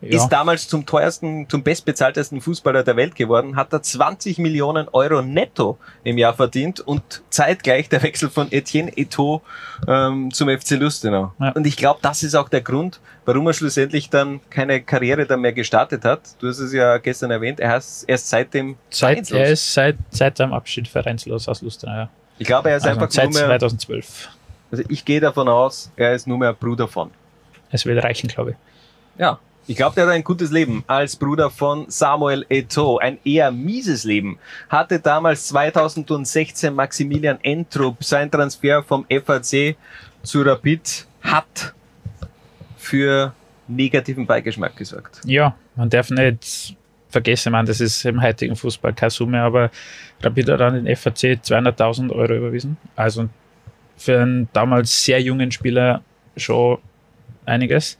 [0.00, 0.16] Ja.
[0.16, 5.22] Ist damals zum teuersten, zum bestbezahltesten Fußballer der Welt geworden, hat er 20 Millionen Euro
[5.22, 9.40] netto im Jahr verdient und zeitgleich der Wechsel von Etienne Eto'o
[9.88, 11.32] ähm, zum FC Lustenau.
[11.40, 11.50] Ja.
[11.50, 15.40] Und ich glaube, das ist auch der Grund, warum er schlussendlich dann keine Karriere dann
[15.40, 16.20] mehr gestartet hat.
[16.38, 19.40] Du hast es ja gestern erwähnt, er ist erst seitdem Seit, vereinslos.
[19.40, 21.92] er ist seit, seit seinem Abschied vereinslos aus Lustenau.
[21.92, 22.08] Ja.
[22.38, 24.28] Ich glaube, er ist Also einfach seit nur mehr, 2012.
[24.70, 27.10] also ich gehe davon aus, er ist nur mehr Bruder von.
[27.72, 28.56] Es wird reichen, glaube ich.
[29.18, 32.98] Ja, ich glaube, der hat ein gutes Leben als Bruder von Samuel Eto'o.
[32.98, 34.38] Ein eher mieses Leben.
[34.70, 39.76] Hatte damals 2016 Maximilian Entrup sein Transfer vom FAC
[40.22, 41.74] zu Rapid hat
[42.78, 43.34] für
[43.66, 45.20] negativen Beigeschmack gesorgt.
[45.24, 46.74] Ja, man darf nicht
[47.10, 49.70] vergessen, man, das ist im heutigen Fußball keine Summe, aber
[50.22, 52.78] Rapid hat an den FAC 200.000 Euro überwiesen.
[52.96, 53.28] Also
[53.98, 56.02] für einen damals sehr jungen Spieler
[56.38, 56.78] schon
[57.44, 57.98] einiges.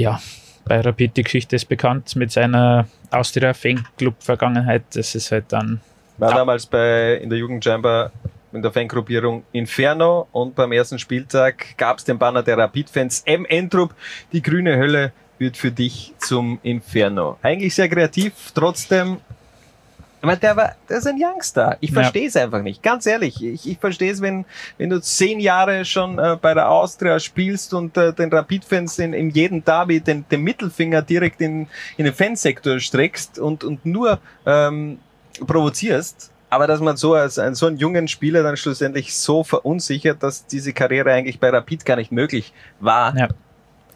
[0.00, 0.18] Ja,
[0.64, 4.82] bei Rapid die Geschichte ist bekannt mit seiner Austria Fanclub-Vergangenheit.
[4.94, 5.82] Das ist halt dann
[6.16, 8.10] War damals bei, in der Jugendscheinbar
[8.50, 13.44] in der Fangruppierung Inferno und beim ersten Spieltag gab es den Banner der Rapid-Fans M.
[13.44, 13.94] Entrup,
[14.32, 17.36] die grüne Hölle wird für dich zum Inferno.
[17.42, 19.18] Eigentlich sehr kreativ, trotzdem
[20.22, 21.76] meine, der, war, der ist ein Youngster.
[21.80, 22.02] Ich Ja.
[22.02, 22.82] verstehe es einfach nicht.
[22.82, 24.44] Ganz ehrlich, ich, ich verstehe es, wenn,
[24.78, 29.12] wenn du zehn Jahre schon äh, bei der Austria spielst und äh, den Rapid-Fans in,
[29.14, 34.18] in jedem Derby den, den Mittelfinger direkt in, in den Fansektor streckst und, und nur
[34.44, 34.98] ähm,
[35.46, 36.30] provozierst.
[36.50, 40.46] Aber dass man so als einen, so einen jungen Spieler dann schlussendlich so verunsichert, dass
[40.46, 43.28] diese Karriere eigentlich bei Rapid gar nicht möglich war, Ja.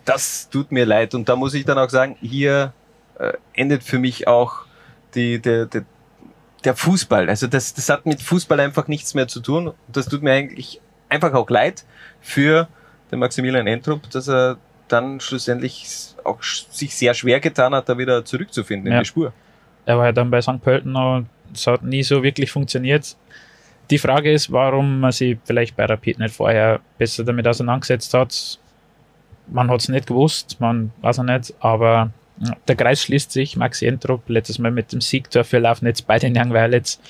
[0.04, 1.14] das tut mir leid.
[1.14, 2.72] Und da muss ich dann auch sagen, hier
[3.18, 4.52] äh, endet für mich auch
[5.16, 5.84] die, der, der,
[6.64, 7.28] der Fußball.
[7.28, 9.68] Also das, das hat mit Fußball einfach nichts mehr zu tun.
[9.68, 11.84] Und das tut mir eigentlich einfach auch leid
[12.20, 12.68] für
[13.10, 14.56] den Maximilian Entrup, dass er
[14.88, 15.86] dann schlussendlich
[16.24, 18.98] auch sich sehr schwer getan hat, da wieder zurückzufinden in Ja.
[19.00, 19.32] die Spur.
[19.86, 20.62] Er war ja dann bei St.
[20.62, 23.16] Pölten und es hat nie so wirklich funktioniert.
[23.90, 28.58] Die Frage ist, warum man sich vielleicht bei Rapid nicht vorher besser damit auseinandergesetzt hat.
[29.46, 33.56] Man hat es nicht gewusst, man weiß auch nicht, aber der Kreis schließt sich.
[33.56, 37.00] Maxi Entrup letztes Mal mit dem Siegtor für Lafnitz bei den Young Violets.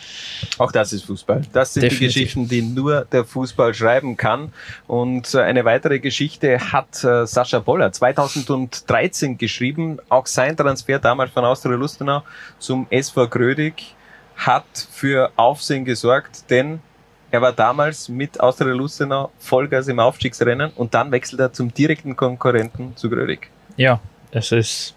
[0.59, 1.43] Auch das ist Fußball.
[1.53, 1.99] Das sind Definitiv.
[1.99, 4.53] die Geschichten, die nur der Fußball schreiben kann.
[4.87, 9.99] Und äh, eine weitere Geschichte hat äh, Sascha Boller 2013 geschrieben.
[10.09, 12.22] Auch sein Transfer damals von Austria Lustenau
[12.59, 13.95] zum SV Grödig
[14.37, 16.81] hat für Aufsehen gesorgt, denn
[17.31, 22.14] er war damals mit Austria Lustenau Vollgas im Aufstiegsrennen und dann wechselt er zum direkten
[22.14, 23.51] Konkurrenten zu Grödig.
[23.77, 24.01] Ja,
[24.31, 24.95] es ist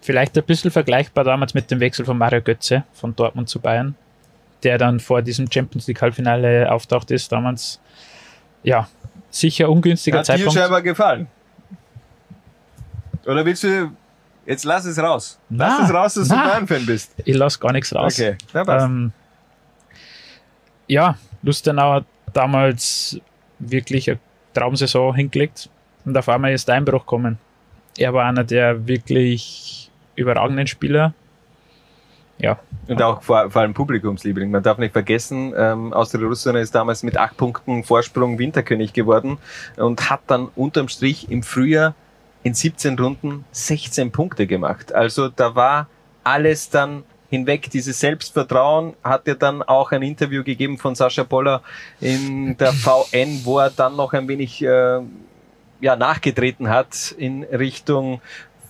[0.00, 3.94] vielleicht ein bisschen vergleichbar damals mit dem Wechsel von Mario Götze von Dortmund zu Bayern,
[4.62, 7.30] der dann vor diesem Champions League Halbfinale auftaucht ist.
[7.32, 7.80] Damals,
[8.62, 8.88] ja,
[9.30, 10.58] sicher ungünstiger Hat dir Zeitpunkt.
[10.58, 11.26] scheinbar gefallen?
[13.26, 13.90] Oder willst du,
[14.46, 15.38] jetzt lass es raus.
[15.50, 16.48] Lass Na, es raus, dass du na.
[16.48, 17.12] Bayern-Fan bist.
[17.24, 18.18] Ich lasse gar nichts raus.
[18.18, 18.86] Okay, na passt.
[18.86, 19.12] Ähm,
[20.86, 23.20] ja, Lustenau hat damals
[23.58, 24.18] wirklich eine
[24.54, 25.68] Traumsaison hingelegt
[26.04, 27.38] und auf einmal ist der Einbruch gekommen.
[27.98, 29.87] Er war einer der wirklich
[30.18, 31.14] überragenden Spieler.
[32.40, 34.50] Ja, Und auch vor, vor allem Publikumsliebling.
[34.52, 39.38] Man darf nicht vergessen, ähm, Austria Russland ist damals mit acht Punkten Vorsprung Winterkönig geworden
[39.76, 41.94] und hat dann unterm Strich im Frühjahr
[42.44, 44.94] in 17 Runden 16 Punkte gemacht.
[44.94, 45.88] Also da war
[46.22, 47.70] alles dann hinweg.
[47.70, 51.62] Dieses Selbstvertrauen hat ja dann auch ein Interview gegeben von Sascha Boller
[52.00, 55.00] in der VN, wo er dann noch ein wenig äh,
[55.80, 58.20] ja, nachgetreten hat in Richtung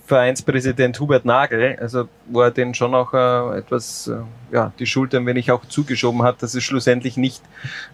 [0.09, 4.17] Vereinspräsident Hubert Nagel, also wo er den schon auch äh, etwas, äh,
[4.55, 7.43] ja, die Schuld ein wenig auch zugeschoben hat, dass es schlussendlich nicht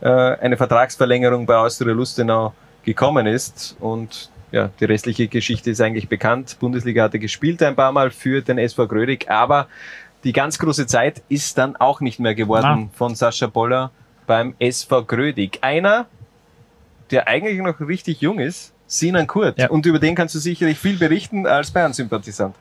[0.00, 2.54] äh, eine Vertragsverlängerung bei Austria Lustenau
[2.84, 3.76] gekommen ist.
[3.80, 6.56] Und ja, die restliche Geschichte ist eigentlich bekannt.
[6.60, 9.66] Bundesliga hatte gespielt ein paar Mal für den SV Grödig, aber
[10.22, 13.90] die ganz große Zeit ist dann auch nicht mehr geworden von Sascha Boller
[14.28, 15.58] beim SV Grödig.
[15.62, 16.06] Einer,
[17.10, 19.70] der eigentlich noch richtig jung ist, Sinan Kurt.
[19.70, 22.54] Und über den kannst du sicherlich viel berichten als Bayern-Sympathisant.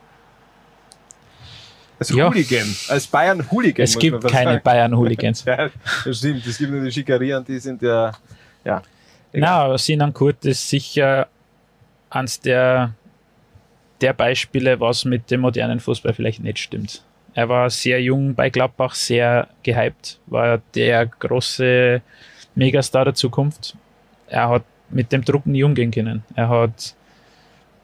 [1.99, 2.27] Als Ja.
[2.27, 3.83] Hooligan, als Bayern-Hooligan.
[3.83, 4.59] Es gibt keine.
[4.59, 5.43] Bayern-Hooligans.
[5.45, 5.69] ja,
[6.05, 6.45] das stimmt.
[6.45, 8.11] Es gibt nur die Schickeria und die sind ja,
[8.63, 8.81] ja.
[9.31, 11.27] Na, Sinan Kurt ist sicher
[12.09, 12.93] eines der,
[14.01, 17.03] der Beispiele, was mit dem modernen Fußball vielleicht nicht stimmt.
[17.33, 22.01] Er war sehr jung bei Gladbach, sehr gehypt, war der große
[22.53, 23.75] Megastar der Zukunft.
[24.27, 24.63] Er hat
[24.93, 26.23] mit dem Druck nie umgehen können.
[26.35, 26.95] Er hat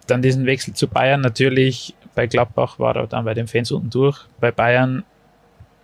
[0.07, 3.89] dann diesen Wechsel zu Bayern natürlich, bei Gladbach war er dann bei den Fans unten
[3.89, 5.03] durch, bei Bayern,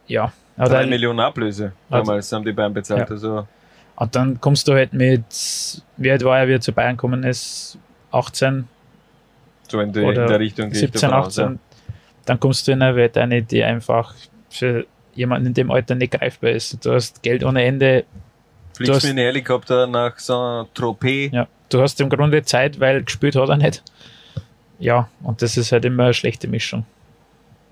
[0.07, 0.31] ja.
[0.57, 3.09] hat Drei Millionen Ablöse damals haben die Bayern bezahlt.
[3.09, 3.13] Ja.
[3.15, 3.47] Also
[3.97, 5.23] und dann kommst du halt mit,
[5.97, 7.77] wie alt war er, wie er zu Bayern gekommen ist?
[8.11, 8.67] 18?
[9.69, 11.53] So in, die, in Oder der Richtung gehe ich 17, davon aus, 18.
[11.53, 11.59] ja.
[12.25, 14.13] Dann kommst du in eine Welt eine, die einfach
[14.49, 16.85] für jemanden in dem Alter nicht greifbar ist.
[16.85, 18.05] Du hast Geld ohne Ende.
[18.75, 21.31] Du Fliegst hast, mit einem Helikopter nach Saint-Tropez.
[21.31, 23.81] ja, du hast im Grunde Zeit, weil gespielt hat er nicht.
[24.79, 26.85] Ja, und das ist halt immer eine schlechte Mischung.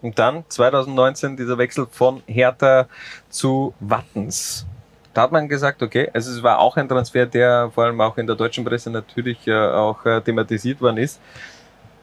[0.01, 2.87] Und dann 2019 dieser Wechsel von Hertha
[3.29, 4.65] zu Wattens.
[5.13, 8.17] Da hat man gesagt, okay, also es war auch ein Transfer, der vor allem auch
[8.17, 11.19] in der deutschen Presse natürlich äh, auch äh, thematisiert worden ist.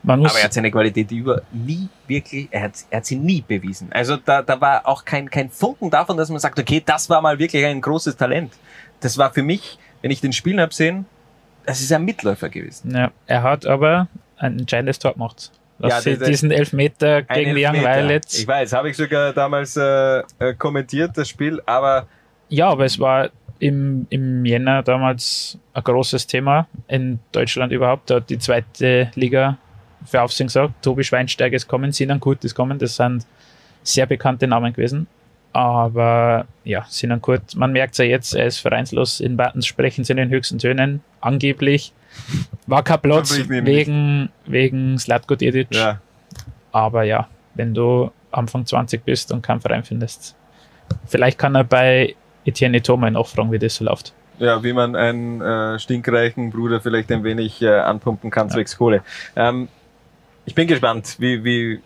[0.03, 3.17] Man muss, Aber er hat seine Qualität über nie wirklich, er hat, er hat sie
[3.17, 3.89] nie bewiesen.
[3.93, 7.21] Also da, da war auch kein, kein Funken davon, dass man sagt, okay, das war
[7.21, 8.53] mal wirklich ein großes Talent.
[9.01, 11.07] Das war für mich, wenn ich den Spielen habe sehen,
[11.67, 12.95] das ist ein Mitläufer gewesen.
[12.95, 15.51] ja, er hat aber ein entscheidendes Tor gemacht.
[15.79, 17.95] Dass Ja, diese- diesen Elfmeter gegen Young Elfmeter.
[18.03, 22.07] Violets Ich weiß, habe ich sogar damals äh, äh, kommentiert, das Spiel, aber
[22.49, 23.31] Ja, aber es war
[23.61, 28.11] im, im Jänner damals ein großes Thema in Deutschland überhaupt.
[28.11, 29.57] Da hat die zweite Liga
[30.05, 32.79] für Aufsehen gesagt, Tobi Schweinsteiger ist kommen, Sinan Kurt ist kommen.
[32.79, 33.27] Das sind
[33.83, 35.07] sehr bekannte Namen gewesen.
[35.53, 39.21] Aber ja, Sinan Kurt, man merkt ja jetzt, er ist vereinslos.
[39.21, 41.03] In Wattens sprechen sie in den höchsten Tönen.
[41.21, 41.93] Angeblich
[42.67, 45.69] war kein Platz wegen, wegen Slatko Dedic.
[45.75, 46.01] ja,
[46.73, 50.37] Aber ja, wenn du Anfang 20 bist und keinen Verein findest,
[51.07, 54.13] vielleicht kann er bei Etienne Thomas nachfragen, wie das so läuft.
[54.39, 59.03] ja, wie man einen äh, stinkreichen Bruder vielleicht ein wenig äh, anpumpen kann, zwecks Kohle.
[59.37, 59.69] Ähm,
[60.47, 61.81] ich bin gespannt, wie, wie,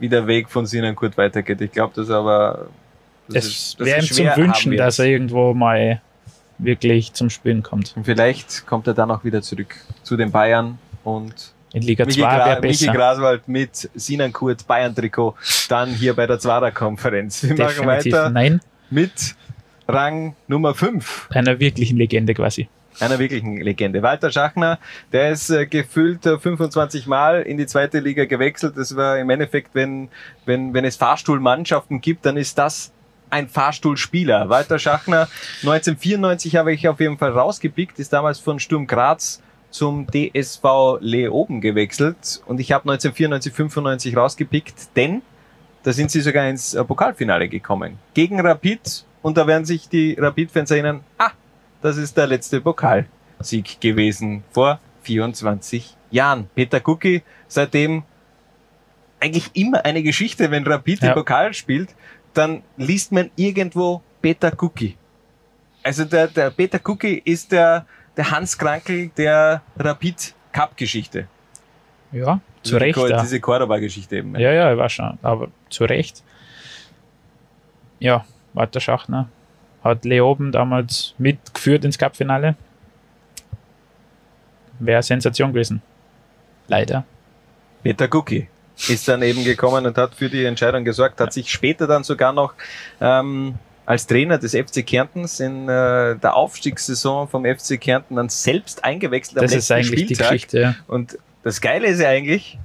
[0.00, 1.60] wie der Weg von Sinan Kurt weitergeht.
[1.60, 2.66] Ich glaube, das aber
[3.28, 6.00] das Es wäre ihm zum Wünschen, wir dass er irgendwo mal
[6.58, 7.94] wirklich zum Spielen kommt.
[7.96, 12.20] Und vielleicht kommt er dann auch wieder zurück zu den Bayern und In Liga Michi,
[12.20, 12.92] 2 Gra wäre Michi besser.
[12.92, 15.34] Graswald mit Sinan Kurt Bayern-Trikot
[15.68, 17.42] dann hier bei der Zwarer-Konferenz.
[17.42, 18.60] Wir machen Definitiv weiter nein,
[18.90, 19.34] mit
[19.88, 21.28] Rang Nummer 5.
[21.30, 22.68] einer wirklichen Legende quasi.
[23.00, 24.02] einer wirklichen Legende.
[24.02, 24.78] Walter Schachner,
[25.12, 28.74] der ist äh, gefühlt äh, 25 Mal in die zweite Liga gewechselt.
[28.76, 30.08] Das war im Endeffekt, wenn,
[30.46, 32.92] wenn, wenn es Fahrstuhlmannschaften gibt, dann ist das
[33.34, 34.48] ein Fahrstuhlspieler.
[34.48, 35.28] Walter Schachner,
[35.62, 41.60] 1994 habe ich auf jeden Fall rausgepickt, ist damals von Sturm Graz zum DSV Leoben
[41.60, 45.22] gewechselt und ich habe 1994, 95 rausgepickt, denn
[45.82, 47.98] da sind sie sogar ins äh, Pokalfinale gekommen.
[48.14, 51.30] Gegen Rapid und da werden sich die Rapid-Fans erinnern, ah,
[51.82, 56.48] das ist der letzte Pokalsieg gewesen vor 24 Jahren.
[56.54, 58.04] Peter Kucki, seitdem
[59.18, 61.08] eigentlich immer eine Geschichte, wenn Rapid Ja.
[61.08, 61.88] den Pokal spielt,
[62.34, 64.96] dann liest man irgendwo Peter Kucki.
[65.82, 71.28] Also der, der Peter Kucki ist der, der Hans Krankel der Rapid Cup Geschichte.
[72.12, 72.96] Ja, zu Recht.
[72.96, 74.38] Diese, diese Cordoba-Geschichte eben.
[74.38, 76.22] Ja, ja, ich war schon, aber zu Recht.
[77.98, 79.28] Ja, Walter Schachner
[79.82, 82.56] hat Leoben damals mitgeführt ins Cupfinale.
[84.78, 85.82] Wäre Sensation gewesen.
[86.68, 87.04] Leider.
[87.82, 88.48] Peter Kucki
[88.88, 92.32] ist dann eben gekommen und hat für die Entscheidung gesorgt, hat sich später dann sogar
[92.32, 92.54] noch
[93.00, 93.54] ähm,
[93.86, 99.38] als Trainer des FC Kärntens in äh, der Aufstiegssaison vom FC Kärnten dann selbst eingewechselt
[99.38, 100.28] am Das ist letzten eigentlich die Spieltag.
[100.32, 100.58] Geschichte.
[100.60, 100.74] Ja.
[100.86, 102.58] Und das Geile ist ja eigentlich,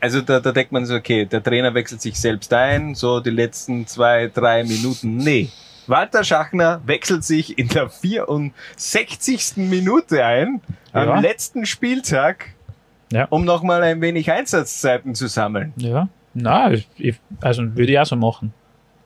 [0.00, 3.30] also da, da denkt man so, okay, der Trainer wechselt sich selbst ein, so die
[3.30, 5.16] letzten zwei, drei Minuten.
[5.18, 5.50] Nee.
[5.86, 9.56] Walter Schachner wechselt sich in der 64.
[9.56, 10.60] Minute ein,
[10.94, 11.12] Ja.
[11.14, 12.46] am letzten Spieltag,
[13.12, 13.26] Ja.
[13.30, 15.72] um nochmal ein wenig Einsatzzeiten zu sammeln.
[15.76, 16.08] Ja.
[16.34, 16.88] Na, ich,
[17.40, 18.54] also würde ich auch so machen.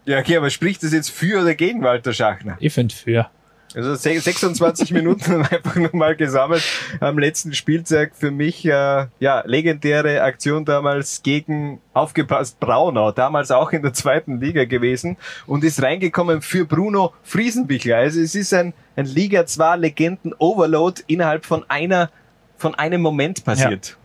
[0.05, 2.57] Ja, okay, aber spricht das jetzt für oder gegen Walter Schachner?
[2.61, 3.27] Ich finde für.
[3.75, 6.63] Also se- 26 Minuten einfach nochmal gesammelt
[7.01, 8.13] am letzten Spieltag.
[8.15, 14.41] Für mich äh, ja legendäre Aktion damals gegen aufgepasst Braunau, damals auch in der zweiten
[14.41, 15.17] Liga gewesen
[15.49, 17.97] und ist reingekommen für Bruno Friesenbichler.
[17.97, 22.11] Also es ist ein, ein Liga 2 Legenden Overload innerhalb von einer
[22.57, 23.97] von einem Moment passiert.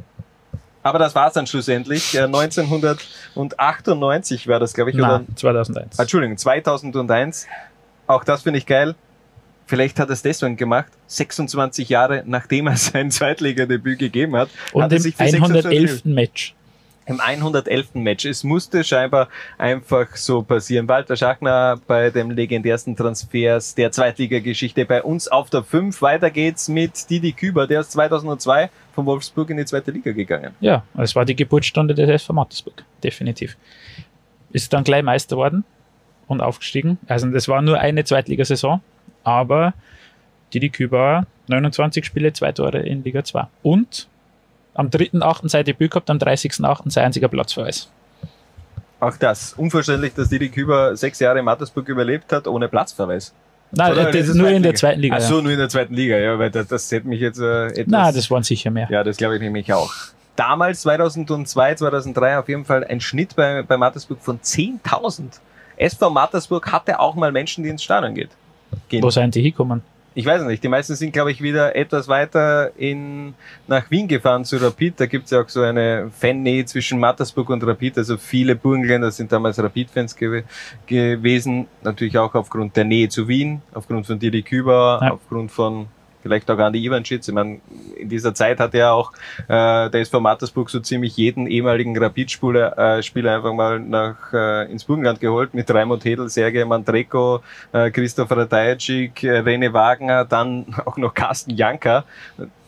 [0.84, 2.14] Aber das war's dann schlussendlich.
[2.16, 4.98] Äh, 1998 war das, glaube ich.
[4.98, 6.00] Nein, 2001.
[6.00, 7.48] Ah, Entschuldigung, 2001.
[8.08, 8.96] Auch das finde ich geil.
[9.68, 14.50] Vielleicht hat er es deswegen gemacht, 26 Jahre nachdem er sein Zweitligadebüt gegeben hat.
[14.74, 16.06] Und hat im sich für 26 111.
[16.06, 16.56] Match.
[17.12, 17.96] Im 111.
[17.96, 18.26] Match.
[18.26, 19.28] Es musste scheinbar
[19.58, 20.88] einfach so passieren.
[20.88, 26.02] Walter Schachner bei dem legendärsten Transfers der Zweitligageschichte bei uns auf der 5.
[26.02, 30.56] Weiter geht's mit Didi Küber, der ist 2002 von Wolfsburg in die zweite Liga gegangen.
[30.60, 33.58] Ja, es war die Geburtsstunde des SV Mattersburg, definitiv.
[34.52, 35.64] Ist dann gleich Meister worden
[36.28, 36.98] und aufgestiegen.
[37.08, 38.82] Also das war nur eine Zweitligasaison,
[39.24, 39.74] aber
[40.54, 43.48] Didi Kübauer, 29 Spiele, zwei Tore in Liga 2.
[43.64, 44.08] Und
[44.74, 45.50] am 3.8.
[45.50, 46.90] sein Debüt gehabt, am 30.8.
[46.90, 47.90] sein einziger Platzverweis.
[49.00, 49.54] Auch das.
[49.54, 53.34] Unverständlich, dass Didi Küber sechs Jahre in Mattersburg überlebt hat, ohne Platzverweis.
[53.72, 55.16] Nein, Oder das ist ist nur in der zweiten Liga.
[55.18, 55.42] Ach so, ja.
[55.42, 57.88] nur in der zweiten Liga, ja, weil das, das hätte mich jetzt äh, etwas...
[57.88, 58.88] Nein, das waren sicher mehr.
[58.92, 59.92] Ja, das glaube ich nämlich auch.
[60.36, 65.40] Damals, 2002, 2003, auf jeden Fall ein Schnitt bei, bei Mattersburg von 10.000.
[65.78, 68.30] SV Mattersburg hatte auch mal Menschen, die ins Stadion geht.
[68.90, 69.02] gehen.
[69.02, 69.82] Wo sind die hinkommen?
[70.14, 70.62] Ich weiß nicht.
[70.62, 73.34] Die meisten sind, glaube ich, wieder etwas weiter in,
[73.68, 75.00] nach Wien gefahren zu Rapid.
[75.00, 77.98] Da gibt es ja auch so eine Fannähe zwischen Mattersburg und Rapid.
[77.98, 80.42] Also viele Burgenländer sind damals Rapid-Fans gew
[80.86, 81.68] gewesen.
[81.82, 85.12] Natürlich auch aufgrund der Nähe zu Wien, aufgrund von Didi Küber, Ja.
[85.12, 85.88] aufgrund von
[86.22, 87.28] vielleicht auch Andi Ivanschitz.
[87.28, 87.60] Ich meine,
[87.96, 89.12] in dieser Zeit hat er auch
[89.48, 94.72] äh, der SV Mattersburg so ziemlich jeden ehemaligen Rapid-Spieler äh, Spieler einfach mal nach äh,
[94.72, 97.42] ins Burgenland geholt mit Raimund Hedel, Sergej Mandreko,
[97.72, 102.06] äh, Christoph Radajcic, äh, Rene Wagner, dann auch noch Carsten Janka,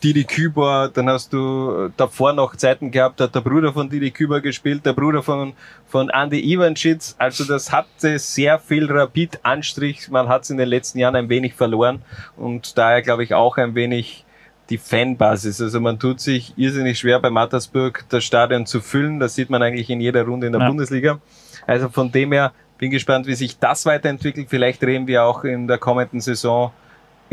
[0.03, 3.89] Didi Küber, dann hast du äh, davor noch Zeiten gehabt, da hat der Bruder von
[3.89, 5.53] Didi Küber gespielt, der Bruder von,
[5.87, 7.15] von Andi Ivanschitz.
[7.17, 10.09] Also das hatte sehr viel Rapid-Anstrich.
[10.09, 12.01] Man hat es in den letzten Jahren ein wenig verloren
[12.35, 14.25] und daher glaube ich auch ein wenig
[14.69, 15.61] die Fanbasis.
[15.61, 19.19] Also man tut sich irrsinnig schwer bei Mattersburg das Stadion zu füllen.
[19.19, 20.67] Das sieht man eigentlich in jeder Runde in der Ja.
[20.67, 21.19] Bundesliga.
[21.65, 24.47] Also von dem her bin gespannt, wie sich das weiterentwickelt.
[24.49, 26.71] Vielleicht reden wir auch in der kommenden Saison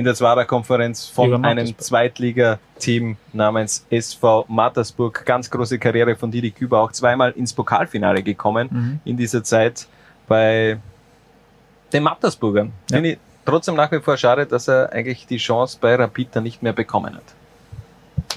[0.00, 1.78] in der Zwarer-Konferenz von einem.
[1.78, 5.24] Zweitliga-Team namens SV Mattersburg.
[5.24, 9.00] Ganz große Karriere von Didi Küber, auch zweimal ins Pokalfinale gekommen Mhm.
[9.04, 9.86] in dieser Zeit
[10.26, 10.78] bei
[11.92, 12.72] den Mattersburgern.
[12.90, 12.96] Ja.
[12.96, 16.44] Finde ich trotzdem nach wie vor schade, dass er eigentlich die Chance bei Rapid dann
[16.44, 17.24] nicht mehr bekommen hat.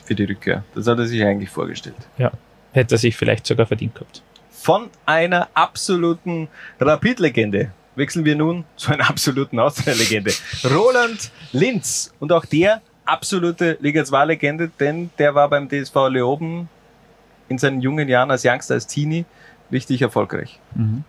[0.06, 0.64] Für die Rückkehr.
[0.76, 1.96] Das hat er sich eigentlich vorgestellt.
[2.18, 2.32] Ja,
[2.74, 4.22] hätte er sich vielleicht sogar verdient gehabt.
[4.52, 6.48] Von einer absoluten
[6.80, 10.32] Rapid-Legende wechseln wir nun zu einer absoluten Austria-Legende.
[10.66, 12.14] Roland Linz.
[12.20, 16.70] Und auch der absolute Liga 2-Legende, denn der war beim DSV Leoben
[17.50, 19.26] in seinen jungen Jahren als Youngster, als Teenie
[19.72, 20.60] richtig erfolgreich.
[20.76, 21.04] Mhm.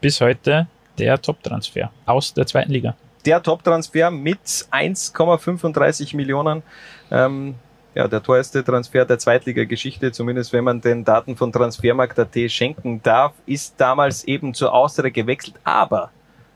[0.00, 0.66] Bis heute
[0.98, 2.96] der Top-Transfer aus der zweiten Liga.
[3.26, 6.62] der Top-Transfer mit 1,35 Millionen.
[7.10, 7.54] Ähm,
[7.94, 13.32] ja, der teuerste Transfer der Zweitliga-Geschichte, zumindest wenn man den Daten von Transfermarkt.at schenken darf,
[13.46, 15.56] ist damals eben zur Austria gewechselt.
[15.64, 16.10] Aber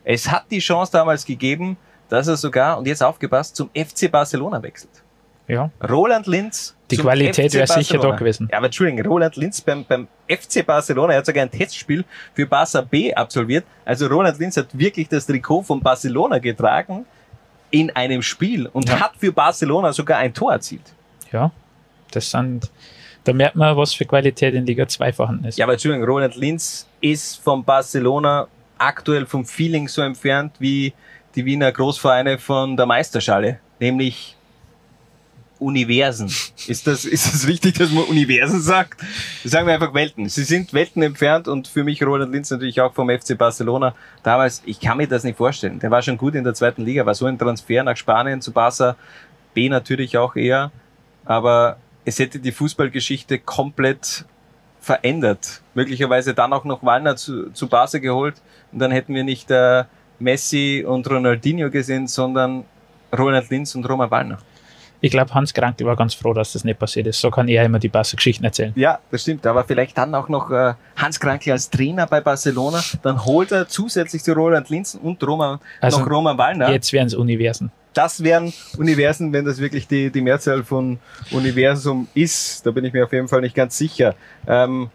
[0.05, 1.77] es hat die Chance damals gegeben,
[2.09, 4.91] dass er sogar, und jetzt aufgepasst, zum FC Barcelona wechselt.
[5.47, 6.75] Ja, Roland Linz.
[6.91, 8.49] Die Qualität wäre sicher da gewesen.
[8.51, 12.47] Ja, aber Entschuldigung, Roland Linz beim, beim FC Barcelona, er hat sogar ein Testspiel für
[12.47, 13.65] Barca B absolviert.
[13.85, 17.05] Also Roland Linz hat wirklich das Trikot von Barcelona getragen
[17.71, 19.01] in einem Spiel und Ja.
[19.01, 20.95] hat für Barcelona sogar ein Tor erzielt.
[21.35, 21.51] Ja.
[22.11, 22.71] Das sind,
[23.25, 25.59] da merkt man, was für Qualität in Liga 2 vorhanden ist.
[25.59, 28.47] Ja, aber Entschuldigung, Roland Linz ist von Barcelona
[28.79, 30.95] aktuell vom Feeling so entfernt wie
[31.35, 34.37] die Wiener Großvereine von der Meisterschale, nämlich
[35.59, 36.27] Universen.
[36.67, 39.01] Ist das, ist das wichtig, dass man Universen sagt?
[39.45, 40.29] Sagen wir einfach Welten.
[40.29, 43.95] Sie sind Welten entfernt und für mich Roland Linz natürlich auch vom FC Barcelona.
[44.23, 45.79] Damals, ich kann mir das nicht vorstellen.
[45.79, 48.53] Der war schon gut in der zweiten Liga, war so ein Transfer nach Spanien zu
[48.53, 48.97] Barca.
[49.55, 50.71] B natürlich auch eher.
[51.25, 54.25] Aber es hätte die Fußballgeschichte komplett
[54.81, 55.63] verändert.
[55.75, 58.35] Möglicherweise dann auch noch Wallner zu, zu Barca geholt
[58.73, 59.85] und dann hätten wir nicht äh,
[60.19, 62.65] Messi und Ronaldinho gesehen, sondern
[63.17, 64.39] Roland Linz und Roman Wallner.
[65.01, 67.21] Ich glaube, Hans Krankel war ganz froh, dass das nicht passiert ist.
[67.21, 68.73] So kann er immer die Barca-Geschichten erzählen.
[68.75, 69.47] Ja, das stimmt.
[69.47, 72.83] Aber vielleicht dann auch noch äh, Hans Krankel als Trainer bei Barcelona.
[73.03, 76.71] Dann holt er zusätzlich zu Roland Linz und Roman, Also noch Roman Wallner.
[76.71, 77.71] Jetzt wären es Universen.
[77.95, 80.99] Das wären Universen, wenn das wirklich die, die Mehrzahl von
[81.31, 82.67] Universum ist.
[82.67, 84.15] Da bin ich mir auf jeden Fall nicht ganz sicher.
[84.47, 84.91] Ähm,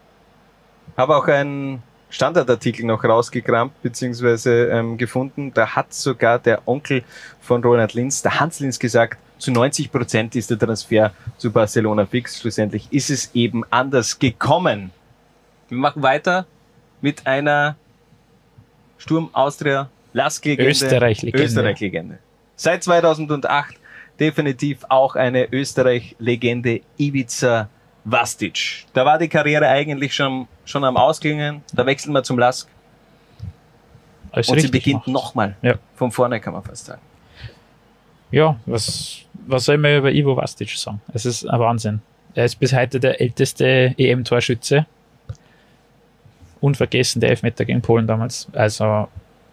[0.96, 5.52] habe auch einen Standardartikel noch rausgekramt beziehungsweise ähm, gefunden.
[5.54, 7.02] Da hat sogar der Onkel
[7.40, 12.04] von Roland Linz, der Hans Linz, gesagt, zu 90 Prozent ist der Transfer zu Barcelona
[12.04, 12.38] fix.
[12.38, 14.90] Schlussendlich ist es eben anders gekommen.
[15.70, 16.46] Wir machen weiter
[17.00, 17.76] mit einer
[18.98, 20.70] Sturm Austria Lask-Legende.
[20.70, 21.44] Österreich-Legende.
[21.46, 22.18] Österreich-Legende.
[22.60, 23.76] Seit 2008
[24.18, 27.70] definitiv auch eine Österreich-Legende Ivica
[28.04, 28.84] Vastic.
[28.92, 31.62] Da war die Karriere eigentlich schon, schon am Ausklingen.
[31.72, 32.68] Da wechseln wir zum Lask.
[34.30, 35.56] Alles Und sie beginnt nochmal.
[35.62, 35.76] Ja.
[35.94, 37.00] Von vorne kann man fast sagen.
[38.30, 41.00] Ja, was, was soll man über Ivo Vastic sagen?
[41.14, 42.02] Es ist ein Wahnsinn.
[42.34, 44.84] Er ist bis heute der älteste EM-Torschütze.
[46.60, 48.48] Unvergessen der Elfmeter gegen Polen damals.
[48.52, 49.08] Also,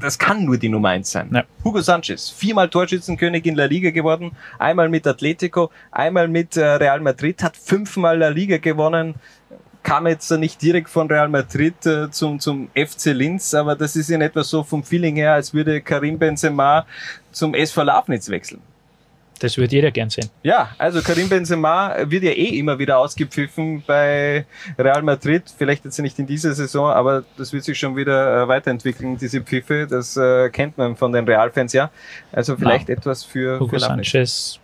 [0.00, 1.30] das kann nur die Nummer eins sein.
[1.32, 1.44] Ja.
[1.64, 7.00] Hugo Sanchez, viermal Torschützenkönig in La Liga geworden, einmal mit Atletico, einmal mit äh, Real
[7.00, 9.14] Madrid, hat fünfmal La Liga gewonnen,
[9.82, 14.10] kam jetzt nicht direkt von Real Madrid äh, zum, zum FC Linz, aber das ist
[14.10, 16.86] in etwa so vom Feeling her, als würde Karim Benzema
[17.32, 18.60] zum SV Lafnitz wechseln.
[19.40, 20.28] Das würde jeder gern sehen.
[20.42, 24.46] Ja, also Karim Benzema wird ja eh immer wieder ausgepfiffen bei
[24.76, 25.44] Real Madrid.
[25.56, 29.40] Vielleicht jetzt nicht in dieser Saison, aber das wird sich schon wieder äh, weiterentwickeln, diese
[29.40, 29.86] Pfiffe.
[29.88, 31.90] Das äh, kennt man von den Realfans ja.
[32.32, 33.80] Also vielleicht etwas für, Hugo für.
[33.80, 34.58] Sanchez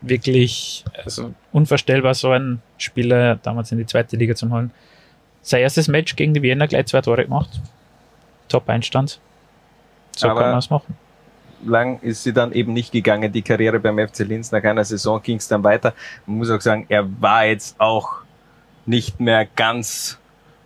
[0.00, 4.70] wirklich also unvorstellbar, so einen Spieler damals in die zweite Liga zu holen.
[5.42, 7.60] Sein erstes Match gegen die Wiener gleich zwei Tore gemacht.
[8.48, 9.20] Top-Einstand.
[10.16, 10.96] So Aber- kann man es machen.
[11.66, 14.52] Lang ist sie dann eben nicht gegangen, die Karriere beim FC Linz.
[14.52, 15.94] Nach einer Saison ging es dann weiter.
[16.26, 18.22] Man muss auch sagen, er war jetzt auch
[18.86, 20.18] nicht mehr ganz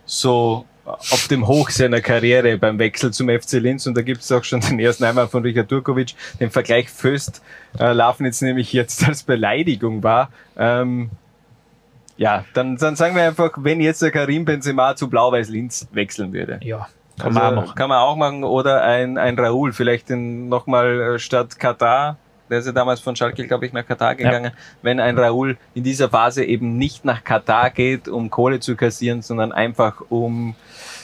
[0.05, 4.31] so auf dem Hoch seiner Karriere beim Wechsel zum FC Linz und da gibt es
[4.31, 7.43] auch schon den ersten einmal von Richard Turkovic, den Vergleich Föst
[7.79, 10.31] äh, Lafnitz nämlich jetzt als Beleidigung war.
[10.57, 11.11] Ähm,
[12.17, 16.33] ja, dann, dann sagen wir einfach, wenn jetzt der Karim Benzema zu Blau-Weiß Linz wechseln
[16.33, 16.59] würde.
[16.63, 16.89] Ja,
[17.19, 17.75] kann man auch machen.
[17.75, 18.43] Kann man auch machen.
[18.43, 22.17] Oder ein, ein Raoul, vielleicht nochmal statt Katar.
[22.49, 24.51] Der ist ja damals von Schalke, glaube ich, nach Katar gegangen.
[24.81, 29.21] Wenn ein Raoul in dieser Phase eben nicht nach Katar geht, um Kohle zu kassieren,
[29.21, 30.55] sondern einfach um,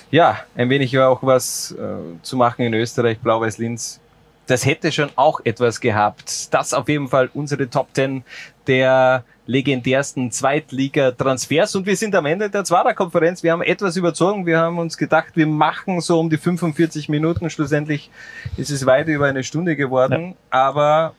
[0.10, 4.00] ja, ein wenig auch was äh, zu machen in Österreich, Blau-Weiß Linz.
[4.48, 6.54] Das hätte schon auch etwas gehabt.
[6.54, 8.24] Das auf jeden Fall unsere Top 10
[8.68, 11.76] der legendärsten Zweitliga-Transfers.
[11.76, 13.44] Und wir sind am Ende der Zwarer-Konferenz.
[13.44, 14.46] Wir haben etwas überzogen.
[14.46, 17.50] Wir haben uns gedacht, wir machen so um die 45 Minuten.
[17.50, 18.10] Schlussendlich
[18.58, 20.36] ist es weit über eine Stunde geworden.
[20.50, 21.14] Aber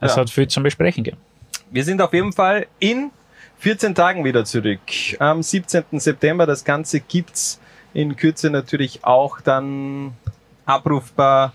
[0.00, 0.22] Es ja.
[0.22, 1.22] hat viel zum Besprechen gegeben.
[1.70, 3.10] Wir sind auf jeden Fall in
[3.58, 4.80] 14 Tagen wieder zurück.
[5.18, 5.84] Am 17.
[5.92, 6.46] September.
[6.46, 7.60] Das Ganze gibt's
[7.92, 10.12] in Kürze natürlich auch dann
[10.66, 11.52] abrufbar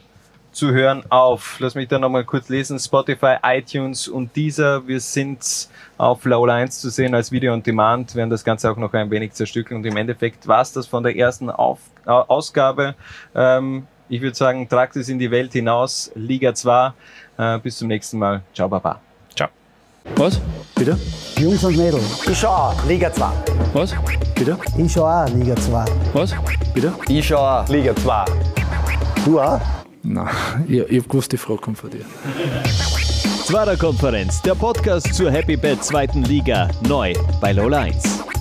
[0.51, 4.85] zu hören auf, lass mich da nochmal kurz lesen, Spotify, iTunes und dieser.
[4.87, 8.77] Wir sind auf Laola 1 zu sehen als Video on Demand, werden das Ganze auch
[8.77, 12.95] noch ein wenig zerstückeln und im Endeffekt war's das von der ersten auf, äh, Ausgabe.
[13.33, 16.91] Ähm, ich würde sagen, tragt es in die Welt hinaus, Liga 2.
[17.37, 18.41] Äh, bis zum nächsten Mal.
[18.53, 18.99] Ciao, Baba.
[19.33, 19.47] Ciao.
[20.17, 20.41] Was?
[20.75, 20.99] Bitte?
[21.39, 22.27] Jungs und Mädels.
[22.27, 23.31] Ich schau auch, Liga 2.
[23.73, 23.95] Was?
[24.35, 24.57] Bitte?
[24.77, 25.85] Ich schau auch, Liga 2.
[26.13, 26.35] Was?
[26.73, 26.93] Bitte?
[27.07, 27.67] Ich schau auch.
[27.69, 28.25] Liga 2.
[29.23, 29.61] Du auch?
[30.03, 30.27] Nein,
[30.67, 32.05] ich, ich hab gewusst, die Frage kommt von dir.
[33.45, 38.40] Zwarer Konferenz, der Podcast zur Happy Bad zweiten Liga, neu bei Lola 1.